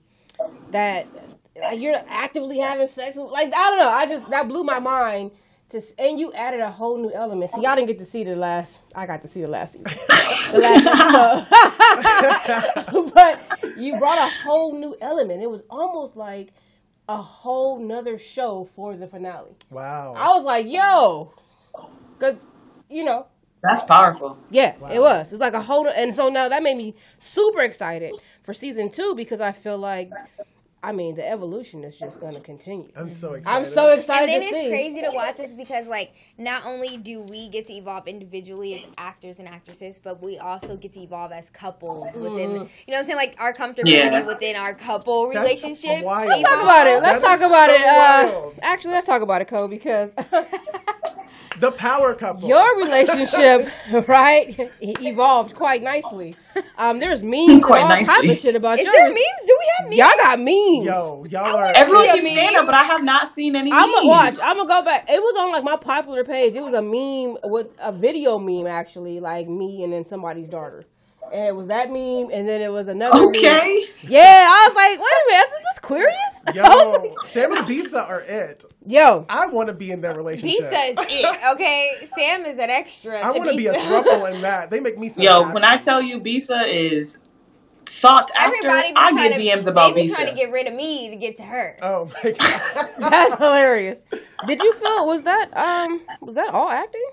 that 0.71 1.07
like, 1.61 1.79
you're 1.79 1.95
actively 2.07 2.57
having 2.57 2.87
sex. 2.87 3.15
With, 3.15 3.29
like 3.29 3.53
I 3.53 3.69
don't 3.69 3.79
know, 3.79 3.89
I 3.89 4.07
just 4.07 4.27
that 4.31 4.47
blew 4.47 4.63
my 4.63 4.79
mind. 4.79 5.31
To, 5.75 5.81
and 5.99 6.17
you 6.17 6.31
added 6.33 6.61
a 6.61 6.71
whole 6.71 6.97
new 6.97 7.11
element. 7.11 7.51
See, 7.51 7.61
y'all 7.61 7.75
didn't 7.75 7.87
get 7.87 7.99
to 7.99 8.05
see 8.05 8.23
the 8.23 8.35
last. 8.35 8.81
I 8.95 9.05
got 9.05 9.21
to 9.21 9.27
see 9.27 9.41
the 9.41 9.47
last 9.47 9.73
season, 9.73 9.83
the 10.51 10.59
last 10.59 11.47
episode. 12.87 13.11
but 13.13 13.77
you 13.77 13.97
brought 13.97 14.17
a 14.17 14.43
whole 14.43 14.73
new 14.73 14.95
element. 15.01 15.43
It 15.43 15.49
was 15.49 15.63
almost 15.69 16.15
like 16.15 16.53
a 17.09 17.17
whole 17.17 17.77
nother 17.79 18.17
show 18.17 18.63
for 18.75 18.95
the 18.95 19.07
finale. 19.07 19.51
Wow. 19.69 20.13
I 20.15 20.29
was 20.29 20.45
like, 20.45 20.65
yo, 20.67 21.33
because 22.17 22.47
you 22.89 23.03
know 23.03 23.27
That's 23.61 23.83
powerful. 23.83 24.37
yeah, 24.49 24.75
it 24.91 24.99
was. 24.99 25.31
It's 25.33 25.41
like 25.41 25.53
a 25.55 25.61
whole, 25.61 25.87
and 25.87 26.15
so 26.15 26.29
now 26.29 26.47
that 26.49 26.63
made 26.63 26.77
me 26.77 26.95
super 27.19 27.61
excited 27.61 28.13
for 28.43 28.53
season 28.53 28.89
two 28.89 29.13
because 29.15 29.41
I 29.41 29.51
feel 29.51 29.77
like, 29.77 30.09
I 30.85 30.91
mean, 30.91 31.15
the 31.15 31.27
evolution 31.27 31.83
is 31.83 31.97
just 31.97 32.19
going 32.19 32.35
to 32.35 32.39
continue. 32.39 32.91
I'm 32.95 33.09
so 33.09 33.33
excited. 33.33 33.57
I'm 33.57 33.65
so 33.65 33.91
excited 33.91 34.29
And 34.29 34.41
then 34.43 34.51
to 34.51 34.55
it's 34.55 34.65
see. 34.65 34.69
crazy 34.69 35.01
to 35.01 35.09
watch 35.11 35.39
us 35.39 35.51
because, 35.53 35.89
like, 35.89 36.13
not 36.37 36.63
only 36.65 36.97
do 36.97 37.21
we 37.23 37.49
get 37.49 37.65
to 37.65 37.73
evolve 37.73 38.07
individually 38.07 38.75
as 38.75 38.85
actors 38.97 39.39
and 39.39 39.47
actresses, 39.47 39.99
but 39.99 40.21
we 40.21 40.37
also 40.37 40.77
get 40.77 40.91
to 40.93 40.99
evolve 40.99 41.31
as 41.31 41.49
couples 41.49 42.19
within, 42.19 42.51
you 42.51 42.57
know 42.57 42.67
what 42.87 42.97
I'm 42.99 43.05
saying? 43.05 43.17
Like, 43.17 43.35
our 43.39 43.51
comfortability 43.51 44.11
Yeah. 44.11 44.25
within 44.27 44.55
our 44.55 44.75
couple 44.75 45.27
That's 45.29 45.39
relationship. 45.39 46.03
wild. 46.03 46.29
Let's 46.29 46.41
talk 46.43 46.61
about 46.63 46.87
it. 46.87 47.01
Let's 47.01 47.19
That 47.21 47.39
talk 47.39 47.47
about 47.49 47.69
so 48.31 48.51
it. 48.51 48.57
Uh, 48.57 48.59
actually, 48.61 48.91
let's 48.93 49.07
talk 49.07 49.21
about 49.23 49.41
it, 49.41 49.45
Cole, 49.47 49.67
because 49.67 50.13
The 51.59 51.71
power 51.71 52.13
couple. 52.13 52.47
your 52.49 52.77
relationship, 52.77 53.69
right, 54.07 54.71
evolved 54.81 55.55
quite 55.55 55.81
nicely. 55.81 56.35
Um, 56.77 56.99
there's 56.99 57.23
memes 57.23 57.63
Quite 57.65 57.83
and 57.83 57.91
all 57.91 58.15
type 58.15 58.29
of 58.29 58.37
shit 58.37 58.55
about 58.55 58.79
Is 58.79 58.85
your 58.85 58.93
there 58.93 59.07
memes? 59.09 59.19
Do 59.45 59.57
we 59.59 59.71
have 59.77 59.85
memes? 59.89 59.97
Y'all 59.97 60.17
got 60.17 60.39
memes. 60.39 60.85
Yo, 60.85 61.25
y'all 61.29 61.55
are. 61.55 61.71
Everyone 61.75 62.03
see 62.03 62.09
a 62.09 62.13
keeps 62.13 62.33
saying 62.33 62.45
meme. 62.45 62.53
that, 62.55 62.65
but 62.65 62.75
I 62.75 62.83
have 62.83 63.03
not 63.03 63.29
seen 63.29 63.55
any. 63.55 63.71
I'm 63.71 63.91
gonna 63.91 64.07
watch. 64.07 64.35
I'm 64.43 64.57
gonna 64.57 64.67
go 64.67 64.81
back. 64.83 65.09
It 65.09 65.21
was 65.21 65.35
on 65.37 65.51
like 65.51 65.63
my 65.63 65.77
popular 65.77 66.23
page. 66.23 66.55
It 66.55 66.63
was 66.63 66.73
a 66.73 66.81
meme 66.81 67.37
with 67.43 67.67
a 67.79 67.91
video 67.91 68.37
meme 68.37 68.67
actually, 68.67 69.19
like 69.19 69.47
me 69.47 69.83
and 69.83 69.93
then 69.93 70.05
somebody's 70.05 70.47
daughter, 70.49 70.85
and 71.33 71.45
it 71.47 71.55
was 71.55 71.67
that 71.67 71.89
meme, 71.89 72.29
and 72.31 72.47
then 72.47 72.61
it 72.61 72.71
was 72.71 72.87
another. 72.87 73.19
Okay. 73.27 73.41
Meme. 73.41 74.11
Yeah, 74.11 74.47
I 74.49 74.67
was 74.67 74.75
like, 74.75 74.99
wait 74.99 75.07
a 75.07 75.29
minute, 75.29 75.45
is 75.45 75.63
this 75.63 75.79
Queerious? 75.79 76.43
Yo, 76.55 77.25
Sam 77.25 77.51
and 77.57 77.67
Bisa 77.67 78.07
are 78.07 78.21
it. 78.21 78.63
Yo, 78.85 79.25
I 79.29 79.47
want 79.47 79.69
to 79.69 79.75
be 79.75 79.91
in 79.91 80.01
that 80.01 80.15
relationship. 80.15 80.61
Bisa 80.61 80.89
is 80.91 80.97
it, 80.99 81.37
okay? 81.53 81.89
Sam 82.03 82.45
is 82.45 82.57
an 82.59 82.69
extra. 82.69 83.19
I 83.19 83.31
want 83.31 83.49
to 83.49 83.57
be 83.57 83.67
a 83.67 83.73
throuple 83.73 84.33
in 84.33 84.41
that. 84.41 84.69
They 84.69 84.79
make 84.79 84.97
me 84.97 85.09
so 85.09 85.21
Yo, 85.21 85.43
happy. 85.43 85.53
when 85.53 85.63
I 85.63 85.77
tell 85.77 86.01
you 86.01 86.19
Bisa 86.19 86.63
is 86.67 87.17
sought 87.87 88.31
after, 88.35 88.67
Everybody 88.67 88.93
I 88.95 89.11
trying 89.11 89.29
get 89.31 89.37
to, 89.37 89.41
DMs 89.41 89.67
about 89.67 89.93
they 89.95 90.03
be 90.03 90.09
trying 90.09 90.27
to 90.27 90.33
get 90.35 90.51
rid 90.51 90.67
of 90.67 90.73
me 90.73 91.09
to 91.11 91.15
get 91.15 91.37
to 91.37 91.43
her. 91.43 91.77
Oh 91.81 92.11
my 92.23 92.31
god. 92.31 92.89
that's 93.11 93.35
hilarious. 93.35 94.05
Did 94.47 94.61
you 94.61 94.73
feel 94.73 95.05
was 95.07 95.23
that 95.23 95.55
um 95.55 96.01
was 96.21 96.35
that 96.35 96.49
all 96.53 96.69
acting? 96.69 97.05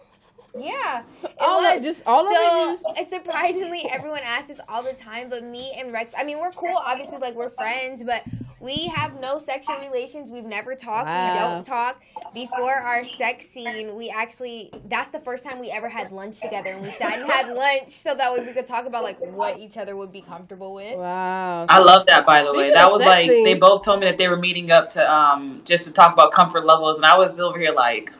Yeah, 0.59 1.03
it 1.25 1.31
All 1.41 1.65
of- 1.65 1.75
was 1.77 1.83
just 1.83 2.03
all 2.07 2.27
of 2.27 2.31
it 2.33 2.79
so, 2.81 2.91
is- 2.91 2.99
uh, 2.99 3.05
surprisingly, 3.05 3.87
everyone 3.91 4.21
asks 4.25 4.49
this 4.49 4.61
all 4.69 4.83
the 4.83 4.93
time, 4.93 5.29
but 5.31 5.43
me 5.45 5.73
and 5.79 5.93
Rex, 5.93 6.13
I 6.17 6.25
mean, 6.25 6.39
we're 6.39 6.51
cool. 6.53 6.77
Obviously, 6.77 7.19
like 7.19 7.35
we're 7.35 7.49
friends, 7.51 8.03
but 8.03 8.23
we 8.61 8.87
have 8.95 9.19
no 9.19 9.39
sexual 9.39 9.77
relations. 9.79 10.31
We've 10.31 10.45
never 10.45 10.75
talked. 10.77 11.07
We 11.09 11.41
don't 11.41 11.65
talk. 11.65 12.01
Before 12.35 12.73
our 12.73 13.05
sex 13.05 13.49
scene, 13.49 13.97
we 13.97 14.11
actually 14.11 14.71
that's 14.89 15.09
the 15.11 15.21
first 15.21 15.43
time 15.45 15.59
we 15.59 15.71
ever 15.71 15.89
had 15.89 16.13
lunch 16.13 16.41
together, 16.41 16.71
and 16.73 16.83
we 16.83 16.89
sat 16.91 17.19
and 17.19 17.31
had 17.31 17.49
lunch 17.49 17.89
so 17.91 18.15
that 18.15 18.33
way 18.33 18.45
we 18.45 18.53
could 18.53 18.67
talk 18.67 18.85
about 18.87 19.03
like 19.05 19.19
what 19.21 19.59
each 19.59 19.79
other 19.79 19.97
would 19.97 20.13
be 20.13 20.21
comfortable 20.23 20.75
with. 20.75 20.97
Wow. 20.99 21.67
I 21.69 21.79
love 21.79 22.05
that 22.07 22.27
by 22.27 22.43
the 22.43 22.53
way. 22.53 22.71
That 22.73 22.91
was 22.91 23.05
like 23.05 23.29
scene- 23.31 23.45
they 23.45 23.55
both 23.55 23.83
told 23.85 24.01
me 24.01 24.07
that 24.07 24.19
they 24.19 24.29
were 24.29 24.37
meeting 24.37 24.71
up 24.71 24.91
to 24.91 25.13
um 25.13 25.63
just 25.65 25.87
to 25.87 25.93
talk 25.93 26.13
about 26.13 26.33
comfort 26.33 26.65
levels 26.67 26.99
and 26.99 27.07
I 27.07 27.17
was 27.17 27.41
over 27.41 27.59
here 27.59 27.73
like 27.73 28.13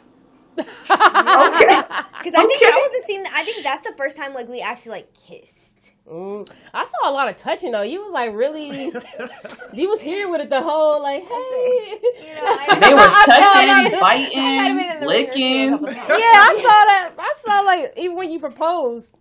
Okay. 0.59 0.67
Because 2.23 2.35
I 2.39 2.47
think 2.47 2.63
Okay. 2.63 2.67
that 2.71 2.81
was 2.93 3.01
the 3.01 3.07
scene. 3.07 3.23
That, 3.25 3.33
I 3.35 3.43
think 3.43 3.65
that's 3.65 3.83
the 3.83 3.93
first 3.97 4.17
time 4.17 4.33
like 4.33 4.49
we 4.49 4.61
actually 4.61 4.93
like 4.93 5.13
kissed. 5.15 5.93
Mm, 6.09 6.49
I 6.73 6.85
saw 6.85 7.11
a 7.11 7.13
lot 7.13 7.29
of 7.29 7.37
touching 7.37 7.73
though. 7.73 7.83
You 7.83 8.05
was 8.05 8.13
like 8.13 8.33
really, 8.33 8.93
you 9.73 9.89
was 9.89 10.01
here 10.01 10.31
with 10.31 10.41
it 10.41 10.49
the 10.49 10.63
whole 10.63 11.03
like, 11.03 11.23
hey. 11.23 11.29
You 11.29 12.35
know, 12.37 12.43
I 12.45 12.79
they 12.81 12.95
were 12.95 13.01
touching, 13.01 13.67
that. 13.67 13.91
I 13.93 14.01
might 14.01 14.17
have 14.31 14.77
been 14.77 14.85
in 14.85 15.01
biting, 15.01 15.01
the 15.01 15.07
ring 15.09 15.27
or 15.27 15.33
two 15.33 15.35
a 15.35 15.35
licking. 15.35 15.71
yeah, 15.73 16.47
I 16.47 16.53
saw 16.57 16.63
that. 16.69 17.13
I 17.19 17.33
saw 17.37 17.61
like 17.61 17.93
even 17.97 18.17
when 18.17 18.31
you 18.31 18.39
proposed. 18.39 19.17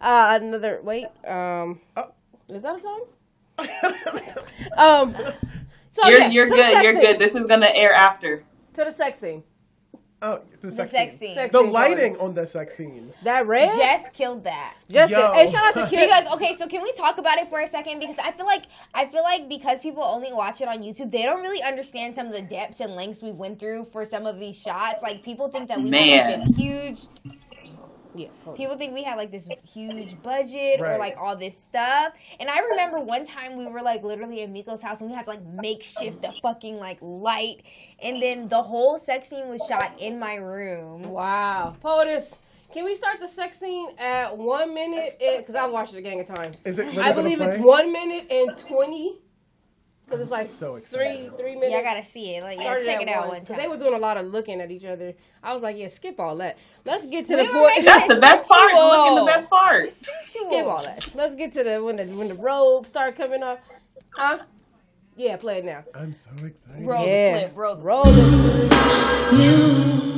Uh, 0.00 0.38
another 0.40 0.80
wait. 0.84 1.06
Um, 1.26 1.80
Oh. 1.96 2.12
is 2.48 2.62
that 2.62 2.76
a 2.76 2.80
song? 2.80 3.04
Um, 4.76 5.14
so 5.90 6.08
You're 6.08 6.20
yeah, 6.20 6.28
you're 6.30 6.48
good. 6.48 6.82
You're 6.82 6.92
scene. 6.92 7.00
good. 7.02 7.18
This 7.18 7.34
is 7.34 7.46
gonna 7.46 7.70
air 7.74 7.92
after. 7.92 8.44
To 8.74 8.84
the 8.84 8.92
sex 8.92 9.18
scene. 9.18 9.42
Oh, 10.20 10.40
it's 10.50 10.58
the 10.60 10.66
The 10.66 10.72
sex, 10.72 10.90
sex 10.90 11.12
scene. 11.12 11.28
scene. 11.28 11.34
Sex 11.36 11.52
The 11.52 11.60
scene 11.60 11.70
lighting 11.72 12.16
part. 12.16 12.28
on 12.28 12.34
the 12.34 12.44
sex 12.44 12.76
scene. 12.76 13.12
That 13.22 13.46
red. 13.46 13.70
Jess 13.76 14.08
killed 14.10 14.42
that. 14.44 14.74
Justin. 14.90 15.20
Yo. 15.20 15.32
Hey, 15.32 15.46
shout 15.46 15.76
out 15.76 15.88
to 15.88 15.88
Kim. 15.96 16.00
Because 16.08 16.26
okay, 16.34 16.56
so 16.56 16.66
can 16.66 16.82
we 16.82 16.92
talk 16.92 17.18
about 17.18 17.38
it 17.38 17.48
for 17.48 17.60
a 17.60 17.66
second? 17.68 18.00
Because 18.00 18.16
I 18.18 18.32
feel 18.32 18.46
like 18.46 18.64
I 18.94 19.06
feel 19.06 19.22
like 19.22 19.48
because 19.48 19.80
people 19.80 20.02
only 20.02 20.32
watch 20.32 20.60
it 20.60 20.66
on 20.66 20.78
YouTube, 20.82 21.12
they 21.12 21.22
don't 21.22 21.40
really 21.40 21.62
understand 21.62 22.16
some 22.16 22.26
of 22.26 22.32
the 22.32 22.42
depths 22.42 22.80
and 22.80 22.96
lengths 22.96 23.22
we 23.22 23.30
went 23.30 23.60
through 23.60 23.84
for 23.92 24.04
some 24.04 24.26
of 24.26 24.40
these 24.40 24.60
shots. 24.60 25.02
Like 25.02 25.22
people 25.22 25.48
think 25.50 25.68
that 25.68 25.78
we 25.80 25.90
had 25.90 26.30
like 26.40 26.46
this 26.48 26.56
huge. 26.56 26.98
Yeah. 28.18 28.28
hold. 28.44 28.56
People 28.56 28.76
think 28.76 28.94
we 28.94 29.02
had 29.02 29.16
like 29.16 29.30
this 29.30 29.48
huge 29.64 30.20
budget 30.22 30.80
or 30.80 30.98
like 30.98 31.16
all 31.18 31.36
this 31.36 31.56
stuff. 31.56 32.12
And 32.40 32.48
I 32.48 32.60
remember 32.60 32.98
one 32.98 33.24
time 33.24 33.56
we 33.56 33.66
were 33.66 33.82
like 33.82 34.02
literally 34.02 34.42
in 34.42 34.52
Miko's 34.52 34.82
house 34.82 35.00
and 35.00 35.10
we 35.10 35.16
had 35.16 35.24
to 35.24 35.30
like 35.30 35.44
makeshift 35.44 36.22
the 36.22 36.32
fucking 36.42 36.76
like 36.76 36.98
light. 37.00 37.62
And 38.02 38.20
then 38.20 38.48
the 38.48 38.62
whole 38.62 38.98
sex 38.98 39.30
scene 39.30 39.48
was 39.48 39.64
shot 39.66 40.00
in 40.00 40.18
my 40.18 40.36
room. 40.36 41.02
Wow. 41.02 41.76
POTUS. 41.82 42.38
Can 42.72 42.84
we 42.84 42.96
start 42.96 43.18
the 43.18 43.28
sex 43.28 43.58
scene 43.58 43.88
at 43.98 44.36
one 44.36 44.74
minute? 44.74 45.16
Because 45.38 45.54
I've 45.54 45.72
watched 45.72 45.94
it 45.94 45.98
a 45.98 46.02
gang 46.02 46.20
of 46.20 46.26
times. 46.26 46.60
Is 46.66 46.78
it? 46.78 46.86
really 46.86 46.98
I 46.98 47.10
gonna 47.10 47.22
believe 47.22 47.40
it's 47.40 47.56
one 47.56 47.92
minute 47.92 48.30
and 48.30 48.56
twenty. 48.58 49.20
Because 50.08 50.22
it's 50.22 50.30
like 50.30 50.46
so 50.46 50.78
three 50.78 51.06
excited. 51.08 51.36
three 51.36 51.54
minutes. 51.54 51.72
Yeah, 51.72 51.78
I 51.78 51.82
gotta 51.82 52.02
see 52.02 52.36
it. 52.36 52.42
Like, 52.42 52.58
yeah, 52.58 52.78
check 52.78 52.96
at 52.96 53.02
it 53.02 53.08
out 53.08 53.20
one, 53.22 53.28
one 53.28 53.38
'cause 53.40 53.48
time. 53.48 53.58
they 53.58 53.68
were 53.68 53.76
doing 53.76 53.92
a 53.94 53.98
lot 53.98 54.16
of 54.16 54.26
looking 54.26 54.60
at 54.60 54.70
each 54.70 54.86
other. 54.86 55.12
I 55.42 55.52
was 55.52 55.62
like, 55.62 55.76
yeah, 55.76 55.88
skip 55.88 56.18
all 56.18 56.36
that. 56.36 56.56
Let's 56.86 57.06
get 57.06 57.26
to 57.26 57.36
We 57.36 57.46
the 57.46 57.52
were 57.52 57.68
point. 57.68 57.84
That's 57.84 58.06
the 58.06 58.16
best 58.20 58.48
part. 58.48 58.70
Sensual. 58.70 58.88
Look 58.88 59.08
in 59.08 59.14
the 59.16 59.30
best 59.30 59.50
part. 59.50 59.92
skip 59.92 60.64
all 60.66 60.82
that. 60.82 61.14
Let's 61.14 61.34
get 61.34 61.52
to 61.52 61.62
the 61.64 61.84
when 61.84 61.96
the 61.96 62.06
when 62.06 62.28
the 62.28 62.34
robes 62.34 62.88
start 62.88 63.16
coming 63.16 63.42
off. 63.42 63.58
Huh? 64.14 64.38
Yeah, 65.16 65.36
play 65.36 65.58
it 65.58 65.64
now. 65.64 65.84
I'm 65.94 66.12
so 66.12 66.30
excited. 66.44 66.86
Roll 66.86 67.04
yeah. 67.06 67.34
the 67.34 67.40
clip, 67.40 67.56
roll 67.56 67.74
the 67.76 67.82
Roll 67.82 68.04
it. 68.06 68.12
What 69.28 70.17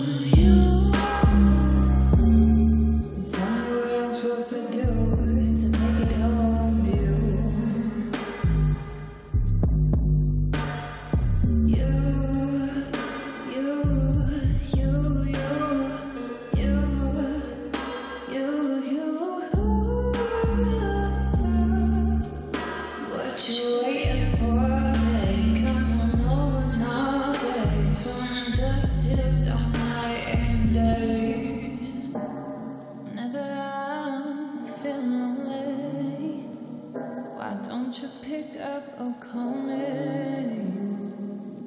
Oh, 39.02 39.06
or 39.06 39.14
call 39.14 39.54
me? 39.54 39.78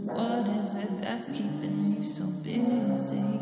What 0.06 0.48
is 0.64 0.76
it 0.84 1.02
that's 1.02 1.32
keeping 1.32 1.96
you 1.96 2.02
so 2.04 2.26
busy? 2.44 3.33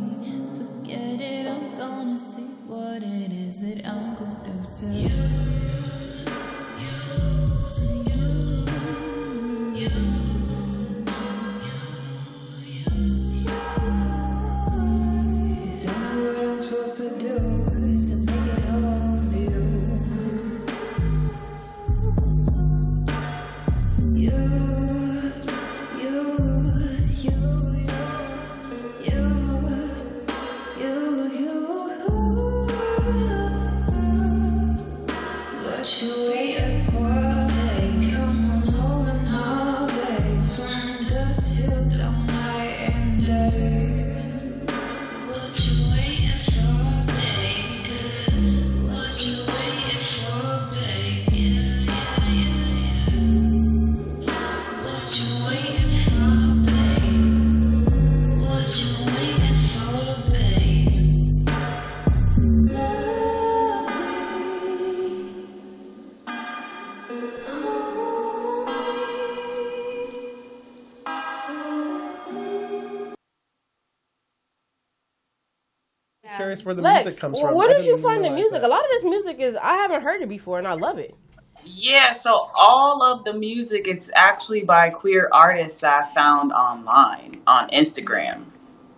Curious 76.62 76.66
where 76.66 76.76
the 76.76 76.82
Lex, 76.82 77.06
music 77.06 77.22
comes 77.22 77.40
from. 77.40 77.56
where 77.56 77.70
did 77.70 77.86
you 77.86 77.98
find 77.98 78.24
the 78.24 78.30
music? 78.30 78.62
that. 78.62 78.64
A 78.64 78.68
lot 78.68 78.84
of 78.84 78.90
this 78.92 79.06
music 79.06 79.40
is 79.40 79.56
I 79.56 79.76
haven't 79.76 80.04
heard 80.04 80.22
it 80.22 80.30
before, 80.30 80.58
and 80.58 80.68
I 80.68 80.74
love 80.74 80.98
it. 80.98 81.16
Yeah, 81.64 82.14
so 82.14 82.32
all 82.56 83.04
of 83.04 83.24
the 83.24 83.34
music 83.34 83.88
it's 83.88 84.10
actually 84.16 84.64
by 84.64 84.90
queer 84.90 85.30
artists 85.32 85.82
that 85.82 85.94
I 85.94 86.14
found 86.14 86.52
online 86.52 87.34
on 87.46 87.70
Instagram. 87.70 88.46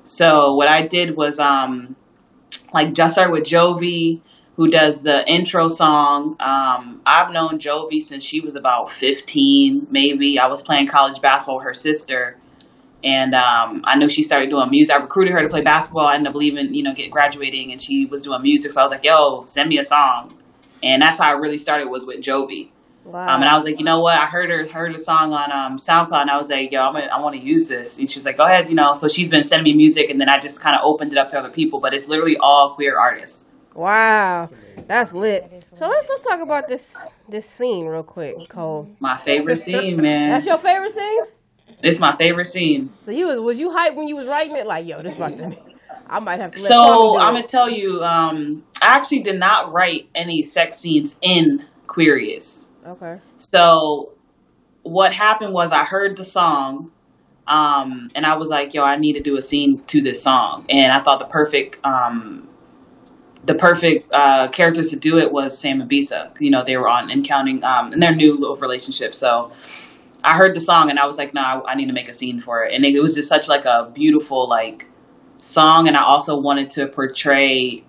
So 0.06 0.56
what 0.56 0.70
I 0.70 0.88
did 0.88 1.16
was 1.16 1.40
um 1.40 1.96
like 2.74 2.94
just 2.94 3.16
started 3.16 3.32
with 3.32 3.44
Jovi, 3.44 4.22
who 4.56 4.70
does 4.70 5.02
the 5.02 5.30
intro 5.30 5.68
song. 5.68 6.36
Um, 6.40 7.02
I've 7.06 7.32
known 7.32 7.60
Jovi 7.60 8.02
since 8.02 8.24
she 8.24 8.40
was 8.40 8.56
about 8.56 8.92
fifteen, 8.92 9.88
maybe. 9.90 10.40
I 10.40 10.48
was 10.48 10.62
playing 10.62 10.88
college 10.88 11.22
basketball 11.22 11.58
with 11.58 11.66
her 11.66 11.74
sister. 11.74 12.38
And 13.04 13.36
um, 13.36 13.82
I 13.84 13.96
knew 13.96 14.08
she 14.08 14.24
started 14.24 14.50
doing 14.50 14.70
music. 14.70 14.96
I 14.96 15.00
recruited 15.00 15.34
her 15.34 15.42
to 15.42 15.50
play 15.50 15.62
basketball. 15.62 16.08
I 16.08 16.16
ended 16.16 16.30
up 16.30 16.36
leaving, 16.36 16.74
you 16.74 16.84
know, 16.84 16.94
get 16.94 17.12
graduating, 17.12 17.72
and 17.72 17.82
she 17.82 18.06
was 18.06 18.24
doing 18.24 18.42
music. 18.42 18.72
So 18.74 18.80
I 18.80 18.84
was 18.84 18.92
like, 18.92 19.04
"Yo, 19.04 19.44
send 19.46 19.70
me 19.70 19.78
a 19.78 19.84
song." 19.84 20.32
and 20.84 21.02
that's 21.02 21.18
how 21.18 21.30
I 21.30 21.32
really 21.32 21.58
started 21.58 21.88
was 21.88 22.06
with 22.06 22.22
Jovi. 22.22 22.70
Wow. 23.06 23.36
Um, 23.36 23.42
and 23.42 23.50
I 23.50 23.56
was 23.56 23.66
like, 23.66 23.80
you 23.80 23.86
know 23.86 24.00
what? 24.00 24.18
I 24.18 24.26
heard 24.26 24.50
her 24.50 24.66
heard 24.68 24.94
the 24.94 25.00
song 25.00 25.34
on 25.34 25.52
um, 25.52 25.78
SoundCloud, 25.78 26.22
and 26.22 26.30
I 26.30 26.38
was 26.38 26.50
like, 26.50 26.72
yo, 26.72 26.82
I'm 26.82 26.94
gonna, 26.94 27.08
I 27.08 27.20
want 27.20 27.36
to 27.36 27.42
use 27.42 27.68
this. 27.68 28.00
And 28.00 28.10
she 28.10 28.18
was 28.18 28.26
like, 28.26 28.38
go 28.38 28.46
ahead, 28.46 28.70
you 28.70 28.76
know. 28.76 28.94
So 28.94 29.08
she's 29.10 29.30
been 29.30 29.44
sending 29.44 29.66
me 29.66 29.78
music, 29.78 30.10
and 30.10 30.22
then 30.22 30.30
I 30.30 30.40
just 30.40 30.62
kind 30.62 30.76
of 30.76 30.82
opened 30.84 31.12
it 31.12 31.18
up 31.18 31.30
to 31.30 31.40
other 31.40 31.50
people. 31.50 31.80
But 31.80 31.94
it's 31.94 32.08
literally 32.08 32.38
all 32.38 32.76
queer 32.76 32.98
artists. 32.98 33.46
wow. 33.76 34.48
That's 34.88 35.14
lit. 35.14 35.66
So 35.76 35.88
let's 35.88 36.10
let's 36.10 36.26
talk 36.26 36.42
about 36.42 36.68
this 36.68 36.96
this 37.28 37.50
scene 37.50 37.88
real 37.88 38.04
quick, 38.04 38.48
Cole. 38.48 38.90
My 39.02 39.18
favorite 39.18 39.58
scene, 39.58 40.02
man. 40.02 40.30
That's 40.30 40.46
your 40.46 40.58
favorite 40.58 40.92
scene? 40.92 41.24
It's 41.84 42.00
my 42.00 42.16
favorite 42.16 42.46
scene. 42.46 42.94
So 43.02 43.12
you 43.12 43.28
was 43.28 43.40
was 43.40 43.60
you 43.60 43.70
hyped 43.70 43.96
when 43.96 44.08
you 44.08 44.16
was 44.16 44.26
writing 44.26 44.56
it? 44.56 44.66
Like, 44.66 44.88
yo, 44.88 45.02
this 45.02 45.16
about 45.16 45.38
to 45.38 45.50
be. 45.50 45.58
I 46.08 46.20
might 46.20 46.40
have 46.40 46.54
to. 46.54 46.60
So 46.60 47.20
I'm 47.20 47.34
gonna 47.34 47.46
tell 47.46 47.70
you, 47.70 48.02
um, 48.04 48.64
I 48.82 48.96
actually 48.96 49.24
did 49.24 49.38
not 49.38 49.74
write 49.74 50.10
any 50.16 50.44
sex 50.44 50.80
scenes 50.80 51.20
in 51.22 51.66
Queerious. 51.88 52.66
Okay. 52.86 53.20
So 53.38 54.14
what 54.84 55.12
happened 55.12 55.54
was 55.54 55.72
I 55.72 55.84
heard 55.84 56.16
the 56.16 56.24
song, 56.24 56.92
um, 57.48 58.10
and 58.16 58.26
I 58.26 58.38
was 58.38 58.50
like, 58.50 58.74
"Yo, 58.74 58.84
I 58.84 58.96
need 58.96 59.14
to 59.14 59.22
do 59.22 59.38
a 59.38 59.42
scene 59.42 59.84
to 59.88 60.02
this 60.02 60.24
song." 60.24 60.66
And 60.70 60.92
I 60.92 61.04
thought 61.04 61.20
the 61.20 61.26
perfect, 61.26 61.86
um, 61.86 62.48
the 63.46 63.56
perfect 63.56 64.14
uh, 64.14 64.48
characters 64.48 64.92
to 64.92 64.96
do 64.96 65.18
it 65.18 65.34
was 65.34 65.58
Sam 65.58 65.82
and 65.82 65.90
Bisa. 65.90 66.32
You 66.40 66.52
know, 66.52 66.64
they 66.64 66.78
were 66.78 66.88
on 66.88 67.12
and 67.12 67.26
counting 67.26 67.62
um, 67.66 67.92
in 67.92 68.00
their 68.00 68.16
new 68.16 68.38
little 68.38 68.56
relationship. 68.56 69.14
So 69.14 69.52
I 70.24 70.38
heard 70.38 70.56
the 70.56 70.60
song, 70.60 70.90
and 70.90 71.00
I 71.00 71.06
was 71.06 71.18
like, 71.18 71.34
"No, 71.34 71.42
I, 71.42 71.72
I 71.72 71.76
need 71.76 71.88
to 71.88 71.94
make 71.94 72.10
a 72.10 72.14
scene 72.14 72.40
for 72.40 72.64
it." 72.64 72.74
And 72.74 72.86
it, 72.86 72.96
it 72.96 73.02
was 73.02 73.16
just 73.16 73.30
such 73.30 73.48
like 73.48 73.66
a 73.66 73.92
beautiful 73.94 74.48
like 74.48 74.88
song, 75.40 75.88
and 75.88 75.98
I 75.98 76.04
also 76.04 76.38
wanted 76.38 76.70
to 76.72 76.88
portray 76.88 77.84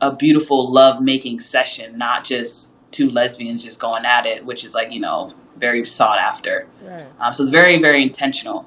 a 0.00 0.12
beautiful 0.14 0.70
love 0.70 1.00
making 1.00 1.40
session, 1.40 1.98
not 1.98 2.24
just 2.24 2.72
two 2.90 3.10
lesbians 3.10 3.62
just 3.62 3.80
going 3.80 4.04
at 4.04 4.26
it, 4.26 4.44
which 4.44 4.64
is 4.64 4.74
like 4.74 4.92
you 4.92 5.00
know 5.00 5.34
very 5.56 5.84
sought 5.84 6.18
after. 6.18 6.66
Right. 6.82 7.06
Um, 7.18 7.32
so 7.32 7.42
it's 7.42 7.50
very 7.50 7.78
very 7.78 8.02
intentional. 8.02 8.66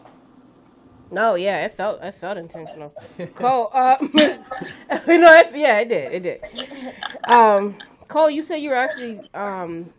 No, 1.11 1.35
yeah, 1.35 1.65
it 1.65 1.71
felt 1.71 2.03
it 2.03 2.13
felt 2.13 2.37
intentional. 2.37 2.91
Cole, 3.35 3.69
uh, 3.71 3.95
you 4.01 5.17
know, 5.19 5.31
it, 5.31 5.55
yeah, 5.55 5.79
it 5.79 5.89
did, 5.89 6.11
it 6.11 6.23
did. 6.23 6.93
Um, 7.25 7.77
Cole, 8.07 8.31
you 8.31 8.41
said 8.41 8.57
you 8.57 8.71
were 8.71 8.75
actually 8.75 9.21
um, 9.35 9.93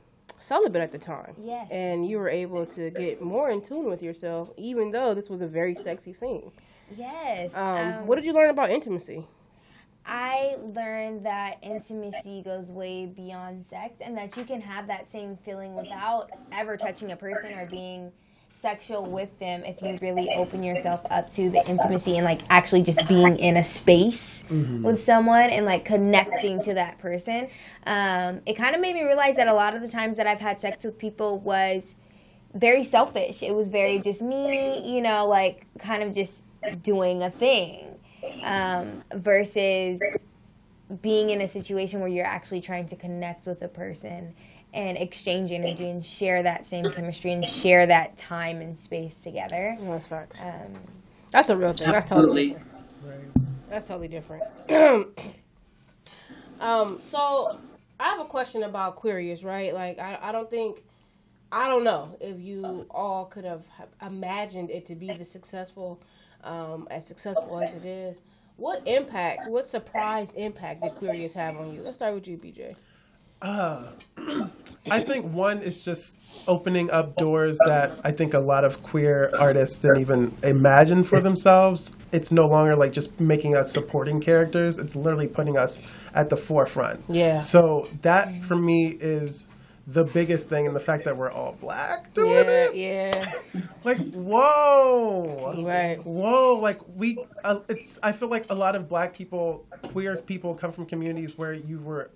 celibate 0.44 0.82
at 0.82 0.92
the 0.92 0.98
time. 0.98 1.34
Yes. 1.42 1.68
And 1.70 2.06
you 2.06 2.18
were 2.18 2.28
able 2.28 2.66
to 2.66 2.90
get 2.90 3.22
more 3.22 3.50
in 3.50 3.62
tune 3.62 3.88
with 3.88 4.02
yourself, 4.02 4.50
even 4.56 4.90
though 4.90 5.14
this 5.14 5.30
was 5.30 5.42
a 5.42 5.46
very 5.46 5.74
sexy 5.74 6.12
scene. 6.12 6.52
Yes. 6.96 7.54
Um, 7.54 7.62
um, 7.64 8.06
what 8.06 8.16
did 8.16 8.24
you 8.24 8.32
learn 8.32 8.50
about 8.50 8.70
intimacy? 8.70 9.26
I 10.06 10.56
learned 10.74 11.24
that 11.24 11.56
intimacy 11.62 12.42
goes 12.42 12.70
way 12.70 13.06
beyond 13.06 13.64
sex 13.64 13.94
and 14.02 14.16
that 14.18 14.36
you 14.36 14.44
can 14.44 14.60
have 14.60 14.86
that 14.88 15.08
same 15.08 15.38
feeling 15.38 15.74
without 15.74 16.30
ever 16.52 16.76
touching 16.76 17.12
a 17.12 17.16
person 17.16 17.58
or 17.58 17.66
being 17.70 18.12
sexual 18.64 19.04
with 19.04 19.38
them 19.40 19.62
if 19.64 19.82
you 19.82 19.98
really 20.00 20.26
open 20.36 20.62
yourself 20.62 21.02
up 21.10 21.30
to 21.30 21.50
the 21.50 21.62
intimacy 21.68 22.16
and 22.16 22.24
like 22.24 22.40
actually 22.48 22.82
just 22.82 23.06
being 23.06 23.38
in 23.38 23.58
a 23.58 23.62
space 23.62 24.42
with 24.48 25.02
someone 25.02 25.50
and 25.50 25.66
like 25.66 25.84
connecting 25.84 26.62
to 26.62 26.72
that 26.72 26.96
person. 26.96 27.46
Um, 27.86 28.40
it 28.46 28.54
kind 28.54 28.74
of 28.74 28.80
made 28.80 28.94
me 28.94 29.04
realize 29.04 29.36
that 29.36 29.48
a 29.48 29.52
lot 29.52 29.76
of 29.76 29.82
the 29.82 29.88
times 29.88 30.16
that 30.16 30.26
I've 30.26 30.40
had 30.40 30.62
sex 30.62 30.82
with 30.82 30.98
people 30.98 31.40
was 31.40 31.94
very 32.54 32.84
selfish. 32.84 33.42
It 33.42 33.54
was 33.54 33.68
very 33.68 33.98
just 33.98 34.22
me, 34.22 34.80
you 34.96 35.02
know, 35.02 35.28
like 35.28 35.66
kind 35.78 36.02
of 36.02 36.14
just 36.14 36.46
doing 36.82 37.22
a 37.22 37.28
thing 37.28 37.98
um, 38.44 39.02
versus 39.14 40.00
being 41.02 41.28
in 41.28 41.42
a 41.42 41.48
situation 41.48 42.00
where 42.00 42.08
you're 42.08 42.24
actually 42.24 42.62
trying 42.62 42.86
to 42.86 42.96
connect 42.96 43.46
with 43.46 43.60
a 43.60 43.68
person 43.68 44.34
and 44.74 44.98
exchange 44.98 45.52
energy 45.52 45.88
and 45.88 46.04
share 46.04 46.42
that 46.42 46.66
same 46.66 46.84
chemistry 46.84 47.32
and 47.32 47.46
share 47.46 47.86
that 47.86 48.16
time 48.16 48.60
and 48.60 48.76
space 48.76 49.18
together. 49.18 49.76
No, 49.80 49.92
that's 49.92 50.08
facts. 50.08 50.42
Um, 50.42 50.74
That's 51.30 51.48
a 51.48 51.56
real 51.56 51.72
thing. 51.72 51.92
That's 51.92 52.08
totally 52.08 52.56
Absolutely. 52.56 52.74
different. 53.06 53.70
That's 53.70 53.86
totally 53.86 54.08
different. 54.08 54.42
um, 56.60 57.00
so 57.00 57.58
I 58.00 58.10
have 58.10 58.20
a 58.20 58.24
question 58.24 58.64
about 58.64 58.96
Queerious, 58.96 59.44
right? 59.44 59.72
Like, 59.72 60.00
I, 60.00 60.18
I 60.20 60.32
don't 60.32 60.50
think, 60.50 60.82
I 61.52 61.68
don't 61.68 61.84
know 61.84 62.16
if 62.20 62.40
you 62.40 62.86
all 62.90 63.26
could 63.26 63.44
have 63.44 63.62
imagined 64.04 64.70
it 64.70 64.84
to 64.86 64.96
be 64.96 65.12
the 65.12 65.24
successful, 65.24 66.00
um, 66.42 66.88
as 66.90 67.06
successful 67.06 67.60
as 67.60 67.76
it 67.76 67.86
is. 67.86 68.20
What 68.56 68.82
impact, 68.86 69.48
what 69.48 69.66
surprise 69.66 70.34
impact 70.34 70.82
did 70.82 70.94
Queerious 70.94 71.32
have 71.34 71.56
on 71.56 71.72
you? 71.72 71.82
Let's 71.82 71.98
start 71.98 72.14
with 72.14 72.26
you, 72.26 72.38
BJ. 72.38 72.76
I 74.90 75.00
think 75.00 75.32
one 75.32 75.60
is 75.60 75.84
just 75.84 76.20
opening 76.46 76.90
up 76.90 77.16
doors 77.16 77.58
that 77.66 77.92
I 78.04 78.10
think 78.10 78.34
a 78.34 78.38
lot 78.38 78.64
of 78.64 78.82
queer 78.82 79.30
artists 79.38 79.78
didn't 79.78 79.98
even 80.00 80.32
imagine 80.42 81.04
for 81.04 81.20
themselves. 81.20 81.96
It's 82.12 82.30
no 82.30 82.46
longer 82.46 82.76
like 82.76 82.92
just 82.92 83.18
making 83.20 83.56
us 83.56 83.72
supporting 83.72 84.20
characters, 84.20 84.78
it's 84.78 84.94
literally 84.94 85.28
putting 85.28 85.56
us 85.56 85.80
at 86.14 86.28
the 86.30 86.36
forefront. 86.36 87.00
Yeah. 87.08 87.38
So 87.38 87.88
that 88.02 88.44
for 88.44 88.56
me 88.56 88.88
is 88.88 89.48
the 89.86 90.04
biggest 90.04 90.48
thing 90.48 90.66
and 90.66 90.74
the 90.74 90.80
fact 90.80 91.04
that 91.04 91.16
we're 91.16 91.30
all 91.30 91.56
black 91.60 92.12
doing 92.14 92.30
Yeah, 92.32 92.40
it. 92.70 92.74
yeah, 92.74 93.60
Like, 93.84 93.98
whoa. 94.14 95.62
right. 95.62 96.02
Whoa, 96.04 96.54
like 96.60 96.78
we, 96.94 97.18
uh, 97.42 97.60
it's. 97.68 97.98
I 98.02 98.12
feel 98.12 98.28
like 98.28 98.46
a 98.50 98.54
lot 98.54 98.76
of 98.76 98.88
black 98.88 99.14
people, 99.14 99.66
queer 99.92 100.16
people, 100.16 100.54
come 100.54 100.72
from 100.72 100.86
communities 100.86 101.36
where 101.36 101.52
you 101.52 101.80
were 101.80 102.10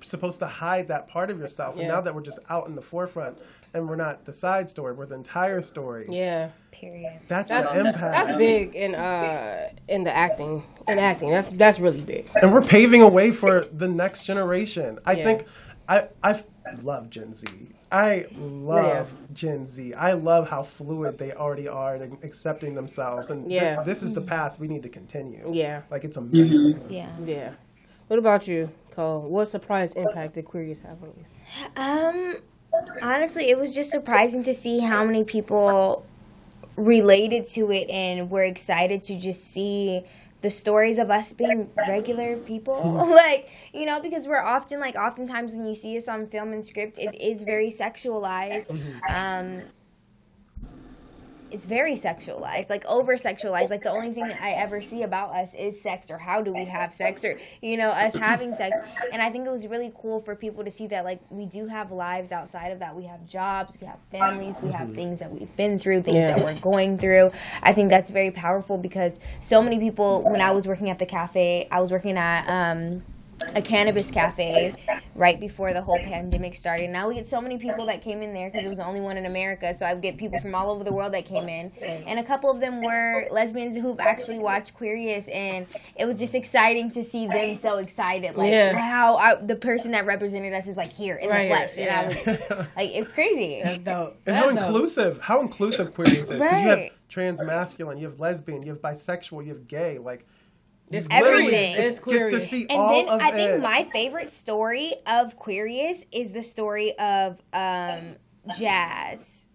supposed 0.00 0.38
to 0.40 0.46
hide 0.46 0.88
that 0.88 1.06
part 1.08 1.30
of 1.30 1.38
yourself, 1.38 1.78
and 1.78 1.88
now 1.88 2.00
that 2.00 2.14
we're 2.14 2.22
just 2.22 2.38
out 2.48 2.66
in 2.66 2.74
the 2.74 2.82
forefront, 2.82 3.38
and 3.74 3.88
we're 3.88 3.96
not 3.96 4.24
the 4.24 4.32
side 4.32 4.68
story, 4.68 4.94
we're 4.94 5.06
the 5.06 5.14
entire 5.14 5.60
story. 5.60 6.06
Yeah. 6.08 6.50
period. 6.70 7.20
That's, 7.28 7.50
That's 7.50 7.70
an 7.72 7.86
impact, 7.86 8.00
that's 8.28 8.38
big 8.38 8.74
in 8.76 8.94
uh 8.94 9.68
in 9.88 10.04
the 10.04 10.14
acting 10.16 10.62
in 10.86 10.98
acting. 10.98 11.30
That's 11.30 11.50
that's 11.52 11.80
really 11.80 12.02
big. 12.02 12.26
and 12.40 12.52
we're 12.52 12.62
paving 12.62 13.02
a 13.02 13.08
way 13.08 13.32
for 13.32 13.64
the 13.64 13.88
next 13.88 14.24
generation. 14.24 14.98
I 15.04 15.12
Yeah. 15.12 15.24
think 15.24 15.44
I 15.88 16.08
I 16.22 16.40
love 16.82 17.10
Gen 17.10 17.32
Z. 17.32 17.48
I 17.90 18.26
love 18.36 19.10
Gen 19.32 19.64
Z. 19.64 19.94
I 19.94 20.12
love 20.12 20.48
how 20.50 20.62
fluid 20.62 21.16
they 21.18 21.32
already 21.32 21.66
are 21.68 21.94
and 21.94 22.22
accepting 22.22 22.74
themselves, 22.74 23.30
and 23.30 23.50
Yeah. 23.50 23.76
this, 23.76 23.84
this 23.86 24.02
is 24.02 24.12
the 24.12 24.20
path 24.20 24.60
we 24.60 24.68
need 24.68 24.82
to 24.82 24.88
continue. 24.90 25.50
Yeah. 25.52 25.82
like 25.90 26.04
it's 26.04 26.16
amazing. 26.18 26.78
Yeah. 26.90 27.10
Yeah. 27.24 27.52
What 28.08 28.18
about 28.18 28.46
you, 28.46 28.68
Cole? 28.98 29.20
What 29.20 29.46
surprise 29.46 29.92
impact 29.94 30.34
did 30.34 30.44
Queerious 30.44 30.80
have 30.80 31.00
on 31.00 31.12
you? 31.16 31.24
Um, 31.76 32.36
honestly, 33.00 33.48
it 33.48 33.56
was 33.56 33.72
just 33.72 33.92
surprising 33.92 34.42
to 34.42 34.52
see 34.52 34.80
how 34.80 35.04
many 35.04 35.22
people 35.22 36.04
related 36.76 37.44
to 37.44 37.70
it 37.70 37.88
and 37.90 38.28
were 38.28 38.42
excited 38.42 39.04
to 39.04 39.16
just 39.16 39.52
see 39.52 40.02
the 40.40 40.50
stories 40.50 40.98
of 40.98 41.12
us 41.12 41.32
being 41.32 41.70
regular 41.86 42.38
people. 42.38 42.82
like, 43.08 43.48
you 43.72 43.86
know, 43.86 44.00
because 44.02 44.26
we're 44.26 44.36
often, 44.36 44.80
like, 44.80 44.96
oftentimes 44.96 45.54
when 45.54 45.66
you 45.66 45.76
see 45.76 45.96
us 45.96 46.08
on 46.08 46.26
film 46.26 46.52
and 46.52 46.64
script, 46.64 46.98
it 46.98 47.14
is 47.20 47.44
very 47.44 47.68
sexualized. 47.68 48.76
Um, 49.08 49.62
it's 51.50 51.64
very 51.64 51.94
sexualized, 51.94 52.70
like 52.70 52.86
over 52.86 53.14
sexualized. 53.14 53.70
Like 53.70 53.82
the 53.82 53.90
only 53.90 54.12
thing 54.12 54.28
that 54.28 54.40
I 54.40 54.50
ever 54.52 54.80
see 54.80 55.02
about 55.02 55.30
us 55.34 55.54
is 55.54 55.80
sex 55.80 56.10
or 56.10 56.18
how 56.18 56.42
do 56.42 56.52
we 56.52 56.64
have 56.64 56.92
sex 56.92 57.24
or 57.24 57.38
you 57.62 57.76
know 57.76 57.88
us 57.88 58.14
having 58.14 58.52
sex. 58.52 58.76
And 59.12 59.22
I 59.22 59.30
think 59.30 59.46
it 59.46 59.50
was 59.50 59.66
really 59.66 59.92
cool 60.00 60.20
for 60.20 60.34
people 60.34 60.64
to 60.64 60.70
see 60.70 60.86
that 60.88 61.04
like 61.04 61.20
we 61.30 61.46
do 61.46 61.66
have 61.66 61.90
lives 61.92 62.32
outside 62.32 62.68
of 62.72 62.78
that. 62.80 62.94
We 62.94 63.04
have 63.04 63.26
jobs, 63.26 63.76
we 63.80 63.86
have 63.86 63.98
families, 64.10 64.56
we 64.62 64.70
have 64.72 64.92
things 64.94 65.20
that 65.20 65.30
we've 65.30 65.54
been 65.56 65.78
through, 65.78 66.02
things 66.02 66.16
Yeah. 66.16 66.36
that 66.36 66.44
we're 66.44 66.60
going 66.60 66.98
through. 66.98 67.30
I 67.62 67.72
think 67.72 67.90
that's 67.90 68.10
very 68.10 68.30
powerful 68.30 68.78
because 68.78 69.20
so 69.40 69.62
many 69.62 69.78
people. 69.78 70.22
When 70.22 70.40
I 70.40 70.50
was 70.52 70.66
working 70.66 70.90
at 70.90 70.98
the 70.98 71.06
cafe, 71.06 71.68
I 71.70 71.80
was 71.80 71.90
working 71.92 72.16
at. 72.16 72.48
Um, 72.48 73.02
a 73.54 73.62
cannabis 73.62 74.10
cafe 74.10 74.74
right 75.14 75.40
before 75.40 75.72
the 75.72 75.80
whole 75.80 75.98
pandemic 75.98 76.54
started. 76.54 76.90
Now 76.90 77.08
we 77.08 77.14
get 77.14 77.26
so 77.26 77.40
many 77.40 77.58
people 77.58 77.86
that 77.86 78.02
came 78.02 78.22
in 78.22 78.32
there 78.34 78.50
because 78.50 78.64
it 78.64 78.68
was 78.68 78.78
the 78.78 78.84
only 78.86 79.00
one 79.00 79.16
in 79.16 79.26
America. 79.26 79.72
So 79.74 79.86
I 79.86 79.94
would 79.94 80.02
get 80.02 80.16
people 80.16 80.38
from 80.38 80.54
all 80.54 80.70
over 80.70 80.84
the 80.84 80.92
world 80.92 81.14
that 81.14 81.24
came 81.24 81.48
in, 81.48 81.72
and 82.06 82.18
a 82.18 82.24
couple 82.24 82.50
of 82.50 82.60
them 82.60 82.82
were 82.82 83.26
lesbians 83.30 83.76
who've 83.76 83.98
actually 84.00 84.38
watched 84.38 84.74
Queerious, 84.74 85.28
and 85.28 85.66
it 85.96 86.06
was 86.06 86.18
just 86.18 86.34
exciting 86.34 86.90
to 86.92 87.02
see 87.04 87.26
them 87.26 87.54
so 87.54 87.78
excited. 87.78 88.36
Like, 88.36 88.52
Yeah. 88.52 88.74
wow, 88.74 89.16
I, 89.16 89.34
the 89.36 89.56
person 89.56 89.92
that 89.92 90.06
represented 90.06 90.52
us 90.52 90.66
is 90.66 90.76
like 90.76 90.92
here 90.92 91.16
in 91.16 91.28
Right, 91.28 91.42
the 91.48 91.48
flesh, 91.48 91.76
and 91.78 91.86
yeah. 91.86 92.00
I 92.00 92.04
was 92.04 92.26
like, 92.76 92.90
it's 92.96 93.12
crazy. 93.12 93.60
That's 93.62 93.78
dope. 93.78 94.16
And 94.26 94.36
how 94.36 94.48
inclusive, 94.48 95.20
how 95.20 95.40
inclusive 95.40 95.94
queerness 95.94 96.30
is. 96.30 96.44
'Cause 96.44 96.60
you 96.62 96.68
have 96.68 96.90
trans 97.08 97.42
masculine, 97.42 97.98
you 97.98 98.06
have 98.08 98.20
lesbian, 98.20 98.62
you 98.62 98.72
have 98.72 98.80
bisexual, 98.82 99.42
you 99.44 99.48
have 99.50 99.66
gay. 99.66 99.98
Like, 99.98 100.26
It's 100.92 101.08
literally 101.10 101.44
everything. 101.44 101.76
get- 101.76 101.84
It's 101.86 101.98
get 102.00 102.30
to 102.30 102.38
queer. 102.38 102.40
see 102.40 102.66
And 102.70 102.78
all 102.80 102.88
then 103.06 103.08
of 103.08 103.20
I 103.22 103.30
think 103.32 103.50
it. 103.52 103.60
my 103.62 103.84
favorite 103.92 104.30
story 104.30 104.92
of 105.06 105.36
Queerious 105.36 106.04
is 106.12 106.32
the 106.32 106.42
story 106.42 106.96
of 106.98 107.42
um, 107.52 108.16
Jazz. 108.58 109.48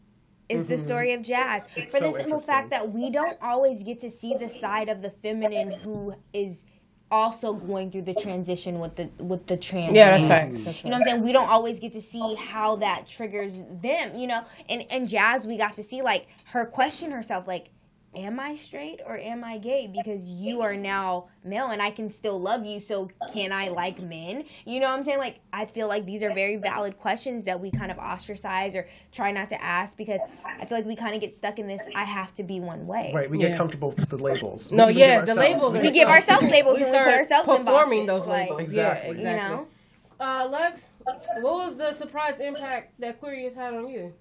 Is 0.50 0.68
the 0.68 0.78
story 0.78 1.14
of 1.14 1.24
Jazz 1.24 1.64
Mm-hmm. 1.64 1.80
It's 1.82 1.94
for 1.98 2.00
the 2.02 2.12
simple 2.12 2.40
fact 2.40 2.70
that 2.72 2.92
we 2.92 3.10
don't 3.10 3.38
always 3.42 3.84
get 3.84 4.00
to 4.02 4.10
see 4.10 4.36
the 4.36 4.50
side 4.50 4.90
of 4.90 5.02
the 5.02 5.10
feminine 5.10 5.72
who 5.72 6.16
is 6.34 6.66
also 7.12 7.54
going 7.54 7.92
through 7.92 8.02
the 8.04 8.14
transition 8.16 8.80
with 8.80 8.96
the 8.96 9.10
with 9.24 9.48
the 9.48 9.58
trans. 9.58 9.94
Yeah, 9.94 10.12
that's 10.12 10.28
man. 10.28 10.52
facts. 10.52 10.64
That's 10.64 10.84
You 10.84 10.90
know 10.92 10.98
what 11.00 11.08
I'm 11.08 11.14
saying? 11.14 11.24
We 11.24 11.32
don't 11.32 11.50
always 11.50 11.80
get 11.80 11.94
to 11.94 12.02
see 12.02 12.36
how 12.36 12.76
that 12.78 13.08
triggers 13.08 13.60
them, 13.82 14.18
you 14.18 14.28
know. 14.28 14.44
And 14.70 14.86
and 14.92 15.08
Jazz, 15.08 15.48
we 15.48 15.58
got 15.58 15.76
to 15.78 15.84
see 15.84 16.02
like 16.02 16.28
her 16.46 16.66
question 16.66 17.12
herself, 17.12 17.48
like, 17.48 17.70
am 18.16 18.40
I 18.40 18.56
straight 18.56 19.00
or 19.06 19.18
am 19.18 19.44
I 19.44 19.58
gay? 19.58 19.88
Because 19.88 20.30
you 20.30 20.62
are 20.62 20.76
now 20.76 21.26
male 21.44 21.68
and 21.68 21.82
I 21.82 21.92
can 21.92 22.10
still 22.10 22.40
love 22.40 22.66
you, 22.66 22.80
so 22.80 23.10
can 23.32 23.52
I 23.52 23.70
like 23.70 24.02
men? 24.02 24.46
You 24.66 24.80
know 24.80 24.88
what 24.88 24.98
I'm 24.98 25.04
saying? 25.04 25.20
Like 25.20 25.40
I 25.52 25.66
feel 25.66 25.88
like 25.88 26.06
these 26.06 26.24
are 26.24 26.32
very 26.32 26.58
valid 26.58 26.98
questions 26.98 27.46
that 27.46 27.60
we 27.60 27.72
kind 27.72 27.92
of 27.92 27.98
ostracize 28.00 28.76
or 28.76 28.88
try 29.12 29.32
not 29.32 29.50
to 29.50 29.64
ask 29.64 29.98
because 29.98 30.22
I 30.60 30.66
feel 30.66 30.78
like 30.78 30.88
we 30.88 30.96
kind 30.96 31.16
of 31.16 31.22
get 31.22 31.34
stuck 31.34 31.60
in 31.60 31.68
this 31.68 31.88
I 31.96 32.04
have 32.04 32.34
to 32.36 32.44
be 32.44 32.60
one 32.60 32.88
way. 32.88 33.12
Right, 33.14 33.30
we 33.30 33.38
Yeah. 33.40 33.50
get 33.50 33.58
comfortable 33.58 33.92
with 33.92 34.10
the 34.10 34.18
labels. 34.18 34.72
We 34.72 34.78
No, 34.78 34.90
even 34.90 34.98
yeah, 34.98 35.22
the 35.22 35.36
labels 35.36 35.74
We 35.74 35.92
give 35.92 36.08
ourselves 36.08 36.50
labels 36.50 36.76
We 36.76 36.84
and 36.84 36.92
we 36.92 36.98
put 36.98 37.04
start 37.04 37.16
ourselves 37.16 37.50
in 37.50 37.58
performing 37.58 38.06
boxes, 38.06 38.26
those 38.26 38.28
like, 38.28 38.42
labels. 38.50 38.62
Exactly. 38.62 39.08
Yeah, 39.08 39.14
You 39.14 39.18
exactly. 39.18 39.52
You 39.52 39.58
know? 39.58 39.68
Uh, 40.20 40.48
Lex, 40.48 40.92
what 41.42 41.56
was 41.56 41.76
the 41.76 41.94
surprise 41.94 42.40
impact 42.40 42.94
that 43.00 43.20
Queerious 43.20 43.56
had 43.56 43.74
on 43.74 43.90
you? 43.90 44.14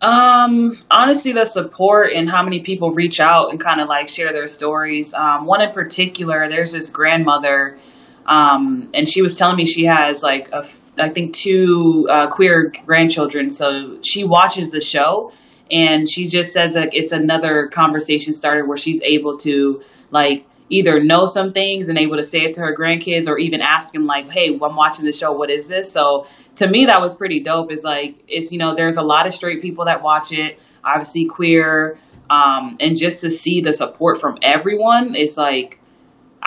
Um, 0.00 0.82
honestly, 0.90 1.32
the 1.32 1.44
support 1.44 2.12
and 2.12 2.30
how 2.30 2.42
many 2.42 2.60
people 2.60 2.92
reach 2.92 3.18
out 3.18 3.50
and 3.50 3.58
kind 3.58 3.80
of 3.80 3.88
like 3.88 4.08
share 4.08 4.32
their 4.32 4.48
stories. 4.48 5.14
Um, 5.14 5.46
one 5.46 5.62
in 5.62 5.72
particular, 5.72 6.48
there's 6.48 6.72
this 6.72 6.90
grandmother, 6.90 7.78
um, 8.26 8.90
and 8.92 9.08
she 9.08 9.22
was 9.22 9.38
telling 9.38 9.56
me 9.56 9.66
she 9.66 9.84
has 9.84 10.22
like 10.22 10.52
a, 10.52 10.66
I 10.98 11.08
think 11.08 11.34
two 11.34 12.06
uh, 12.10 12.28
queer 12.28 12.72
grandchildren. 12.84 13.48
So 13.50 13.98
she 14.02 14.24
watches 14.24 14.70
the 14.70 14.82
show, 14.82 15.32
and 15.70 16.08
she 16.08 16.26
just 16.26 16.52
says 16.52 16.74
like 16.74 16.90
it's 16.92 17.12
another 17.12 17.68
conversation 17.68 18.34
starter 18.34 18.66
where 18.66 18.76
she's 18.76 19.00
able 19.02 19.38
to 19.38 19.82
like 20.10 20.44
either 20.68 21.02
know 21.02 21.26
some 21.26 21.52
things 21.52 21.88
and 21.88 21.98
able 21.98 22.16
to 22.16 22.24
say 22.24 22.40
it 22.40 22.54
to 22.54 22.60
her 22.60 22.74
grandkids 22.76 23.28
or 23.28 23.38
even 23.38 23.60
ask 23.60 23.92
them 23.92 24.06
like 24.06 24.28
hey 24.30 24.48
i'm 24.48 24.76
watching 24.76 25.04
the 25.04 25.12
show 25.12 25.32
what 25.32 25.50
is 25.50 25.68
this? 25.68 25.90
So 25.90 26.26
to 26.56 26.68
me 26.68 26.86
that 26.86 27.00
was 27.00 27.14
pretty 27.14 27.40
dope. 27.40 27.70
It's 27.70 27.84
like 27.84 28.16
it's 28.28 28.52
you 28.52 28.58
know 28.58 28.74
there's 28.74 28.96
a 28.96 29.02
lot 29.02 29.26
of 29.26 29.34
straight 29.34 29.62
people 29.62 29.84
that 29.84 30.02
watch 30.02 30.32
it 30.32 30.58
obviously 30.84 31.26
queer 31.26 31.98
um, 32.28 32.76
and 32.80 32.96
just 32.96 33.20
to 33.20 33.30
see 33.30 33.60
the 33.60 33.72
support 33.72 34.20
from 34.20 34.38
everyone 34.42 35.14
it's 35.14 35.36
like 35.36 35.80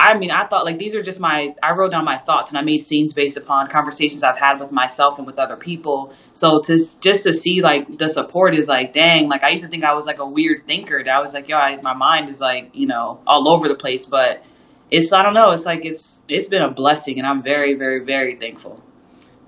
I 0.01 0.17
mean, 0.17 0.31
I 0.31 0.47
thought 0.47 0.63
like 0.63 0.79
these 0.79 0.95
are 0.95 1.03
just 1.03 1.19
my. 1.19 1.53
I 1.61 1.73
wrote 1.73 1.91
down 1.91 2.05
my 2.05 2.17
thoughts 2.19 2.51
and 2.51 2.57
I 2.57 2.61
made 2.61 2.79
scenes 2.85 3.13
based 3.13 3.35
upon 3.35 3.67
conversations 3.67 4.23
I've 4.23 4.37
had 4.37 4.61
with 4.61 4.71
myself 4.71 5.17
and 5.17 5.27
with 5.27 5.37
other 5.37 5.57
people. 5.57 6.13
So 6.31 6.61
to 6.61 6.77
just 7.01 7.23
to 7.23 7.33
see 7.33 7.61
like 7.61 7.97
the 7.97 8.07
support 8.07 8.55
is 8.55 8.69
like, 8.69 8.93
dang. 8.93 9.27
Like 9.27 9.43
I 9.43 9.49
used 9.49 9.65
to 9.65 9.69
think 9.69 9.83
I 9.83 9.93
was 9.93 10.05
like 10.05 10.19
a 10.19 10.25
weird 10.25 10.65
thinker. 10.65 11.03
That 11.03 11.11
I 11.11 11.19
was 11.19 11.33
like, 11.33 11.49
yo, 11.49 11.57
I, 11.57 11.81
my 11.81 11.93
mind 11.93 12.29
is 12.29 12.39
like 12.39 12.69
you 12.71 12.87
know 12.87 13.19
all 13.27 13.49
over 13.49 13.67
the 13.67 13.75
place. 13.75 14.05
But 14.05 14.41
it's 14.89 15.11
I 15.11 15.21
don't 15.21 15.33
know. 15.33 15.51
It's 15.51 15.65
like 15.65 15.83
it's 15.83 16.23
it's 16.29 16.47
been 16.47 16.61
a 16.61 16.71
blessing, 16.71 17.19
and 17.19 17.27
I'm 17.27 17.43
very 17.43 17.73
very 17.73 17.99
very 18.05 18.37
thankful. 18.37 18.81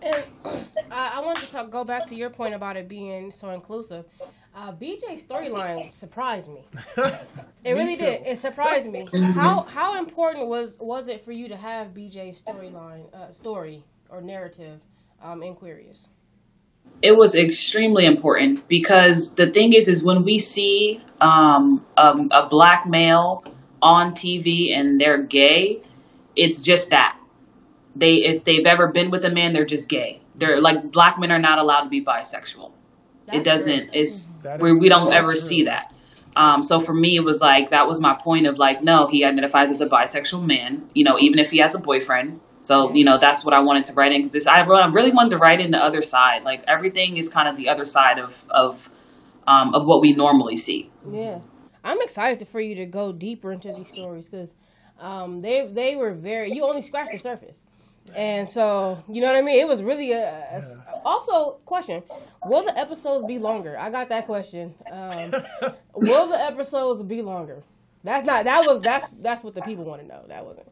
And 0.02 0.26
I, 0.92 1.14
I 1.16 1.20
wanted 1.22 1.46
to 1.46 1.50
talk, 1.50 1.72
go 1.72 1.86
back 1.86 2.08
to 2.08 2.16
your 2.16 2.30
point 2.30 2.56
about 2.56 2.76
it 2.76 2.90
being 2.90 3.32
so 3.32 3.52
inclusive. 3.52 4.06
Uh, 4.54 4.74
BJ's 4.74 5.24
storyline 5.24 5.94
surprised 6.04 6.50
me. 6.50 6.64
It 7.64 7.74
really 7.74 7.96
too. 7.96 8.06
did. 8.06 8.26
It 8.26 8.40
surprised 8.40 8.90
me. 8.90 9.08
How 9.36 9.62
how 9.62 10.00
important 10.00 10.48
was 10.48 10.80
was 10.80 11.08
it 11.08 11.24
for 11.24 11.32
you 11.32 11.48
to 11.48 11.56
have 11.56 11.90
BJ's 11.90 12.42
storyline, 12.42 13.04
uh, 13.14 13.32
story 13.32 13.84
or 14.10 14.20
narrative 14.20 14.82
um, 15.22 15.44
in 15.44 15.54
Queerious? 15.54 16.10
it 17.02 17.18
was 17.18 17.36
extremely 17.36 18.06
important 18.06 18.68
because 18.68 19.34
the 19.36 19.48
thing 19.48 19.74
is 19.74 19.88
is 19.88 20.04
when 20.04 20.24
we 20.24 20.40
see 20.40 21.02
um, 21.20 21.84
um, 21.98 22.30
a 22.32 22.48
black 22.48 22.86
male 22.88 23.44
on 23.82 24.12
tv 24.14 24.72
and 24.72 25.02
they're 25.02 25.22
gay 25.24 25.82
it's 26.36 26.62
just 26.62 26.90
that 26.92 27.18
they 27.96 28.16
if 28.16 28.44
they've 28.44 28.68
ever 28.68 28.88
been 28.88 29.10
with 29.10 29.26
a 29.26 29.30
man 29.30 29.54
they're 29.54 29.66
just 29.66 29.90
gay 29.90 30.20
they're 30.36 30.62
like 30.62 30.92
black 30.92 31.18
men 31.20 31.32
are 31.32 31.40
not 31.40 31.58
allowed 31.58 31.82
to 31.82 31.90
be 31.90 32.04
bisexual 32.04 32.72
it 33.32 33.44
doesn't 33.44 33.90
it's 33.94 34.28
That 34.44 34.60
we, 34.62 34.78
we 34.78 34.90
don't 34.90 35.10
so 35.10 35.16
ever 35.16 35.32
true. 35.32 35.40
see 35.40 35.64
that. 35.66 35.94
Um, 36.36 36.64
so 36.64 36.80
for 36.80 36.94
me 36.94 37.16
it 37.18 37.24
was 37.24 37.42
like 37.42 37.70
that 37.70 37.88
was 37.88 38.00
my 38.00 38.14
point 38.14 38.48
of 38.48 38.58
like 38.58 38.82
no 38.84 39.08
he 39.08 39.26
identifies 39.26 39.70
as 39.72 39.82
a 39.82 39.88
bisexual 39.88 40.46
man 40.46 40.90
you 40.94 41.04
know 41.04 41.20
even 41.20 41.40
if 41.40 41.52
he 41.52 41.60
has 41.60 41.76
a 41.76 41.80
boyfriend. 41.80 42.40
So 42.62 42.94
you 42.94 43.04
know 43.04 43.18
that's 43.18 43.44
what 43.44 43.54
I 43.54 43.60
wanted 43.60 43.86
to 43.86 43.94
write 43.94 44.12
in 44.12 44.22
because 44.22 44.48
I, 44.48 44.62
I 44.62 44.86
really 44.88 45.12
wanted 45.12 45.32
to 45.32 45.38
write 45.38 45.60
in 45.62 45.72
the 45.72 45.84
other 45.84 46.02
side. 46.02 46.44
Like 46.44 46.64
everything 46.68 47.18
is 47.18 47.28
kind 47.30 47.48
of 47.48 47.56
the 47.58 47.70
other 47.70 47.86
side 47.86 48.20
of 48.20 48.44
of 48.50 48.90
um, 49.48 49.74
of 49.74 49.86
what 49.86 50.02
we 50.02 50.14
normally 50.14 50.58
see. 50.58 50.90
Yeah, 51.12 51.40
I'm 51.84 52.02
excited 52.02 52.48
for 52.48 52.62
you 52.62 52.76
to 52.76 52.86
go 52.86 53.12
deeper 53.12 53.52
into 53.52 53.74
these 53.74 53.88
stories 53.90 54.28
because 54.30 54.54
um, 55.00 55.42
they 55.42 55.68
they 55.68 55.96
were 55.96 56.14
very. 56.14 56.52
You 56.52 56.64
only 56.64 56.82
scratched 56.82 57.12
the 57.12 57.18
surface, 57.18 57.66
and 58.16 58.50
so 58.50 59.04
you 59.08 59.22
know 59.22 59.28
what 59.28 59.36
I 59.36 59.42
mean. 59.42 59.60
It 59.60 59.68
was 59.68 59.84
really 59.84 60.12
a, 60.12 60.30
a- 60.30 61.02
also 61.06 61.58
question: 61.66 62.04
Will 62.46 62.64
the 62.66 62.78
episodes 62.78 63.26
be 63.26 63.40
longer? 63.40 63.78
I 63.78 63.90
got 63.90 64.10
that 64.10 64.26
question. 64.26 64.74
Um, 64.92 65.32
will 65.96 66.28
the 66.28 66.40
episodes 66.42 67.02
be 67.04 67.22
longer? 67.22 67.64
That's 68.04 68.26
not. 68.26 68.46
That 68.46 68.66
was. 68.68 68.82
That's 68.82 69.08
that's 69.22 69.44
what 69.44 69.56
the 69.56 69.62
people 69.62 69.84
want 69.86 70.02
to 70.02 70.08
know. 70.08 70.24
That 70.28 70.46
wasn't. 70.46 70.68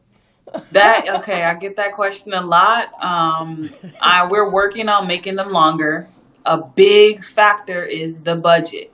that 0.72 1.08
okay 1.20 1.44
i 1.44 1.54
get 1.54 1.76
that 1.76 1.92
question 1.92 2.32
a 2.32 2.40
lot 2.40 2.92
um 3.04 3.70
i 4.00 4.26
we're 4.26 4.50
working 4.50 4.88
on 4.88 5.06
making 5.06 5.36
them 5.36 5.50
longer 5.52 6.08
a 6.44 6.56
big 6.56 7.22
factor 7.22 7.84
is 7.84 8.22
the 8.22 8.34
budget 8.34 8.92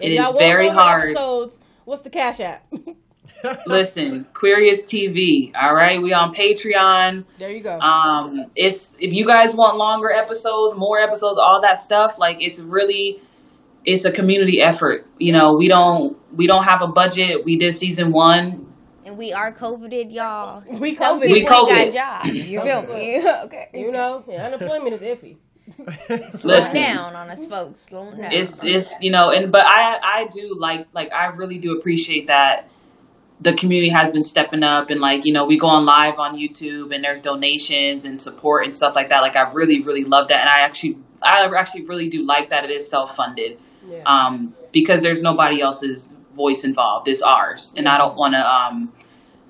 it 0.00 0.12
is 0.12 0.30
very 0.38 0.68
hard 0.68 1.08
Episodes. 1.10 1.60
What's 1.84 2.00
the 2.02 2.10
cash 2.10 2.40
app? 2.40 2.64
listen 3.66 4.24
Queerious 4.34 4.84
TV 4.84 5.52
all 5.56 5.74
right 5.74 6.00
we 6.00 6.12
on 6.12 6.34
patreon 6.34 7.24
there 7.38 7.50
you 7.50 7.60
go. 7.62 7.78
um 7.80 8.46
it's 8.56 8.94
if 8.98 9.12
you 9.12 9.26
guys 9.26 9.54
want 9.54 9.76
longer 9.76 10.10
episodes 10.10 10.74
more 10.76 10.98
episodes 10.98 11.38
all 11.38 11.60
that 11.62 11.78
stuff 11.78 12.16
like 12.18 12.42
it's 12.42 12.60
really 12.60 13.20
it's 13.84 14.04
a 14.04 14.10
community 14.12 14.60
effort 14.60 15.06
you 15.18 15.32
know 15.32 15.54
we 15.54 15.68
don't 15.68 16.16
we 16.36 16.46
don't 16.46 16.64
have 16.64 16.82
a 16.82 16.88
budget 16.88 17.44
we 17.44 17.56
did 17.56 17.72
season 17.74 18.12
one 18.12 18.64
And 19.04 19.16
we 19.16 19.32
are 19.32 19.52
covided, 19.52 20.12
y'all. 20.12 20.62
We 20.68 20.92
Some 20.92 21.18
COVID. 21.18 21.30
We 21.32 21.40
people 21.40 21.70
ain't 21.70 21.94
COVID. 21.94 21.94
got 21.94 22.24
jobs. 22.26 22.50
You 22.50 22.60
feel 22.60 22.82
me? 22.92 23.26
okay. 23.44 23.68
you 23.72 23.90
know, 23.90 24.22
yeah, 24.28 24.44
unemployment 24.46 24.92
is 24.92 25.00
iffy. 25.00 25.36
Slow 26.36 26.56
Listen. 26.56 26.74
down 26.74 27.16
on 27.16 27.30
us, 27.30 27.46
folks. 27.46 27.80
Slow 27.88 28.10
down. 28.10 28.32
it's 28.32 28.62
it's 28.64 28.98
you 29.00 29.10
know 29.10 29.30
and 29.30 29.50
but 29.50 29.64
i 29.66 29.98
i 30.02 30.26
do 30.30 30.54
like 30.58 30.86
like 30.92 31.10
i 31.12 31.26
really 31.40 31.56
do 31.58 31.78
appreciate 31.78 32.26
that 32.26 32.68
the 33.40 33.52
community 33.52 33.90
has 33.90 34.10
been 34.10 34.22
stepping 34.22 34.62
up 34.62 34.90
and 34.90 35.00
like 35.00 35.24
you 35.24 35.32
know 35.32 35.44
we 35.44 35.56
go 35.56 35.68
on 35.68 35.84
live 35.84 36.18
on 36.18 36.36
youtube 36.36 36.94
and 36.94 37.04
there's 37.04 37.20
donations 37.20 38.04
and 38.04 38.20
support 38.20 38.64
and 38.66 38.76
stuff 38.76 38.94
like 38.94 39.10
that 39.10 39.20
like 39.20 39.36
i 39.36 39.50
really 39.52 39.82
really 39.82 40.04
love 40.04 40.28
that 40.28 40.40
and 40.40 40.48
i 40.48 40.60
actually 40.60 40.98
i 41.22 41.48
actually 41.56 41.84
really 41.84 42.08
do 42.08 42.24
like 42.24 42.50
that 42.50 42.64
it 42.64 42.70
is 42.70 42.88
self-funded 42.88 43.58
Yeah. 43.86 44.02
um 44.06 44.54
because 44.72 45.02
there's 45.02 45.22
nobody 45.22 45.60
else's 45.60 46.16
voice 46.34 46.64
involved 46.64 47.08
it's 47.08 47.22
ours 47.22 47.72
and 47.76 47.88
i 47.88 47.96
don't 47.98 48.16
want 48.16 48.34
to 48.34 48.40
um 48.40 48.92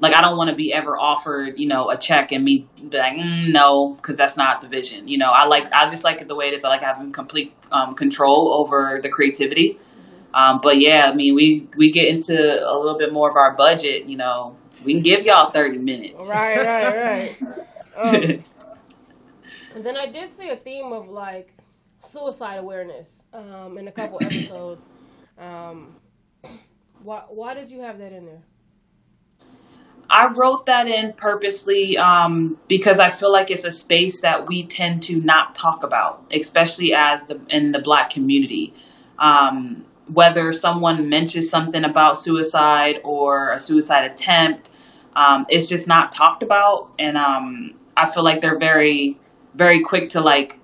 like 0.01 0.15
I 0.15 0.21
don't 0.21 0.37
want 0.37 0.51
to 0.51 0.57
be 0.57 0.73
ever 0.73 0.97
offered, 0.97 1.59
you 1.59 1.67
know, 1.67 1.91
a 1.91 1.97
check 1.97 2.33
and 2.33 2.45
me 2.45 2.69
be 2.77 2.97
like, 2.97 3.15
mm, 3.15 3.53
no, 3.53 3.95
because 3.95 4.17
that's 4.17 4.37
not 4.37 4.61
the 4.61 4.69
vision. 4.69 5.09
You 5.09 5.19
know, 5.19 5.29
I 5.29 5.47
like 5.47 5.73
I 5.73 5.89
just 5.89 6.05
like 6.05 6.21
it 6.21 6.29
the 6.29 6.37
way 6.37 6.47
it 6.47 6.55
is. 6.55 6.65
I 6.65 6.69
like 6.69 6.83
having 6.83 7.13
complete 7.13 7.53
um, 7.73 7.95
control 7.95 8.55
over 8.55 9.01
the 9.03 9.09
creativity. 9.09 9.79
Um, 10.39 10.61
but 10.63 10.81
yeah, 10.81 11.11
I 11.11 11.15
mean, 11.15 11.35
we 11.35 11.67
we 11.77 11.91
get 11.91 12.09
into 12.09 12.35
a 12.35 12.75
little 12.77 12.97
bit 12.97 13.13
more 13.13 13.29
of 13.29 13.37
our 13.37 13.55
budget. 13.57 14.05
You 14.05 14.17
know, 14.17 14.57
we 14.85 14.95
can 14.95 15.03
give 15.03 15.25
y'all 15.25 15.51
thirty 15.51 15.79
minutes. 15.79 16.29
Right, 16.29 16.65
right, 16.65 17.37
right. 17.41 17.59
Um, 17.99 18.15
and 18.15 18.45
then 19.85 19.97
I 19.97 20.07
did 20.07 20.31
see 20.31 20.51
a 20.51 20.57
theme 20.57 20.93
of 20.93 21.09
like 21.09 21.53
suicide 22.01 22.59
awareness 22.59 23.25
um, 23.33 23.77
in 23.77 23.89
a 23.89 23.91
couple 23.91 24.21
episodes. 24.23 24.87
Um, 25.37 25.97
why 27.03 27.25
why 27.29 27.55
did 27.55 27.69
you 27.69 27.81
have 27.81 27.99
that 27.99 28.13
in 28.13 28.25
there? 28.25 28.43
I 30.09 30.29
wrote 30.29 30.67
that 30.67 30.87
in 30.87 31.13
purposely 31.15 31.99
um, 31.99 32.57
because 32.69 33.01
I 33.01 33.11
feel 33.11 33.33
like 33.33 33.51
it's 33.51 33.65
a 33.65 33.73
space 33.73 34.21
that 34.21 34.47
we 34.47 34.65
tend 34.65 35.03
to 35.05 35.21
not 35.21 35.57
talk 35.57 35.83
about, 35.83 36.25
especially 36.33 36.95
as 36.95 37.25
the 37.25 37.41
in 37.49 37.73
the 37.73 37.81
Black 37.81 38.11
community. 38.11 38.75
Um, 39.19 39.85
whether 40.13 40.53
someone 40.53 41.09
mentions 41.09 41.49
something 41.51 41.85
about 41.85 42.17
suicide 42.17 43.01
or 43.05 43.53
a 43.53 43.59
suicide 43.59 44.11
attempt, 44.11 44.71
um, 45.15 45.47
it's 45.49 45.69
just 45.69 45.89
not 45.89 46.13
talked 46.13 46.43
about, 46.43 46.91
and 46.99 47.17
um, 47.17 47.75
I 47.97 48.11
feel 48.11 48.23
like 48.23 48.41
they're 48.41 48.59
very, 48.59 49.19
very 49.55 49.81
quick 49.81 50.11
to 50.11 50.21
like 50.21 50.59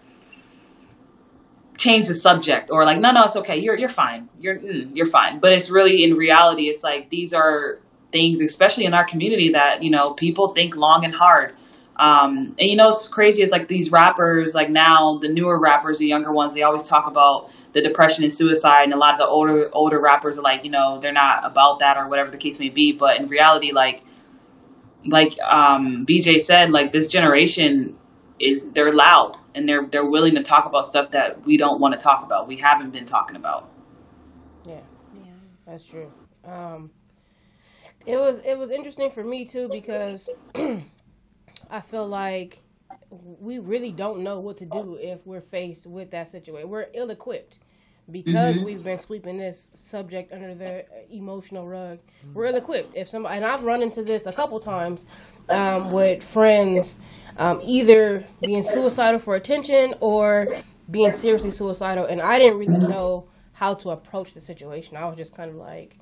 change 1.77 2.07
the 2.07 2.15
subject 2.15 2.71
or 2.71 2.85
like 2.85 3.01
no 3.01 3.11
no 3.11 3.25
it's 3.25 3.37
okay. 3.37 3.59
You're 3.59 3.77
you're 3.77 3.89
fine. 3.89 4.29
You're 4.39 4.57
mm, 4.57 4.95
you're 4.95 5.07
fine. 5.07 5.41
But 5.41 5.53
it's 5.53 5.71
really 5.71 6.05
in 6.05 6.15
reality 6.15 6.69
it's 6.69 6.85
like 6.85 7.11
these 7.11 7.35
are 7.35 7.81
things 8.13 8.41
especially 8.41 8.85
in 8.85 8.95
our 8.95 9.05
community 9.05 9.51
that 9.51 9.83
you 9.83 9.91
know 9.91 10.13
people 10.13 10.55
think 10.55 10.77
long 10.77 11.05
and 11.05 11.13
hard 11.13 11.55
um, 11.97 12.55
and 12.59 12.69
you 12.71 12.77
know 12.77 12.89
it's 12.89 13.09
crazy 13.09 13.43
it's 13.43 13.53
like 13.53 13.69
these 13.69 13.93
rappers 13.93 14.55
like 14.55 14.71
now 14.71 15.19
the 15.19 15.29
newer 15.29 15.59
rappers 15.59 15.99
the 15.99 16.07
younger 16.07 16.33
ones 16.33 16.55
they 16.55 16.63
always 16.63 16.85
talk 16.85 17.07
about 17.07 17.51
the 17.73 17.83
depression 17.83 18.25
and 18.25 18.33
suicide 18.33 18.85
and 18.85 18.93
a 18.93 18.97
lot 18.97 19.13
of 19.13 19.19
the 19.19 19.27
older 19.27 19.69
older 19.73 20.01
rappers 20.01 20.39
are 20.39 20.43
like 20.43 20.65
you 20.65 20.71
know 20.71 20.99
they're 21.01 21.13
not 21.13 21.45
about 21.45 21.81
that 21.81 21.97
or 21.97 22.09
whatever 22.09 22.31
the 22.31 22.39
case 22.39 22.59
may 22.59 22.69
be 22.69 22.93
but 22.93 23.19
in 23.21 23.29
reality 23.29 23.73
like 23.73 24.03
like 25.07 25.39
um, 25.41 26.07
BJ 26.07 26.41
said, 26.41 26.71
like 26.71 26.93
this 26.93 27.09
generation 27.09 27.97
is 28.41 28.69
they're 28.71 28.93
loud 28.93 29.37
and 29.55 29.69
they're 29.69 29.87
they're 29.87 30.05
willing 30.05 30.35
to 30.35 30.43
talk 30.43 30.67
about 30.67 30.87
stuff 30.87 31.11
that 31.13 31.45
we 31.45 31.57
don't 31.57 31.81
want 31.81 31.99
to 31.99 32.03
talk 32.03 32.25
about. 32.25 32.49
We 32.49 32.57
haven't 32.57 32.91
been 32.91 33.07
talking 33.07 33.37
about. 33.37 33.69
Yeah, 34.67 34.81
Yeah. 35.15 35.33
that's 35.67 35.85
true. 35.85 36.11
Um, 36.45 36.91
it 38.07 38.17
was 38.17 38.39
it 38.41 38.59
was 38.59 38.71
interesting 38.71 39.11
for 39.11 39.25
me 39.25 39.45
too 39.45 39.69
because 39.69 40.29
I 41.71 41.81
feel 41.81 42.07
like 42.07 42.61
we 43.11 43.59
really 43.59 43.93
don't 43.93 44.23
know 44.23 44.41
what 44.41 44.57
to 44.59 44.67
do 44.67 44.99
if 45.01 45.27
we're 45.27 45.41
faced 45.41 45.87
with 45.87 46.11
that 46.11 46.29
situation. 46.29 46.69
We're 46.69 46.89
ill 46.95 47.11
equipped 47.11 47.59
because 48.11 48.59
we've 48.59 48.85
been 48.85 48.99
sweeping 48.99 49.39
this 49.39 49.71
subject 49.75 50.33
under 50.33 50.55
the 50.55 50.85
emotional 51.11 51.67
rug. 51.67 52.01
We're 52.33 52.47
ill 52.47 52.57
equipped. 52.57 52.97
If 52.97 53.09
somebody 53.09 53.37
and 53.37 53.45
I've 53.45 53.63
run 53.63 53.83
into 53.83 54.03
this 54.03 54.27
a 54.27 54.33
couple 54.33 54.61
times 54.61 55.07
um, 55.49 55.91
with 55.91 56.23
friends, 56.23 56.97
um, 57.39 57.61
either 57.65 58.25
being 58.41 58.63
suicidal 58.63 59.21
for 59.21 59.37
attention 59.37 59.95
or 60.01 60.57
being 60.91 61.13
seriously 61.13 61.51
suicidal, 61.51 62.05
and 62.07 62.21
I 62.21 62.39
didn't 62.39 62.59
really 62.59 62.87
know 62.87 63.27
how 63.53 63.75
to 63.75 63.91
approach 63.91 64.35
the 64.35 64.41
situation. 64.41 64.97
I 64.97 65.07
was 65.07 65.17
just 65.17 65.35
kind 65.35 65.51
of 65.51 65.57
like, 65.57 65.99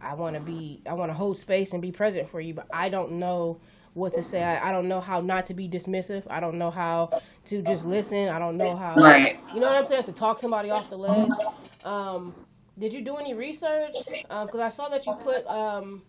I 0.00 0.14
want 0.14 0.34
to 0.34 0.40
be, 0.40 0.82
I 0.88 0.94
want 0.94 1.10
to 1.10 1.14
hold 1.14 1.38
space 1.38 1.72
and 1.72 1.80
be 1.80 1.92
present 1.92 2.28
for 2.28 2.40
you, 2.40 2.54
but 2.54 2.66
I 2.72 2.88
don't 2.88 3.12
know 3.12 3.60
what 3.94 4.14
to 4.14 4.24
say. 4.24 4.42
I, 4.44 4.70
I 4.70 4.72
don't 4.72 4.88
know 4.88 5.00
how 5.00 5.20
not 5.22 5.46
to 5.48 5.54
be 5.54 5.68
dismissive. 5.68 6.26
I 6.30 6.40
don't 6.40 6.58
know 6.58 6.70
how 6.72 7.12
to 7.46 7.62
just 7.62 7.86
listen. 7.86 8.28
I 8.30 8.38
don't 8.40 8.58
know 8.58 8.76
how, 8.76 9.18
Right. 9.18 9.38
you 9.50 9.60
know 9.60 9.68
what 9.68 9.76
I'm 9.76 9.86
saying, 9.86 10.04
to 10.04 10.12
talk 10.12 10.40
somebody 10.40 10.70
off 10.70 10.90
the 10.90 10.98
ledge. 10.98 11.40
Um, 11.84 12.36
did 12.78 12.94
you 12.94 13.02
do 13.04 13.16
any 13.16 13.34
research? 13.34 13.96
Because 14.28 14.60
I 14.60 14.70
saw 14.70 14.88
that 14.90 15.06
you 15.06 15.14
put 15.14 15.46
um, 15.48 16.04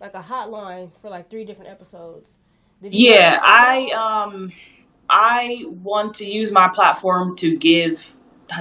like 0.00 0.14
a 0.14 0.22
hotline 0.22 0.92
for 1.02 1.10
like 1.10 1.30
three 1.30 1.44
different 1.44 1.70
episodes. 1.72 2.36
Did 2.82 2.94
you 2.94 3.02
Yeah, 3.02 3.38
I 3.42 4.24
um 4.30 4.52
I 5.10 5.64
want 5.68 6.16
to 6.16 6.26
use 6.26 6.52
my 6.52 6.68
platform 6.68 7.36
to 7.38 7.56
give 7.56 8.16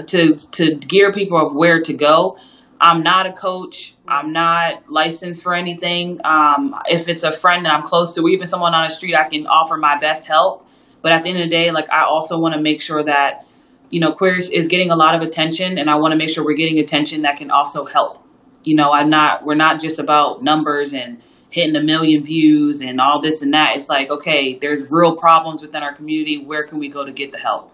to 0.08 0.36
to 0.36 0.76
gear 0.76 1.14
people 1.14 1.46
of 1.48 1.56
where 1.56 1.82
to 1.84 1.94
go. 1.94 2.38
I'm 2.82 3.04
not 3.04 3.26
a 3.26 3.34
coach. 3.34 3.96
I'm 4.08 4.32
not 4.32 4.90
licensed 4.90 5.44
for 5.44 5.54
anything. 5.54 6.22
Um, 6.24 6.76
if 6.88 7.10
it's 7.10 7.24
a 7.24 7.32
friend 7.32 7.66
that 7.66 7.74
I'm 7.74 7.84
close 7.84 8.16
to, 8.16 8.22
or 8.22 8.30
even 8.30 8.48
someone 8.48 8.74
on 8.74 8.88
the 8.88 8.94
street, 8.94 9.16
I 9.16 9.28
can 9.28 9.48
offer 9.48 9.78
my 9.78 10.00
best 10.00 10.26
help. 10.26 10.66
But 11.02 11.12
at 11.12 11.24
the 11.24 11.30
end 11.30 11.40
of 11.40 11.44
the 11.44 11.50
day, 11.50 11.72
like 11.72 11.90
I 11.90 12.06
also 12.06 12.40
want 12.40 12.56
to 12.56 12.62
make 12.62 12.82
sure 12.82 13.04
that 13.04 13.46
you 13.90 14.00
know 14.00 14.14
Queerious 14.14 14.50
is 14.50 14.68
getting 14.68 14.92
a 14.92 14.96
lot 14.96 15.16
of 15.16 15.22
attention, 15.22 15.78
and 15.78 15.90
I 15.90 15.96
want 15.96 16.14
to 16.14 16.18
make 16.18 16.30
sure 16.30 16.44
we're 16.44 16.58
getting 16.58 16.80
attention 16.80 17.24
that 17.24 17.38
can 17.38 17.52
also 17.52 17.86
help. 17.86 18.24
You 18.64 18.76
know, 18.76 18.92
I'm 18.92 19.10
not. 19.10 19.46
We're 19.46 19.56
not 19.56 19.82
just 19.82 20.00
about 20.00 20.44
numbers 20.44 20.94
and 20.94 21.22
hitting 21.50 21.76
a 21.76 21.82
million 21.82 22.24
views 22.24 22.82
and 22.82 23.02
all 23.02 23.22
this 23.22 23.42
and 23.42 23.54
that. 23.54 23.76
It's 23.76 23.90
like, 23.90 24.10
okay, 24.10 24.58
there's 24.60 24.86
real 24.90 25.16
problems 25.16 25.62
within 25.62 25.84
our 25.84 25.94
community. 25.94 26.44
Where 26.46 26.64
can 26.64 26.80
we 26.80 26.90
go 26.90 27.04
to 27.04 27.12
get 27.12 27.32
the 27.32 27.40
help? 27.40 27.72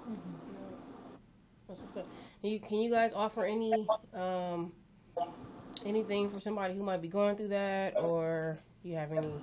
Can 2.41 2.51
you, 2.51 2.60
can 2.60 2.78
you 2.78 2.91
guys 2.91 3.12
offer 3.12 3.43
any 3.43 3.88
um, 4.14 4.72
anything 5.86 6.30
for 6.30 6.40
somebody 6.40 6.76
who 6.76 6.84
might 6.84 7.02
be 7.02 7.08
going 7.08 7.36
through 7.36 7.50
that, 7.50 7.96
or 7.98 8.60
you 8.84 8.96
have 8.96 9.12
any? 9.12 9.34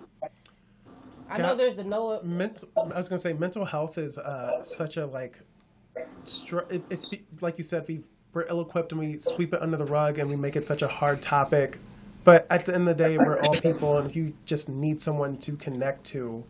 I 1.31 1.39
know 1.39 1.55
there's 1.55 1.77
the 1.77 1.85
Noah. 1.85 2.23
mental 2.23 2.69
i 2.77 2.83
was 2.83 3.09
going 3.09 3.17
to 3.17 3.19
say 3.19 3.33
mental 3.33 3.65
health 3.65 3.97
is 3.97 4.19
uh, 4.19 4.63
such 4.63 4.99
a 4.99 5.07
like 5.07 5.41
str- 6.25 6.61
it, 6.71 6.85
it's 6.91 7.07
be, 7.07 7.25
like 7.41 7.57
you 7.57 7.65
said 7.65 7.85
we, 7.89 8.03
we're 8.35 8.47
ill-equipped 8.49 8.93
and 8.93 9.01
we 9.01 9.17
sweep 9.17 9.55
it 9.55 9.63
under 9.63 9.77
the 9.77 9.87
rug 9.87 10.19
and 10.19 10.29
we 10.29 10.37
make 10.37 10.57
it 10.57 10.67
such 10.67 10.83
a 10.83 10.89
hard 10.89 11.23
topic 11.23 11.79
but 12.25 12.47
at 12.51 12.67
the 12.67 12.75
end 12.75 12.89
of 12.89 12.97
the 12.97 13.03
day 13.03 13.17
we're 13.17 13.41
all 13.41 13.55
people 13.61 13.97
and 13.97 14.09
if 14.09 14.15
you 14.15 14.35
just 14.45 14.69
need 14.69 15.01
someone 15.01 15.39
to 15.39 15.57
connect 15.57 16.05
to 16.05 16.45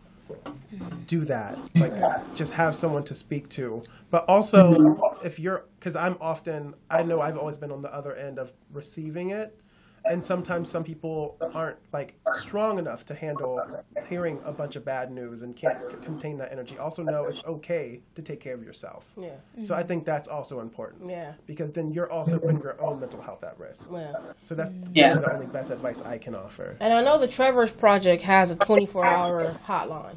do 1.07 1.23
that 1.25 1.57
like 1.75 1.93
just 2.35 2.53
have 2.53 2.75
someone 2.75 3.03
to 3.03 3.13
speak 3.13 3.47
to 3.49 3.81
but 4.09 4.25
also 4.27 4.99
if 5.23 5.39
you're 5.39 5.65
because 5.79 5.95
i'm 5.95 6.17
often 6.19 6.73
i 6.89 7.03
know 7.03 7.21
i've 7.21 7.37
always 7.37 7.57
been 7.57 7.71
on 7.71 7.81
the 7.81 7.93
other 7.93 8.15
end 8.15 8.39
of 8.39 8.51
receiving 8.71 9.29
it 9.29 9.57
and 10.05 10.23
sometimes 10.23 10.69
some 10.69 10.83
people 10.83 11.37
aren't 11.53 11.77
like 11.93 12.15
strong 12.31 12.77
enough 12.77 13.05
to 13.05 13.13
handle 13.13 13.61
hearing 14.09 14.39
a 14.43 14.51
bunch 14.51 14.75
of 14.75 14.83
bad 14.83 15.11
news 15.11 15.41
and 15.43 15.55
can't 15.55 15.77
c- 15.89 15.97
contain 16.01 16.37
that 16.37 16.51
energy 16.51 16.77
also 16.77 17.03
know 17.03 17.23
it's 17.25 17.43
okay 17.45 18.01
to 18.15 18.21
take 18.21 18.39
care 18.39 18.53
of 18.53 18.63
yourself 18.63 19.05
Yeah, 19.15 19.29
so 19.61 19.75
i 19.75 19.83
think 19.83 20.03
that's 20.05 20.27
also 20.27 20.59
important 20.59 21.09
yeah, 21.09 21.33
because 21.47 21.71
then 21.71 21.91
you're 21.91 22.11
also 22.11 22.37
putting 22.39 22.61
your 22.61 22.79
own 22.81 22.99
mental 22.99 23.21
health 23.21 23.43
at 23.43 23.57
risk 23.59 23.89
yeah. 23.93 24.13
so 24.41 24.55
that's 24.55 24.77
Yeah. 24.93 25.09
really 25.09 25.21
the 25.21 25.33
only 25.33 25.45
best 25.47 25.71
advice 25.71 26.01
i 26.01 26.17
can 26.17 26.35
offer 26.35 26.75
And 26.81 26.93
I 26.93 27.01
know 27.03 27.17
the 27.17 27.27
Trevor's 27.27 27.71
Project 27.71 28.23
has 28.23 28.51
a 28.51 28.55
24 28.55 29.05
hour 29.05 29.55
hotline. 29.65 30.15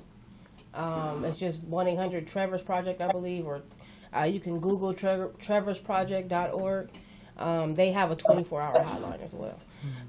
Um, 0.74 1.24
it's 1.24 1.38
just 1.38 1.62
1 1.64 1.86
800 1.86 2.26
Trevor's 2.26 2.60
Project, 2.62 3.00
I 3.00 3.10
believe, 3.10 3.46
or 3.46 3.62
uh, 4.14 4.24
you 4.24 4.40
can 4.40 4.58
Google 4.60 4.92
Trevor, 4.92 5.28
trevorsproject.org. 5.40 6.90
Um, 7.38 7.74
they 7.74 7.92
have 7.92 8.10
a 8.10 8.16
24 8.16 8.60
hour 8.62 8.82
hotline 8.82 9.22
as 9.22 9.34
well. 9.34 9.58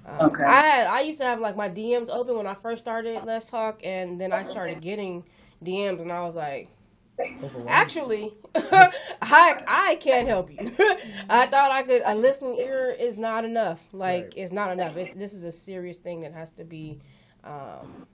Um, 0.05 0.19
Okay. 0.27 0.43
I 0.43 0.85
I 0.89 1.01
used 1.01 1.19
to 1.19 1.25
have 1.25 1.41
like 1.41 1.55
my 1.55 1.69
DMs 1.69 2.09
open 2.09 2.37
when 2.37 2.47
I 2.47 2.53
first 2.53 2.83
started 2.83 3.23
Let's 3.25 3.49
Talk, 3.49 3.81
and 3.83 4.19
then 4.19 4.31
I 4.31 4.43
started 4.43 4.81
getting 4.81 5.23
DMs, 5.63 6.01
and 6.01 6.11
I 6.11 6.21
was 6.23 6.35
like, 6.35 6.69
Actually, 7.67 8.33
I 8.55 9.61
I 9.67 9.95
can't 9.99 10.27
help 10.27 10.49
you. 10.51 10.71
I 11.29 11.45
thought 11.47 11.71
I 11.71 11.83
could. 11.83 12.01
A 12.05 12.15
listening 12.15 12.55
ear 12.59 12.95
is 12.97 13.17
not 13.17 13.45
enough. 13.45 13.87
Like 13.93 14.25
Right. 14.25 14.33
it's 14.37 14.51
not 14.51 14.71
enough. 14.71 14.97
It's, 14.97 15.11
this 15.11 15.33
is 15.33 15.43
a 15.43 15.51
serious 15.51 15.97
thing 15.97 16.21
that 16.21 16.33
has 16.33 16.51
to 16.51 16.63
be 16.63 16.99
um, 17.43 18.05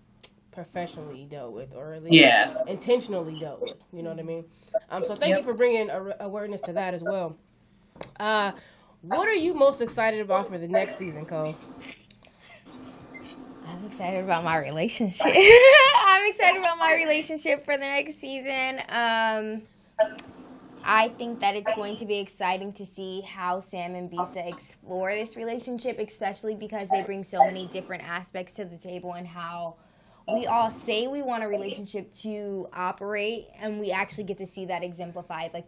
professionally 0.51 1.26
dealt 1.26 1.53
with, 1.53 1.74
or 1.76 1.93
at 1.93 2.03
least 2.03 2.16
Yeah. 2.20 2.53
intentionally 2.68 3.36
dealt 3.36 3.61
with. 3.61 3.84
You 3.93 4.03
know 4.03 4.09
what 4.09 4.20
I 4.20 4.24
mean? 4.24 4.45
Um, 4.89 5.03
so 5.03 5.16
thank 5.16 5.38
you 5.38 5.43
for 5.43 5.53
bringing 5.53 5.89
a, 5.89 6.16
awareness 6.22 6.61
to 6.61 6.74
that 6.74 6.93
as 6.93 7.03
well. 7.03 7.38
Uh, 8.20 8.51
what 9.04 9.28
are 9.28 9.34
you 9.34 9.54
most 9.54 9.82
excited 9.82 10.22
about 10.22 10.47
for 10.47 10.58
the 10.58 10.68
next 10.68 10.95
season, 10.95 11.26
Cole? 11.26 11.56
I'm 13.68 13.86
excited 13.86 14.24
about 14.24 14.43
my 14.43 14.58
relationship. 14.58 15.26
I'm 16.06 16.30
excited 16.30 16.60
about 16.60 16.78
my 16.78 16.95
relationship 16.95 17.66
for 17.66 17.74
the 17.74 17.80
next 17.80 18.16
season. 18.16 18.80
Um, 18.89 19.62
I 20.86 21.10
think 21.18 21.41
that 21.41 21.56
it's 21.56 21.72
going 21.74 21.97
to 21.97 22.06
be 22.06 22.20
exciting 22.20 22.72
to 22.74 22.86
see 22.86 23.22
how 23.22 23.60
Sam 23.60 23.95
and 23.95 24.10
Bisa 24.10 24.47
explore 24.47 25.14
this 25.14 25.36
relationship, 25.36 25.99
especially 25.99 26.56
because 26.56 26.89
they 26.89 27.04
bring 27.04 27.24
so 27.24 27.39
many 27.39 27.68
different 27.68 28.08
aspects 28.08 28.56
to 28.56 28.66
the 28.66 28.78
table 28.78 29.14
and 29.14 29.28
how 29.28 29.76
we 30.34 30.45
all 30.45 30.72
say 30.72 31.08
we 31.08 31.22
want 31.22 31.43
a 31.43 31.47
relationship 31.47 32.14
to 32.14 32.68
operate, 32.74 33.47
and 33.60 33.82
we 33.82 33.91
actually 33.91 34.24
get 34.24 34.38
to 34.38 34.45
see 34.45 34.66
that 34.66 34.82
exemplified, 34.82 35.54
like 35.54 35.66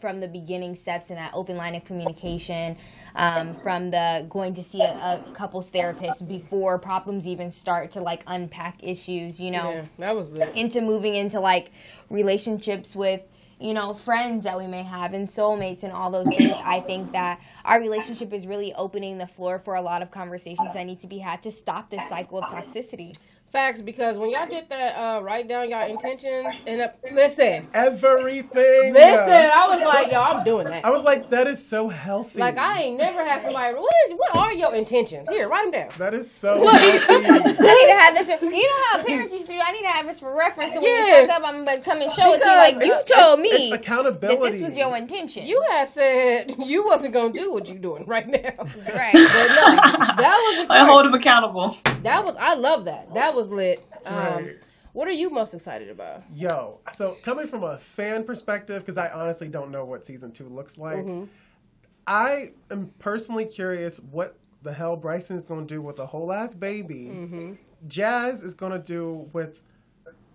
from 0.00 0.20
the 0.20 0.28
beginning 0.28 0.76
steps 0.76 1.10
in 1.10 1.16
that 1.16 1.32
open 1.34 1.56
line 1.56 1.74
of 1.74 1.84
communication, 1.84 2.76
um, 3.14 3.54
from 3.54 3.90
the 3.90 4.26
going 4.28 4.54
to 4.54 4.62
see 4.62 4.82
a, 4.82 4.84
a 4.84 5.24
couples 5.34 5.70
therapist 5.70 6.28
before 6.28 6.78
problems 6.78 7.26
even 7.26 7.50
start 7.50 7.92
to 7.92 8.00
like 8.00 8.22
unpack 8.26 8.76
issues, 8.82 9.40
you 9.40 9.50
know? 9.50 9.70
Yeah, 9.70 9.84
that 9.98 10.16
was 10.16 10.30
lit. 10.30 10.54
into 10.56 10.80
moving 10.80 11.14
into 11.14 11.40
like 11.40 11.70
relationships 12.08 12.94
with 12.94 13.22
you 13.58 13.74
know 13.74 13.92
friends 13.92 14.44
that 14.44 14.56
we 14.56 14.66
may 14.66 14.82
have 14.82 15.12
and 15.12 15.28
soulmates 15.28 15.82
and 15.82 15.92
all 15.92 16.10
those 16.10 16.28
things. 16.28 16.56
I 16.64 16.80
think 16.80 17.12
that 17.12 17.40
our 17.64 17.78
relationship 17.78 18.32
is 18.32 18.46
really 18.46 18.72
opening 18.74 19.18
the 19.18 19.26
floor 19.26 19.58
for 19.58 19.74
a 19.74 19.82
lot 19.82 20.02
of 20.02 20.10
conversations 20.10 20.72
that 20.72 20.86
need 20.86 21.00
to 21.00 21.06
be 21.06 21.18
had 21.18 21.42
to 21.42 21.50
stop 21.50 21.90
this 21.90 22.08
cycle 22.08 22.38
of 22.38 22.50
toxicity 22.50 23.14
Facts, 23.50 23.80
because 23.80 24.16
when 24.16 24.30
y'all 24.30 24.46
did 24.46 24.68
that, 24.68 24.94
uh, 24.96 25.20
write 25.22 25.48
down 25.48 25.68
y'all 25.70 25.88
intentions 25.90 26.62
and 26.68 26.82
uh, 26.82 26.88
listen, 27.12 27.66
everything 27.74 28.92
listen. 28.94 29.32
I 29.32 29.66
was 29.68 29.82
like, 29.82 30.12
yo, 30.12 30.20
I'm 30.22 30.44
doing 30.44 30.66
that. 30.68 30.84
I 30.84 30.90
was 30.90 31.02
like 31.02 31.30
that 31.30 31.48
is 31.48 31.64
so 31.64 31.88
healthy 31.88 32.38
Like 32.38 32.58
I 32.58 32.82
ain't 32.82 32.98
never 32.98 33.24
had 33.24 33.42
somebody. 33.42 33.74
What 33.74 33.92
is? 34.06 34.12
What 34.14 34.36
are 34.36 34.52
your 34.52 34.74
intentions? 34.74 35.28
Here, 35.28 35.48
write 35.48 35.64
them 35.72 35.72
down. 35.72 35.88
that 35.98 36.14
is 36.14 36.30
so 36.30 36.54
healthy 36.68 36.76
i 36.78 37.74
need 37.74 37.86
to 37.92 37.98
have 37.98 38.14
this 38.14 38.28
you 38.40 38.62
know 38.62 38.84
how 38.92 39.02
parents 39.02 39.32
used 39.32 39.46
to 39.46 39.52
do 39.52 39.58
i 39.62 39.72
need 39.72 39.82
to 39.82 39.88
have 39.88 40.06
this 40.06 40.20
for 40.20 40.34
reference 40.36 40.72
so 40.74 40.80
when 40.80 40.88
Yeah. 40.88 41.20
you 41.22 41.26
fuck 41.26 41.40
up 41.42 41.48
i'm 41.48 41.64
gonna 41.64 41.80
come 41.80 42.00
and 42.00 42.12
show 42.12 42.32
it 42.34 42.42
to 42.42 42.48
you 42.48 42.56
like 42.56 42.74
you 42.74 42.92
it's- 42.92 43.04
told 43.04 43.40
it's 43.40 43.58
me 43.60 43.70
that 43.70 43.80
accountability 43.80 44.58
this 44.58 44.68
was 44.68 44.76
your 44.76 44.96
intention 44.96 45.44
You 45.46 45.62
had 45.70 45.88
said 45.88 46.54
you 46.64 46.84
wasn't 46.84 47.14
gonna 47.14 47.32
do 47.32 47.52
what 47.52 47.68
you're 47.68 47.78
doing 47.78 48.04
right 48.06 48.26
now. 48.28 48.38
right 48.94 49.12
But 49.12 49.48
no, 49.48 49.76
that 50.22 50.36
was 50.58 50.66
I 50.70 50.84
hold 50.84 51.04
them 51.04 51.14
accountable. 51.14 51.76
that 52.02 52.24
was. 52.24 52.36
I 52.36 52.54
love 52.54 52.84
that. 52.86 53.12
That 53.14 53.34
was 53.34 53.39
lit. 53.48 53.82
Um, 54.04 54.14
Right. 54.44 54.56
What 54.92 55.06
are 55.06 55.12
you 55.12 55.30
most 55.30 55.54
excited 55.54 55.88
about? 55.88 56.24
Yo, 56.34 56.80
so 56.92 57.16
coming 57.22 57.46
from 57.46 57.62
a 57.62 57.78
fan 57.78 58.24
perspective, 58.24 58.82
because 58.82 58.98
I 58.98 59.08
honestly 59.10 59.48
don't 59.48 59.70
know 59.70 59.84
what 59.84 60.04
season 60.04 60.32
two 60.32 60.48
looks 60.48 60.76
like, 60.78 61.04
Mm-hmm. 61.06 61.24
I 62.06 62.48
am 62.72 62.90
personally 62.98 63.44
curious 63.44 64.00
what 64.00 64.36
the 64.62 64.72
hell 64.72 64.96
Bryson 64.96 65.36
is 65.36 65.46
going 65.46 65.64
to 65.64 65.74
do 65.74 65.80
with 65.80 65.94
the 65.96 66.06
whole 66.06 66.32
ass 66.32 66.56
baby. 66.56 67.08
Mm-hmm. 67.12 67.52
Jazz 67.86 68.42
is 68.42 68.52
going 68.52 68.72
to 68.72 68.80
do 68.80 69.28
with 69.32 69.62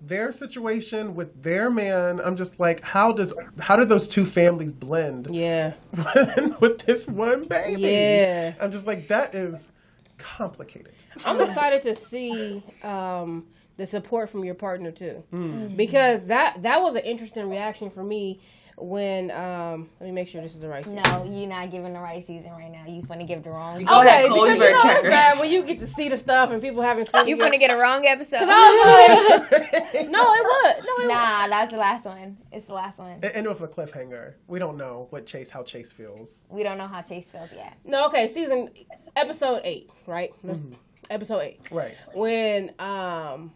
their 0.02 0.32
situation 0.32 1.16
with 1.16 1.44
their 1.44 1.70
man. 1.70 2.22
I'm 2.24 2.36
just 2.38 2.60
like, 2.60 2.82
how 2.82 3.12
does 3.12 3.34
how 3.60 3.76
do 3.76 3.84
those 3.84 4.08
two 4.08 4.24
families 4.24 4.72
blend 4.72 5.28
Yeah, 5.32 5.74
with 6.62 6.80
this 6.86 7.08
one 7.08 7.46
baby? 7.46 7.82
Yeah. 7.82 8.54
I'm 8.62 8.72
just 8.72 8.88
like 8.88 9.08
that 9.10 9.36
is 9.36 9.72
complicated. 10.18 10.94
I'm 11.26 11.42
excited 11.42 11.82
to 11.84 11.96
see 11.96 12.64
um, 12.84 13.46
the 13.78 13.86
support 13.86 14.30
from 14.30 14.44
your 14.46 14.56
partner 14.56 14.92
too, 14.92 15.24
Mm. 15.34 15.76
because 15.76 16.24
that 16.24 16.62
that 16.64 16.82
was 16.82 16.96
an 16.96 17.04
interesting 17.04 17.50
reaction 17.50 17.90
for 17.90 18.04
me 18.04 18.40
when 18.78 19.32
um 19.32 19.90
let 20.00 20.06
me 20.08 20.12
make 20.12 20.28
sure 20.28 20.42
this 20.42 20.54
is 20.54 20.60
the 20.60 20.68
right 20.68 20.84
season. 20.84 21.02
No, 21.10 21.24
you're 21.24 21.48
not 21.48 21.72
giving 21.72 21.94
the 21.94 22.00
right 22.00 22.26
season 22.26 22.52
right 22.52 22.72
now. 22.72 22.84
You're 22.86 23.04
gonna 23.04 23.24
give 23.24 23.44
the 23.44 23.50
wrong. 23.50 23.84
Go 23.84 24.02
ahead, 24.02 24.26
Okay, 24.26 24.28
because 24.34 24.50
you 24.50 24.60
better 24.60 24.72
know 24.76 24.82
check 24.82 24.96
it's 24.98 25.04
bad 25.08 25.40
when 25.40 25.50
you 25.50 25.64
get 25.64 25.80
to 25.80 25.88
see 25.88 26.10
the 26.10 26.18
stuff 26.18 26.52
and 26.52 26.62
people 26.62 26.82
haven't 26.82 27.06
seen 27.06 27.28
You're 27.28 27.38
gonna 27.38 27.58
get 27.58 27.72
a 27.72 27.78
wrong 27.78 28.06
episode. 28.06 28.40
I 28.42 29.40
was 29.40 29.40
like, 29.52 29.94
no, 30.10 30.20
it 30.34 30.44
was. 30.44 30.76
No, 30.80 31.04
it 31.04 31.08
was. 31.08 31.08
Nah, 31.08 31.48
that's 31.48 31.72
the 31.72 31.78
last 31.78 32.06
one. 32.06 32.38
It's 32.52 32.66
the 32.66 32.74
last 32.74 33.00
one. 33.00 33.20
It 33.24 33.32
ended 33.34 33.48
with 33.48 33.62
a 33.62 33.68
cliffhanger. 33.68 34.34
We 34.48 34.60
don't 34.60 34.78
know 34.78 35.08
what 35.10 35.26
Chase, 35.26 35.50
how 35.50 35.64
Chase 35.64 35.92
feels. 35.94 36.46
We 36.50 36.64
don't 36.64 36.78
know 36.78 36.88
how 36.88 37.02
Chase 37.02 37.30
feels 37.30 37.54
yet. 37.54 37.78
No, 37.86 38.06
okay, 38.08 38.28
season 38.28 38.70
episode 39.16 39.62
eight, 39.64 39.90
right? 40.06 40.32
Let's- 40.44 40.64
Episode 41.10 41.40
eight. 41.42 41.60
Right. 41.72 41.94
When 42.14 42.74
um 42.80 43.54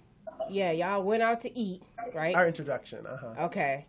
yeah, 0.49 0.71
y'all 0.71 1.03
went 1.03 1.23
out 1.23 1.41
to 1.41 1.57
eat, 1.59 1.81
right? 2.13 2.35
Our 2.35 2.47
introduction. 2.47 3.05
Uh 3.05 3.17
huh. 3.17 3.45
Okay. 3.45 3.85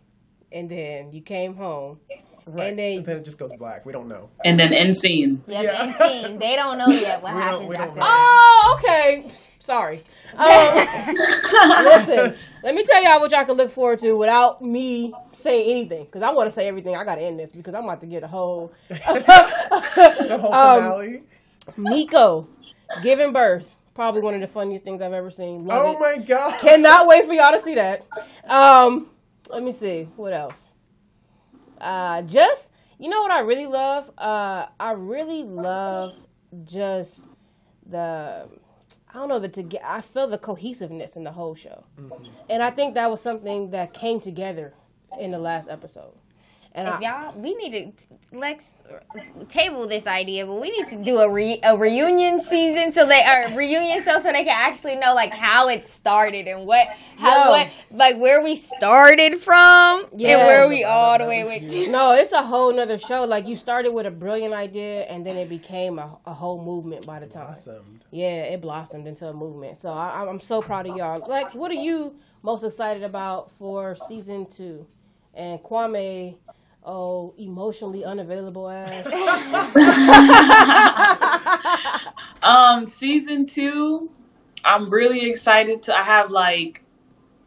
And 0.51 0.69
then 0.69 1.11
you 1.11 1.21
came 1.21 1.55
home. 1.55 1.99
Right. 2.47 2.69
And 2.69 2.79
then- 2.79 3.17
it 3.17 3.23
just 3.23 3.37
goes 3.37 3.53
black. 3.53 3.85
We 3.85 3.93
don't 3.93 4.07
know. 4.09 4.29
And 4.43 4.59
then 4.59 4.73
end 4.73 4.95
scene. 4.97 5.43
Yep, 5.47 5.63
Yeah. 5.63 5.83
and 5.83 5.95
scene. 5.95 6.39
They 6.39 6.55
don't 6.55 6.77
know 6.77 6.87
yet 6.87 7.21
what 7.23 7.35
We 7.35 7.41
happens 7.41 7.77
after 7.79 7.95
that. 7.95 8.03
Oh, 8.03 8.77
okay. 8.79 9.23
Sorry. 9.59 10.01
Um, 10.37 11.85
listen, 11.85 12.33
let 12.63 12.73
me 12.73 12.83
tell 12.83 13.03
y'all 13.03 13.19
what 13.19 13.31
y'all 13.31 13.43
can 13.45 13.55
look 13.55 13.69
forward 13.69 13.99
to 13.99 14.13
without 14.13 14.61
me 14.61 15.13
saying 15.33 15.69
anything. 15.69 16.05
Because 16.05 16.23
I 16.23 16.31
want 16.31 16.47
to 16.47 16.51
say 16.51 16.67
everything. 16.67 16.95
I 16.95 17.03
got 17.03 17.15
to 17.15 17.21
end 17.21 17.37
this 17.39 17.51
because 17.51 17.73
I'm 17.75 17.83
about 17.83 18.01
to 18.01 18.07
get 18.07 18.23
a 18.23 18.27
whole. 18.27 18.71
The 18.89 20.37
whole 20.41 20.53
Um, 20.53 20.83
finale. 20.83 21.23
Miko 21.77 22.47
giving 23.03 23.33
birth. 23.33 23.75
Probably 23.93 24.21
one 24.21 24.33
of 24.33 24.41
the 24.41 24.47
funniest 24.47 24.83
things 24.85 25.01
I've 25.01 25.13
ever 25.13 25.29
seen. 25.29 25.65
Love 25.65 25.85
Oh 25.85 25.91
it. 25.97 25.99
my 26.19 26.23
god. 26.25 26.59
Cannot 26.61 27.07
wait 27.07 27.25
for 27.25 27.33
y'all 27.33 27.51
to 27.51 27.59
see 27.59 27.75
that. 27.75 28.05
Um, 28.47 29.09
let 29.51 29.63
me 29.63 29.71
see 29.71 30.03
what 30.15 30.33
else. 30.33 30.69
Uh, 31.79 32.21
just 32.23 32.73
you 32.99 33.09
know 33.09 33.21
what 33.21 33.31
I 33.31 33.39
really 33.39 33.67
love. 33.67 34.11
Uh, 34.17 34.67
I 34.79 34.91
really 34.91 35.43
love 35.43 36.13
just 36.63 37.27
the 37.85 38.47
I 39.09 39.13
don't 39.13 39.27
know 39.27 39.39
the 39.39 39.49
to 39.49 39.87
I 39.87 40.01
feel 40.01 40.27
the 40.27 40.37
cohesiveness 40.37 41.17
in 41.17 41.23
the 41.23 41.31
whole 41.31 41.55
show, 41.55 41.83
and 42.49 42.63
I 42.63 42.69
think 42.71 42.95
that 42.95 43.09
was 43.09 43.21
something 43.21 43.71
that 43.71 43.93
came 43.93 44.19
together 44.19 44.73
in 45.19 45.31
the 45.31 45.39
last 45.39 45.69
episode. 45.69 46.13
And 46.73 46.87
If 46.87 46.93
I, 46.95 46.99
y'all, 47.01 47.33
we 47.39 47.53
need 47.55 47.95
to 47.97 48.37
Lex 48.37 48.81
table 49.49 49.87
this 49.87 50.07
idea, 50.07 50.45
but 50.45 50.61
we 50.61 50.69
need 50.71 50.87
to 50.87 51.03
do 51.03 51.17
a 51.17 51.29
re, 51.29 51.59
a 51.63 51.77
reunion 51.77 52.39
season 52.39 52.93
so 52.93 53.05
they 53.05 53.21
or 53.25 53.57
reunion 53.57 54.01
show 54.01 54.19
so 54.19 54.31
they 54.31 54.45
can 54.45 54.55
actually 54.57 54.95
know 54.95 55.13
like 55.13 55.33
how 55.33 55.67
it 55.67 55.85
started 55.85 56.47
and 56.47 56.65
what 56.65 56.87
how 57.17 57.43
Yo. 57.45 57.49
what 57.51 57.67
like 57.91 58.17
where 58.19 58.41
we 58.41 58.55
started 58.55 59.35
from 59.35 60.05
Yeah. 60.15 60.37
and 60.37 60.47
where 60.47 60.69
we 60.69 60.85
all 60.85 61.17
the 61.17 61.25
way 61.25 61.43
went 61.43 61.69
to. 61.71 61.87
no, 61.91 62.13
it's 62.13 62.31
a 62.31 62.41
whole 62.41 62.73
nother 62.73 62.97
show. 62.97 63.25
Like 63.25 63.47
you 63.47 63.57
started 63.57 63.91
with 63.91 64.05
a 64.05 64.11
brilliant 64.11 64.53
idea, 64.53 65.01
and 65.03 65.25
then 65.25 65.35
it 65.35 65.49
became 65.49 65.99
a, 65.99 66.17
a 66.25 66.33
whole 66.33 66.63
movement 66.63 67.05
by 67.05 67.19
the 67.19 67.27
time. 67.27 67.47
Awesome. 67.51 67.99
Yeah, 68.11 68.43
it 68.43 68.61
blossomed 68.61 69.07
into 69.07 69.27
a 69.27 69.33
movement. 69.33 69.77
So 69.77 69.89
I, 69.89 70.25
I'm 70.25 70.39
so 70.39 70.61
proud 70.61 70.87
of 70.87 70.95
y'all. 70.95 71.19
Lex, 71.27 71.53
what 71.53 71.69
are 71.71 71.73
you 71.75 72.15
most 72.43 72.63
excited 72.63 73.03
about 73.03 73.51
for 73.51 73.93
season 73.95 74.45
two? 74.45 74.87
And 75.33 75.59
Kwame, 75.59 76.35
oh, 76.83 77.33
emotionally 77.37 78.03
unavailable 78.03 78.69
ass. 78.69 79.07
Um, 82.43 82.87
season 82.87 83.45
two, 83.45 84.09
I'm 84.63 84.89
really 84.89 85.29
excited 85.29 85.83
to. 85.83 85.97
I 85.97 86.03
have 86.03 86.31
like 86.31 86.81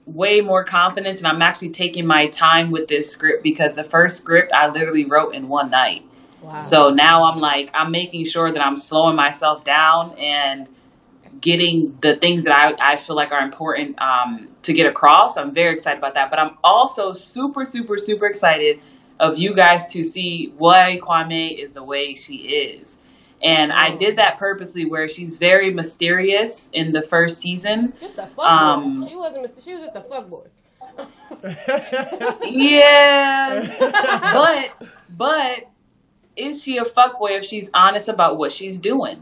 way 0.06 0.40
more 0.40 0.64
confidence, 0.64 1.20
and 1.20 1.26
I'm 1.26 1.42
actually 1.42 1.70
taking 1.70 2.06
my 2.06 2.28
time 2.28 2.70
with 2.70 2.88
this 2.88 3.10
script 3.10 3.42
because 3.42 3.76
the 3.76 3.84
first 3.84 4.16
script 4.18 4.52
I 4.52 4.68
literally 4.68 5.04
wrote 5.04 5.34
in 5.34 5.48
one 5.48 5.70
night. 5.70 6.04
Wow. 6.42 6.60
So 6.60 6.90
now 6.90 7.24
I'm 7.24 7.40
like, 7.40 7.70
I'm 7.74 7.90
making 7.90 8.26
sure 8.26 8.52
that 8.52 8.60
I'm 8.60 8.76
slowing 8.76 9.16
myself 9.16 9.64
down 9.64 10.12
and 10.18 10.68
getting 11.40 11.96
the 12.00 12.16
things 12.16 12.44
that 12.44 12.76
I, 12.78 12.92
I 12.92 12.96
feel 12.96 13.16
like 13.16 13.32
are 13.32 13.42
important 13.42 14.00
um, 14.00 14.50
to 14.62 14.72
get 14.72 14.86
across. 14.86 15.36
I'm 15.36 15.54
very 15.54 15.72
excited 15.72 15.98
about 15.98 16.14
that. 16.14 16.30
But 16.30 16.38
I'm 16.38 16.56
also 16.62 17.12
super, 17.12 17.64
super, 17.64 17.96
super 17.98 18.26
excited 18.26 18.80
of 19.20 19.38
you 19.38 19.54
guys 19.54 19.86
to 19.86 20.02
see 20.02 20.52
why 20.58 20.98
Kwame 21.02 21.56
is 21.58 21.74
the 21.74 21.82
way 21.82 22.14
she 22.14 22.36
is. 22.36 22.98
And 23.42 23.72
I 23.72 23.90
did 23.94 24.16
that 24.16 24.38
purposely 24.38 24.86
where 24.86 25.08
she's 25.08 25.36
very 25.36 25.72
mysterious 25.72 26.70
in 26.72 26.92
the 26.92 27.02
first 27.02 27.40
season. 27.40 27.92
just 28.00 28.16
a 28.16 28.22
fuckboy. 28.22 28.46
Um, 28.46 29.06
she 29.08 29.14
wasn't 29.14 29.44
Mr. 29.44 29.62
She 29.62 29.74
was 29.74 29.90
just 29.90 29.96
a 29.96 30.00
fuckboy. 30.00 30.46
Yeah. 32.44 33.66
but 34.32 34.88
but 35.10 35.70
is 36.36 36.62
she 36.62 36.78
a 36.78 36.84
fuckboy 36.84 37.38
if 37.38 37.44
she's 37.44 37.70
honest 37.74 38.08
about 38.08 38.38
what 38.38 38.52
she's 38.52 38.78
doing? 38.78 39.20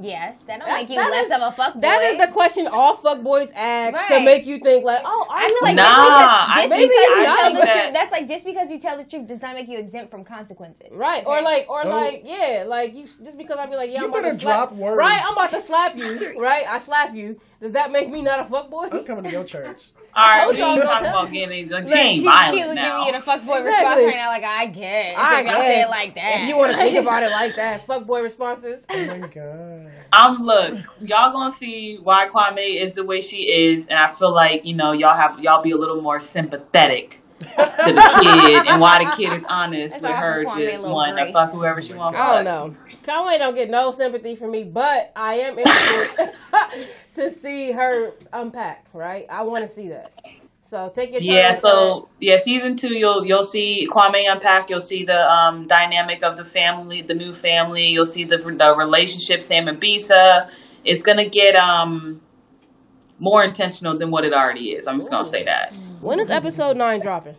Yes, 0.00 0.38
that 0.46 0.58
don't 0.60 0.68
That's- 0.68 0.82
make 0.88 0.90
you 0.90 1.02
that 1.02 1.10
less 1.10 1.26
is- 1.26 1.32
of 1.32 1.42
a 1.42 1.50
fuck 1.52 1.74
boy. 1.74 1.80
That 1.80 2.02
is 2.02 2.18
the 2.18 2.28
question 2.28 2.68
all 2.68 2.96
fuckboys 2.96 3.50
ask 3.54 4.06
to 4.08 4.20
make 4.20 4.46
you 4.46 4.58
think 4.60 4.84
like, 4.84 5.00
oh, 5.04 5.26
I 5.28 5.44
I 5.44 5.48
feel 5.48 5.58
like 5.62 5.74
Nah, 5.76 5.82
just 5.84 5.88
I 5.90 6.46
because, 6.46 6.62
just 6.62 6.70
think- 6.70 6.92
because 6.92 7.08
you 7.08 7.22
I 7.32 7.40
tell 7.40 7.52
the 7.52 7.58
that- 7.60 7.82
truth, 7.82 7.94
that's 7.94 8.12
like 8.12 8.28
just 8.28 8.44
because 8.44 8.70
you 8.70 8.78
tell 8.78 8.96
the 8.96 9.04
truth 9.04 9.26
does 9.26 9.42
not 9.42 9.54
make 9.54 9.68
you 9.68 9.78
exempt 9.78 10.10
from 10.10 10.24
consequences. 10.24 10.88
Right, 10.92 11.24
or 11.26 11.40
like, 11.42 11.66
or 11.68 11.82
Don't- 11.82 11.90
like, 11.92 12.22
yeah, 12.24 12.64
like 12.66 12.94
you 12.94 13.04
just 13.06 13.36
because 13.38 13.56
I 13.58 13.66
be 13.66 13.74
like, 13.76 13.90
yeah, 13.90 13.98
You 14.00 14.04
I'm 14.04 14.10
about 14.10 14.22
better 14.22 14.34
to 14.34 14.40
slap, 14.40 14.68
drop 14.68 14.72
words. 14.78 14.96
right? 14.98 15.20
I'm 15.24 15.32
about 15.32 15.50
to 15.50 15.60
slap 15.60 15.96
you, 15.98 16.34
right? 16.40 16.64
I 16.68 16.78
slap 16.78 17.14
you. 17.14 17.40
Does 17.60 17.72
that 17.72 17.90
make 17.90 18.08
me 18.08 18.22
not 18.22 18.40
a 18.40 18.44
fuckboy? 18.44 18.92
I'm 18.92 19.04
coming 19.04 19.24
to 19.24 19.30
your 19.30 19.44
church. 19.44 19.88
All 20.14 20.24
right, 20.24 20.44
told 20.44 20.54
we 20.56 20.62
y'all 20.62 20.72
ain't 20.74 20.82
talking 20.82 21.08
about 21.08 21.30
getting 21.32 21.68
like, 21.68 21.86
she 21.86 21.90
Look, 21.90 21.98
ain't 22.00 22.16
she, 22.18 22.24
violent 22.24 22.58
she 22.58 22.66
was 22.66 22.74
now. 22.74 23.04
giving 23.04 23.06
you 23.06 23.12
the 23.20 23.30
fuckboy 23.30 23.58
Exactly. 23.58 23.64
response 23.66 24.02
right 24.04 24.14
now, 24.16 24.28
like 24.28 24.42
I 24.44 24.66
guess. 24.66 25.12
I 25.16 25.40
if 25.40 25.46
y'all 25.46 25.56
say 25.60 25.80
it 25.82 25.90
like 25.90 26.14
that. 26.14 26.40
If 26.42 26.48
you 26.48 26.56
want 26.56 26.72
to 26.72 26.78
think 26.78 26.98
about 27.02 27.22
it 27.22 27.30
like 27.30 27.54
that, 27.56 27.86
fuckboy 27.86 28.22
responses. 28.22 28.86
Oh 28.90 29.18
my 29.18 29.26
god. 29.28 29.90
I'm 30.12 30.42
look, 30.44 30.74
y'all 31.02 31.32
gonna 31.32 31.52
see 31.52 31.96
why 31.96 32.28
Kwame 32.28 32.80
is 32.80 32.94
the 32.94 33.04
way 33.04 33.20
she 33.20 33.48
is, 33.50 33.86
and 33.88 33.98
I 33.98 34.12
feel 34.12 34.32
like 34.32 34.64
you 34.64 34.74
know 34.74 34.92
y'all 34.92 35.16
have 35.16 35.38
y'all 35.40 35.62
be 35.62 35.72
a 35.72 35.76
little 35.76 36.00
more 36.00 36.20
sympathetic 36.20 37.20
to 37.40 37.46
the 37.46 38.18
kid 38.22 38.66
and 38.66 38.80
why 38.80 39.04
the 39.04 39.14
kid 39.16 39.32
is 39.32 39.44
honest 39.44 39.90
That's 40.00 40.02
with 40.02 40.10
why 40.10 40.16
her 40.16 40.44
Kwame 40.46 40.70
just 40.70 40.82
little 40.82 40.96
wanting 40.96 41.26
to 41.26 41.32
fuck 41.32 41.52
whoever 41.52 41.82
she 41.82 41.92
oh 41.94 41.98
wants. 41.98 42.18
I 42.18 42.42
don't 42.42 42.44
know. 42.44 42.76
Conway 43.08 43.38
don't 43.38 43.54
get 43.54 43.70
no 43.70 43.90
sympathy 43.90 44.34
from 44.34 44.50
me, 44.50 44.64
but 44.64 45.12
I 45.16 45.34
am 45.36 45.58
interested 45.58 46.30
to 47.14 47.30
see 47.30 47.72
her 47.72 48.12
unpack. 48.32 48.86
Right, 48.92 49.26
I 49.30 49.42
want 49.42 49.62
to 49.62 49.68
see 49.68 49.88
that. 49.88 50.12
So 50.60 50.90
take 50.94 51.12
your 51.12 51.20
time. 51.20 51.28
Yeah, 51.30 51.50
with 51.50 51.58
so 51.58 52.08
yeah, 52.20 52.36
season 52.36 52.76
two 52.76 52.92
you'll 52.92 53.24
you'll 53.24 53.44
see 53.44 53.88
Kwame 53.90 54.30
unpack. 54.30 54.68
You'll 54.68 54.80
see 54.80 55.04
the 55.04 55.18
um, 55.18 55.66
dynamic 55.66 56.22
of 56.22 56.36
the 56.36 56.44
family, 56.44 57.00
the 57.00 57.14
new 57.14 57.32
family. 57.32 57.86
You'll 57.86 58.04
see 58.04 58.24
the 58.24 58.36
the 58.36 58.76
relationship 58.76 59.42
Sam 59.42 59.68
and 59.68 59.80
Bisa. 59.80 60.50
It's 60.84 61.02
gonna 61.02 61.28
get 61.28 61.56
um 61.56 62.20
more 63.18 63.42
intentional 63.42 63.96
than 63.96 64.10
what 64.10 64.26
it 64.26 64.34
already 64.34 64.72
is. 64.72 64.86
I'm 64.86 64.98
just 64.98 65.10
gonna 65.10 65.24
say 65.24 65.44
that. 65.44 65.72
that. 65.72 65.80
when 66.02 66.20
is 66.20 66.28
episode 66.28 66.76
nine 66.76 67.00
dropping? 67.00 67.36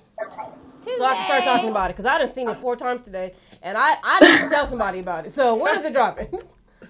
So 0.97 1.05
I 1.05 1.13
can 1.13 1.23
start 1.23 1.43
talking 1.43 1.69
about 1.69 1.91
it 1.91 1.93
because 1.93 2.05
I 2.05 2.17
done 2.17 2.29
seen 2.29 2.49
it 2.49 2.57
four 2.57 2.75
times 2.75 3.05
today, 3.05 3.33
and 3.61 3.77
I 3.77 3.97
I 4.03 4.19
need 4.19 4.43
to 4.43 4.49
tell 4.49 4.65
somebody 4.65 4.99
about 4.99 5.25
it. 5.25 5.31
So 5.31 5.61
when 5.61 5.77
is 5.77 5.85
it 5.85 5.93
dropping? 5.93 6.27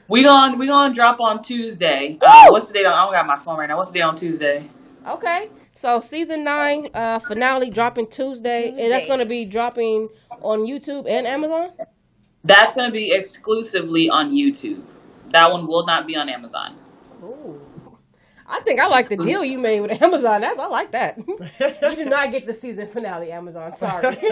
We 0.07 0.23
gon' 0.23 0.57
we 0.57 0.65
gonna 0.65 0.91
drop 0.91 1.19
on 1.21 1.43
Tuesday. 1.43 2.17
Uh, 2.19 2.47
what's 2.49 2.67
the 2.67 2.73
date 2.73 2.85
on? 2.87 2.93
I 2.93 3.03
don't 3.03 3.13
got 3.13 3.27
my 3.27 3.37
phone 3.37 3.59
right 3.59 3.69
now. 3.69 3.77
What's 3.77 3.91
the 3.91 3.99
date 3.99 4.05
on 4.05 4.15
Tuesday? 4.15 4.67
Okay, 5.07 5.49
so 5.71 5.99
season 5.99 6.43
nine 6.43 6.89
uh, 6.95 7.19
finale 7.19 7.69
dropping 7.69 8.07
Tuesday, 8.07 8.69
and 8.69 8.91
that's 8.91 9.05
going 9.05 9.19
to 9.19 9.27
be 9.27 9.45
dropping 9.45 10.09
on 10.41 10.61
YouTube 10.61 11.07
and 11.07 11.27
Amazon. 11.27 11.73
That's 12.43 12.73
gonna 12.73 12.91
be 12.91 13.11
exclusively 13.13 14.09
on 14.09 14.31
YouTube. 14.31 14.81
That 15.29 15.51
one 15.51 15.67
will 15.67 15.85
not 15.85 16.07
be 16.07 16.15
on 16.15 16.27
Amazon. 16.27 16.75
Ooh. 17.23 17.61
I 18.49 18.61
think 18.61 18.79
I 18.79 18.87
like 18.87 19.07
the 19.07 19.17
deal 19.17 19.45
you 19.45 19.59
made 19.59 19.81
with 19.81 20.01
Amazon. 20.01 20.41
That's 20.41 20.57
I 20.57 20.65
like 20.65 20.91
that. 20.91 21.17
you 21.27 21.95
do 21.95 22.05
not 22.05 22.31
get 22.31 22.47
the 22.47 22.53
season 22.53 22.87
finale, 22.87 23.31
Amazon. 23.31 23.75
Sorry. 23.75 24.17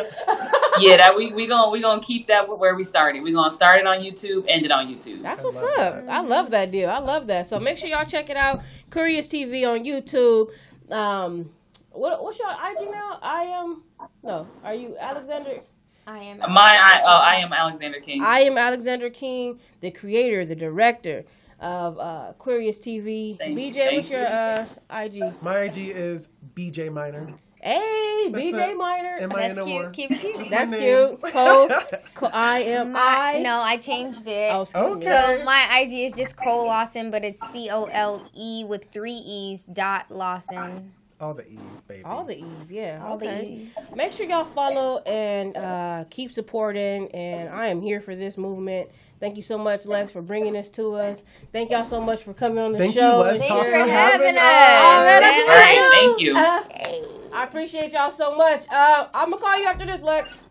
Yeah, 0.79 0.97
that 0.97 1.15
we 1.15 1.33
we 1.33 1.47
gonna 1.47 1.71
we 1.71 1.81
gonna 1.81 2.03
keep 2.03 2.27
that 2.27 2.47
where 2.47 2.75
we 2.75 2.83
started. 2.83 3.23
We 3.23 3.31
gonna 3.31 3.51
start 3.51 3.79
it 3.79 3.87
on 3.87 3.97
YouTube, 3.97 4.45
end 4.47 4.63
it 4.63 4.71
on 4.71 4.85
YouTube. 4.85 5.23
That's 5.23 5.41
what's 5.41 5.59
love 5.59 5.79
up. 5.79 6.03
I 6.07 6.21
love 6.21 6.51
that 6.51 6.69
deal. 6.69 6.87
I 6.87 6.99
love 6.99 7.25
that. 7.27 7.47
So 7.47 7.59
make 7.59 7.79
sure 7.79 7.89
y'all 7.89 8.05
check 8.05 8.29
it 8.29 8.37
out. 8.37 8.61
Queerious 8.91 9.27
TV 9.27 9.67
on 9.67 9.83
YouTube. 9.83 10.51
Um, 10.91 11.51
what 11.89 12.21
what's 12.21 12.37
your 12.37 12.51
IG 12.51 12.91
now? 12.91 13.17
I 13.23 13.43
am 13.45 13.83
no. 14.21 14.47
Are 14.63 14.75
you 14.75 14.95
Alexander? 14.99 15.61
I 16.05 16.19
am. 16.19 16.37
My 16.37 16.77
I 16.79 17.01
oh 17.03 17.21
I 17.23 17.35
am 17.37 17.51
Alexander 17.53 17.99
King. 17.99 18.21
I 18.23 18.41
am 18.41 18.55
Alexander 18.55 19.09
King, 19.09 19.59
the 19.81 19.89
creator, 19.89 20.45
the 20.45 20.55
director 20.55 21.25
of 21.59 21.97
uh, 21.99 22.33
Queerious 22.37 22.79
TV. 22.79 23.37
Thank 23.37 23.59
you, 23.59 23.71
BJ, 23.73 23.95
what's 23.95 24.09
your 24.09 24.25
uh, 24.27 24.65
IG? 24.89 25.41
My 25.41 25.59
IG 25.61 25.77
is 25.89 26.29
BJ 26.55 26.91
Minor. 26.91 27.29
Hey, 27.61 28.29
That's 28.31 28.45
BJ 28.45 28.71
it. 28.71 28.77
Minor. 28.77 29.17
M 29.19 29.31
I 29.31 29.47
That's 29.47 29.57
N 29.57 29.63
O 29.63 29.65
cute. 29.65 29.93
Keep 29.93 30.11
it 30.11 30.19
cute. 30.19 30.37
That's 30.37 30.49
That's 30.49 30.71
my 30.71 30.77
name. 30.79 31.07
cute. 31.17 31.21
Cole, 31.33 31.69
Co- 32.13 32.29
I 32.31 32.59
am 32.59 32.91
My, 32.91 33.33
I. 33.35 33.39
no, 33.41 33.59
I 33.61 33.77
changed 33.77 34.27
it. 34.27 34.53
Oh, 34.53 34.61
excuse 34.61 34.83
me. 34.99 35.07
Okay. 35.07 35.37
So 35.39 35.43
my 35.45 35.79
IG 35.81 35.93
is 36.05 36.15
just 36.15 36.37
Cole 36.37 36.65
Lawson, 36.67 37.09
but 37.09 37.23
it's 37.25 37.41
C 37.41 37.69
O 37.71 37.85
L 37.85 38.23
E 38.35 38.63
with 38.67 38.91
three 38.91 39.11
E's 39.13 39.65
dot 39.65 40.05
Lawson. 40.11 40.93
All 41.19 41.33
the 41.33 41.47
E's, 41.47 41.81
baby. 41.87 42.03
All 42.03 42.23
the 42.23 42.37
E's, 42.37 42.71
yeah. 42.71 43.03
All 43.03 43.17
the 43.17 43.25
okay. 43.27 43.69
E's. 43.75 43.95
Make 43.95 44.11
sure 44.11 44.27
y'all 44.27 44.43
follow 44.43 44.99
and 44.99 45.57
uh, 45.57 46.05
keep 46.11 46.31
supporting. 46.31 47.09
And 47.11 47.49
I 47.49 47.67
am 47.67 47.81
here 47.81 47.99
for 48.01 48.15
this 48.15 48.37
movement. 48.37 48.89
Thank 49.19 49.35
you 49.35 49.41
so 49.41 49.57
much, 49.57 49.87
Lex, 49.87 50.11
for 50.11 50.21
bringing 50.21 50.53
this 50.53 50.69
to 50.71 50.93
us. 50.93 51.23
Thank 51.51 51.71
y'all 51.71 51.85
so 51.85 51.99
much 51.99 52.21
for 52.21 52.33
coming 52.35 52.59
on 52.59 52.71
the 52.73 52.77
show. 52.77 52.83
Thank 52.83 52.95
you, 52.95 53.01
show. 53.01 53.17
Les 53.19 53.39
and 53.39 53.47
Talk, 53.49 53.57
Thanks 53.63 53.65
for 53.65 53.71
for 53.71 53.89
having 53.89 54.27
having 54.27 54.35
us. 54.35 54.43
us. 54.43 54.79
Oh, 54.83 55.01
man, 55.05 55.21
that's 55.21 55.37
That's 55.37 55.49
All 55.49 55.55
right, 55.55 55.77
right. 55.79 55.91
thank 55.91 56.19
you. 56.21 56.37
Uh, 56.37 57.35
I 57.35 57.43
appreciate 57.45 57.93
y'all 57.93 58.11
so 58.11 58.35
much. 58.35 58.61
Uh, 58.69 59.07
I'm 59.13 59.31
gonna 59.31 59.41
call 59.41 59.57
you 59.59 59.65
after 59.65 59.85
this, 59.87 60.03
Lex. 60.03 60.43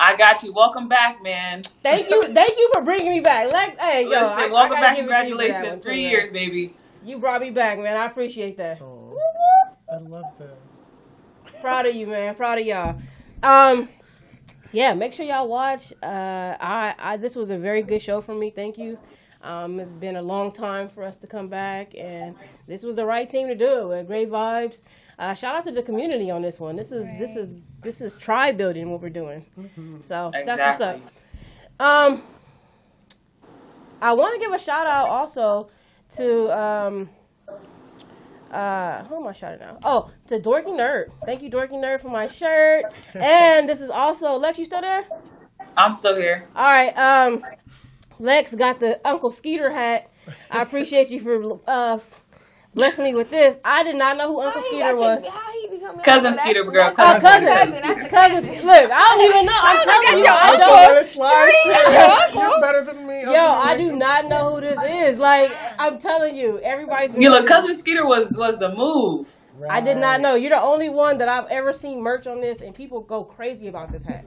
I 0.00 0.16
got 0.16 0.42
you. 0.42 0.52
Welcome 0.54 0.88
back, 0.88 1.22
man. 1.22 1.62
Thank 1.82 2.08
you, 2.08 2.22
thank 2.22 2.56
you 2.56 2.70
for 2.74 2.80
bringing 2.82 3.10
me 3.10 3.20
back, 3.20 3.52
Lex. 3.52 3.76
Hey, 3.78 4.04
yo, 4.04 4.08
Listen, 4.08 4.26
I, 4.26 4.44
I 4.44 4.48
welcome 4.48 4.72
gotta 4.80 4.86
back. 4.86 4.96
give 4.96 5.04
it 5.06 5.08
to 5.12 5.26
you 5.28 5.34
for 5.34 5.42
that 5.42 5.46
Congratulations. 5.50 5.84
Three 5.84 6.00
years, 6.00 6.30
baby. 6.30 6.74
You 7.04 7.18
brought 7.18 7.40
me 7.42 7.50
back, 7.50 7.78
man. 7.78 7.96
I 7.96 8.06
appreciate 8.06 8.56
that. 8.56 8.80
Oh, 8.82 8.95
I 9.90 9.98
love 9.98 10.24
this. 10.38 11.60
Proud 11.60 11.86
of 11.86 11.94
you, 11.94 12.06
man. 12.06 12.34
Proud 12.34 12.58
of 12.58 12.66
y'all. 12.66 12.96
Um, 13.42 13.88
yeah, 14.72 14.94
make 14.94 15.12
sure 15.12 15.24
y'all 15.24 15.48
watch. 15.48 15.92
Uh, 16.02 16.56
I, 16.60 16.94
I 16.98 17.16
this 17.16 17.36
was 17.36 17.50
a 17.50 17.58
very 17.58 17.82
good 17.82 18.02
show 18.02 18.20
for 18.20 18.34
me. 18.34 18.50
Thank 18.50 18.78
you. 18.78 18.98
Um, 19.42 19.78
it's 19.78 19.92
been 19.92 20.16
a 20.16 20.22
long 20.22 20.50
time 20.50 20.88
for 20.88 21.04
us 21.04 21.16
to 21.18 21.26
come 21.28 21.46
back, 21.48 21.94
and 21.96 22.34
this 22.66 22.82
was 22.82 22.96
the 22.96 23.06
right 23.06 23.28
team 23.28 23.46
to 23.46 23.54
do 23.54 23.78
it 23.80 23.86
with 23.88 24.06
great 24.08 24.28
vibes. 24.28 24.82
Uh, 25.18 25.34
shout 25.34 25.54
out 25.54 25.64
to 25.64 25.70
the 25.70 25.82
community 25.82 26.30
on 26.30 26.42
this 26.42 26.58
one. 26.58 26.74
This 26.74 26.90
is 26.90 27.06
this 27.18 27.36
is 27.36 27.56
this 27.80 28.00
is 28.00 28.16
tribe 28.16 28.56
building 28.56 28.90
what 28.90 29.00
we're 29.00 29.08
doing. 29.08 29.46
So 30.00 30.32
that's 30.44 30.60
what's 30.60 30.80
up. 30.80 31.00
Um, 31.78 32.22
I 34.02 34.12
want 34.14 34.34
to 34.34 34.40
give 34.40 34.52
a 34.52 34.58
shout 34.58 34.86
out 34.86 35.08
also 35.08 35.68
to 36.16 36.58
um, 36.58 37.08
uh, 38.50 39.04
who 39.04 39.16
am 39.16 39.26
I 39.26 39.32
shouting 39.32 39.62
out? 39.62 39.78
Oh, 39.84 40.10
to 40.28 40.38
Dorky 40.38 40.68
Nerd. 40.68 41.06
Thank 41.24 41.42
you, 41.42 41.50
Dorky 41.50 41.72
Nerd, 41.72 42.00
for 42.00 42.08
my 42.08 42.26
shirt. 42.26 42.84
and 43.14 43.68
this 43.68 43.80
is 43.80 43.90
also 43.90 44.34
Lex. 44.36 44.58
You 44.58 44.64
still 44.64 44.80
there? 44.80 45.04
I'm 45.76 45.92
still 45.92 46.16
here. 46.16 46.46
All 46.54 46.70
right. 46.72 46.92
Um, 46.96 47.44
Lex 48.18 48.54
got 48.54 48.80
the 48.80 49.00
Uncle 49.06 49.30
Skeeter 49.30 49.70
hat. 49.70 50.10
I 50.50 50.62
appreciate 50.62 51.10
you 51.10 51.20
for 51.20 51.60
uh 51.66 51.98
blessing 52.74 53.04
me 53.04 53.14
with 53.14 53.30
this. 53.30 53.58
I 53.64 53.82
did 53.84 53.96
not 53.96 54.16
know 54.16 54.28
who 54.28 54.40
Uncle 54.40 54.60
How 54.60 54.66
Skeeter 54.68 54.80
got 54.80 54.90
you- 54.96 55.00
was. 55.00 55.26
how 55.26 55.52
he 55.52 55.58
your 55.62 55.65
Cousin 56.04 56.26
uncle? 56.28 56.32
Skeeter, 56.42 56.64
girl, 56.64 56.92
that's- 56.96 57.22
cousin, 57.22 57.44
that's- 57.46 57.80
that's- 57.80 58.10
cousin. 58.10 58.66
Look, 58.66 58.90
I 58.90 59.16
don't 59.16 59.20
even 59.30 59.46
know. 59.46 59.52
I'm 59.56 59.76
was 59.76 59.86
like, 59.86 60.02
telling 60.02 60.18
you, 60.18 60.24
your 60.24 60.32
I 60.32 60.50
uncle. 60.52 60.94
don't. 60.94 61.06
Slide, 61.06 61.52
Shorty, 61.64 61.72
that's 61.72 61.92
your 61.92 62.06
too. 62.06 62.38
uncle. 62.38 62.50
You're 62.50 62.60
better 62.60 62.84
than 62.84 63.06
me. 63.06 63.22
Yo, 63.22 63.32
I 63.44 63.76
do 63.76 63.92
not 63.96 64.26
know 64.26 64.54
who 64.54 64.60
this 64.60 64.80
is. 64.82 65.18
Like, 65.18 65.50
I'm 65.78 65.98
telling 65.98 66.36
you, 66.36 66.58
everybody's. 66.60 67.16
You 67.16 67.30
look, 67.30 67.46
cousin 67.46 67.74
Skeeter 67.76 68.06
was 68.06 68.30
was 68.36 68.58
the 68.58 68.74
move. 68.74 69.34
I 69.70 69.80
did 69.80 69.96
not 69.96 70.20
know. 70.20 70.34
You're 70.34 70.50
the 70.50 70.60
only 70.60 70.90
one 70.90 71.16
that 71.18 71.28
I've 71.28 71.46
ever 71.46 71.72
seen 71.72 72.02
merch 72.02 72.26
on 72.26 72.40
this, 72.42 72.60
and 72.60 72.74
people 72.74 73.00
go 73.00 73.24
crazy 73.24 73.68
about 73.68 73.90
this 73.90 74.04
hat. 74.04 74.24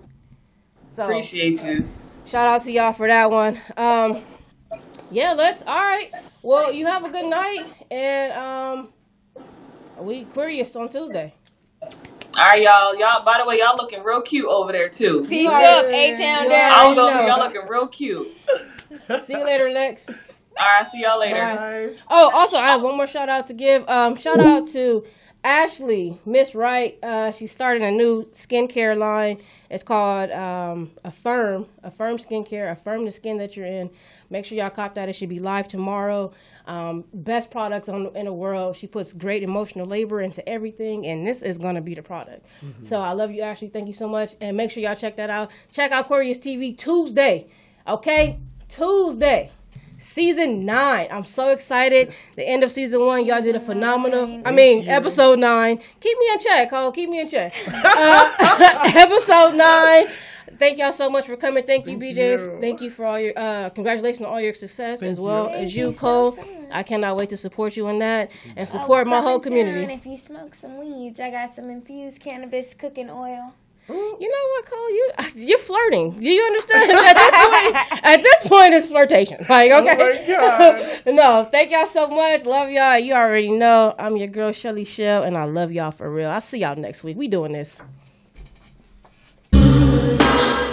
So 0.90 1.04
Appreciate 1.04 1.64
you. 1.64 1.88
shout 2.26 2.48
out 2.48 2.64
to 2.64 2.72
y'all 2.72 2.94
for 2.94 3.08
that 3.08 3.30
one. 3.30 3.60
Um, 3.78 4.24
yeah, 5.12 5.34
let's. 5.34 5.62
All 5.62 5.78
right. 5.80 6.10
Well, 6.42 6.72
you 6.74 6.88
have 6.88 7.06
a 7.06 7.12
good 7.12 7.26
night, 7.26 7.66
and 7.92 8.34
um, 8.34 8.94
we 10.00 10.24
curious 10.26 10.76
on 10.76 10.90
Tuesday. 10.90 11.34
All 12.40 12.46
right, 12.48 12.62
y'all. 12.62 12.96
Y'all. 12.96 13.22
By 13.26 13.36
the 13.40 13.46
way, 13.46 13.60
y'all 13.60 13.76
looking 13.76 14.02
real 14.02 14.22
cute 14.22 14.48
over 14.48 14.72
there 14.72 14.88
too. 14.88 15.24
Peace 15.28 15.50
already- 15.50 15.88
up, 15.88 15.94
A 15.94 16.12
Town 16.24 16.50
down. 16.50 16.72
I 16.72 16.88
was 16.88 16.98
already 16.98 17.18
over 17.20 17.28
know. 17.28 17.36
y'all 17.36 17.46
looking 17.46 17.68
real 17.70 17.88
cute. 17.88 18.28
See 19.26 19.34
you 19.34 19.44
later, 19.44 19.70
Lex. 19.70 20.08
All 20.08 20.16
right, 20.66 20.88
see 20.88 21.02
y'all 21.02 21.20
later. 21.20 21.36
Bye. 21.36 21.90
Oh, 22.10 22.32
also, 22.34 22.58
I 22.58 22.72
have 22.72 22.82
one 22.82 22.98
more 22.98 23.08
shout 23.08 23.30
out 23.30 23.48
to 23.48 23.54
give. 23.54 23.88
Um, 23.90 24.16
shout 24.16 24.40
out 24.40 24.68
to 24.70 25.06
Ashley, 25.44 26.18
Miss 26.26 26.54
Wright. 26.56 26.98
Uh, 27.04 27.32
she's 27.32 27.52
starting 27.52 27.84
a 27.84 27.92
new 27.92 28.24
skincare 28.34 28.98
line. 28.98 29.40
It's 29.70 29.84
called 29.84 30.32
um, 30.32 30.92
Affirm. 31.04 31.66
Affirm 31.84 32.18
Skincare. 32.18 32.72
Affirm 32.72 33.06
the 33.06 33.12
skin 33.12 33.38
that 33.38 33.56
you're 33.56 33.66
in. 33.68 33.90
Make 34.30 34.46
sure 34.46 34.58
y'all 34.58 34.70
cop 34.70 34.96
that. 34.96 35.08
It 35.08 35.14
should 35.14 35.30
be 35.30 35.40
live 35.40 35.68
tomorrow. 35.68 36.32
Um, 36.70 37.04
best 37.16 37.50
products 37.50 37.90
on, 37.90 38.16
in 38.16 38.26
the 38.26 38.34
world. 38.34 38.76
She 38.76 38.86
puts 38.86 39.12
great 39.12 39.42
emotional 39.42 39.88
labor 39.88 40.22
into 40.22 40.48
everything, 40.48 41.08
and 41.08 41.26
this 41.26 41.42
is 41.42 41.58
going 41.58 41.74
to 41.74 41.82
be 41.82 41.96
the 41.96 42.04
product. 42.04 42.46
So 42.84 43.00
I 43.00 43.14
love 43.14 43.32
you, 43.32 43.42
Ashley. 43.42 43.70
Thank 43.70 43.88
you 43.88 43.94
so 43.94 44.08
much. 44.08 44.36
And 44.40 44.56
make 44.56 44.70
sure 44.70 44.84
y'all 44.84 44.96
check 44.96 45.16
that 45.16 45.32
out. 45.32 45.50
Check 45.72 45.92
out 45.92 46.06
Queerious 46.06 46.38
TV 46.38 46.78
Tuesday. 46.78 47.48
Okay? 47.88 48.38
Tuesday 48.68 49.50
season 50.00 50.66
nine. 50.66 51.08
I'm 51.12 51.26
so 51.26 51.50
excited. 51.50 52.14
The 52.36 52.48
end 52.48 52.64
of 52.64 52.72
season 52.72 53.06
one, 53.06 53.26
y'all 53.26 53.42
did 53.42 53.56
a 53.56 53.60
phenomenal. 53.60 54.42
I 54.46 54.52
mean, 54.52 54.88
episode 54.88 55.40
nine. 55.40 55.78
Keep 55.78 56.18
me 56.18 56.30
in 56.32 56.40
check, 56.40 56.70
Cole. 56.70 56.92
Keep 56.92 57.10
me 57.10 57.20
in 57.22 57.28
check. 57.28 57.54
Uh, 57.92 58.92
episode 58.96 59.56
nine. 59.56 60.06
Thank 60.60 60.78
y'all 60.78 60.92
so 60.92 61.10
much 61.10 61.26
for 61.26 61.38
coming. 61.38 61.64
Thank 61.64 61.88
you, 61.88 61.98
BJ. 61.98 62.18
you. 62.34 62.58
Thank 62.60 62.82
you 62.82 62.90
for 62.90 63.06
all 63.06 63.20
your 63.20 63.34
uh, 63.38 63.70
congratulations 63.70 64.22
on 64.22 64.28
all 64.34 64.42
your 64.42 64.54
success 64.54 65.02
as 65.02 65.20
well 65.20 65.46
you. 65.46 65.50
as 65.52 65.56
Thank 65.74 65.76
you, 65.76 65.88
you 65.88 65.94
so 65.94 66.00
Cole. 66.34 66.40
I 66.72 66.84
cannot 66.84 67.16
wait 67.16 67.30
to 67.30 67.38
support 67.38 67.78
you 67.78 67.88
in 67.88 68.00
that 68.00 68.30
and 68.58 68.68
Oh, 68.68 68.72
support 68.72 69.08
my 69.08 69.22
whole 69.22 69.40
community. 69.40 69.82
soon 69.82 69.90
If 69.90 70.06
you 70.06 70.18
smoke 70.18 70.54
some 70.54 70.78
weeds, 70.78 71.20
I 71.20 71.32
got 71.32 71.56
some 71.56 71.70
infused 71.70 72.22
cannabis 72.22 72.74
cooking 72.74 73.10
oil. 73.10 73.54
You 73.90 73.96
know 73.96 74.50
what, 74.52 74.66
Cole? 74.68 74.90
You 74.92 75.12
you're 75.48 75.58
flirting. 75.58 76.20
Do 76.20 76.30
you 76.30 76.44
understand? 76.44 76.92
at 76.92 77.16
this 77.16 77.44
point, 77.44 78.06
at 78.06 78.22
this 78.22 78.48
point, 78.48 78.74
it's 78.76 78.86
flirtation. 78.86 79.38
Like, 79.50 79.72
okay. 79.72 80.28
Oh 80.38 81.02
my 81.02 81.02
God. 81.06 81.16
no, 81.16 81.44
thank 81.50 81.72
y'all 81.72 81.88
so 81.88 82.08
much. 82.08 82.46
Love 82.46 82.70
y'all. 82.70 83.00
You 83.00 83.14
already 83.14 83.50
know 83.50 83.96
I'm 83.98 84.16
your 84.16 84.28
girl 84.28 84.52
Shelly 84.52 84.86
Shell, 84.86 85.24
and 85.24 85.36
I 85.36 85.46
love 85.46 85.72
y'all 85.72 85.90
for 85.90 86.12
real. 86.12 86.30
I'll 86.30 86.42
see 86.42 86.60
y'all 86.60 86.76
next 86.76 87.04
week. 87.04 87.18
We 87.18 87.28
doing 87.28 87.54
this. 87.54 87.82
You 90.00 90.69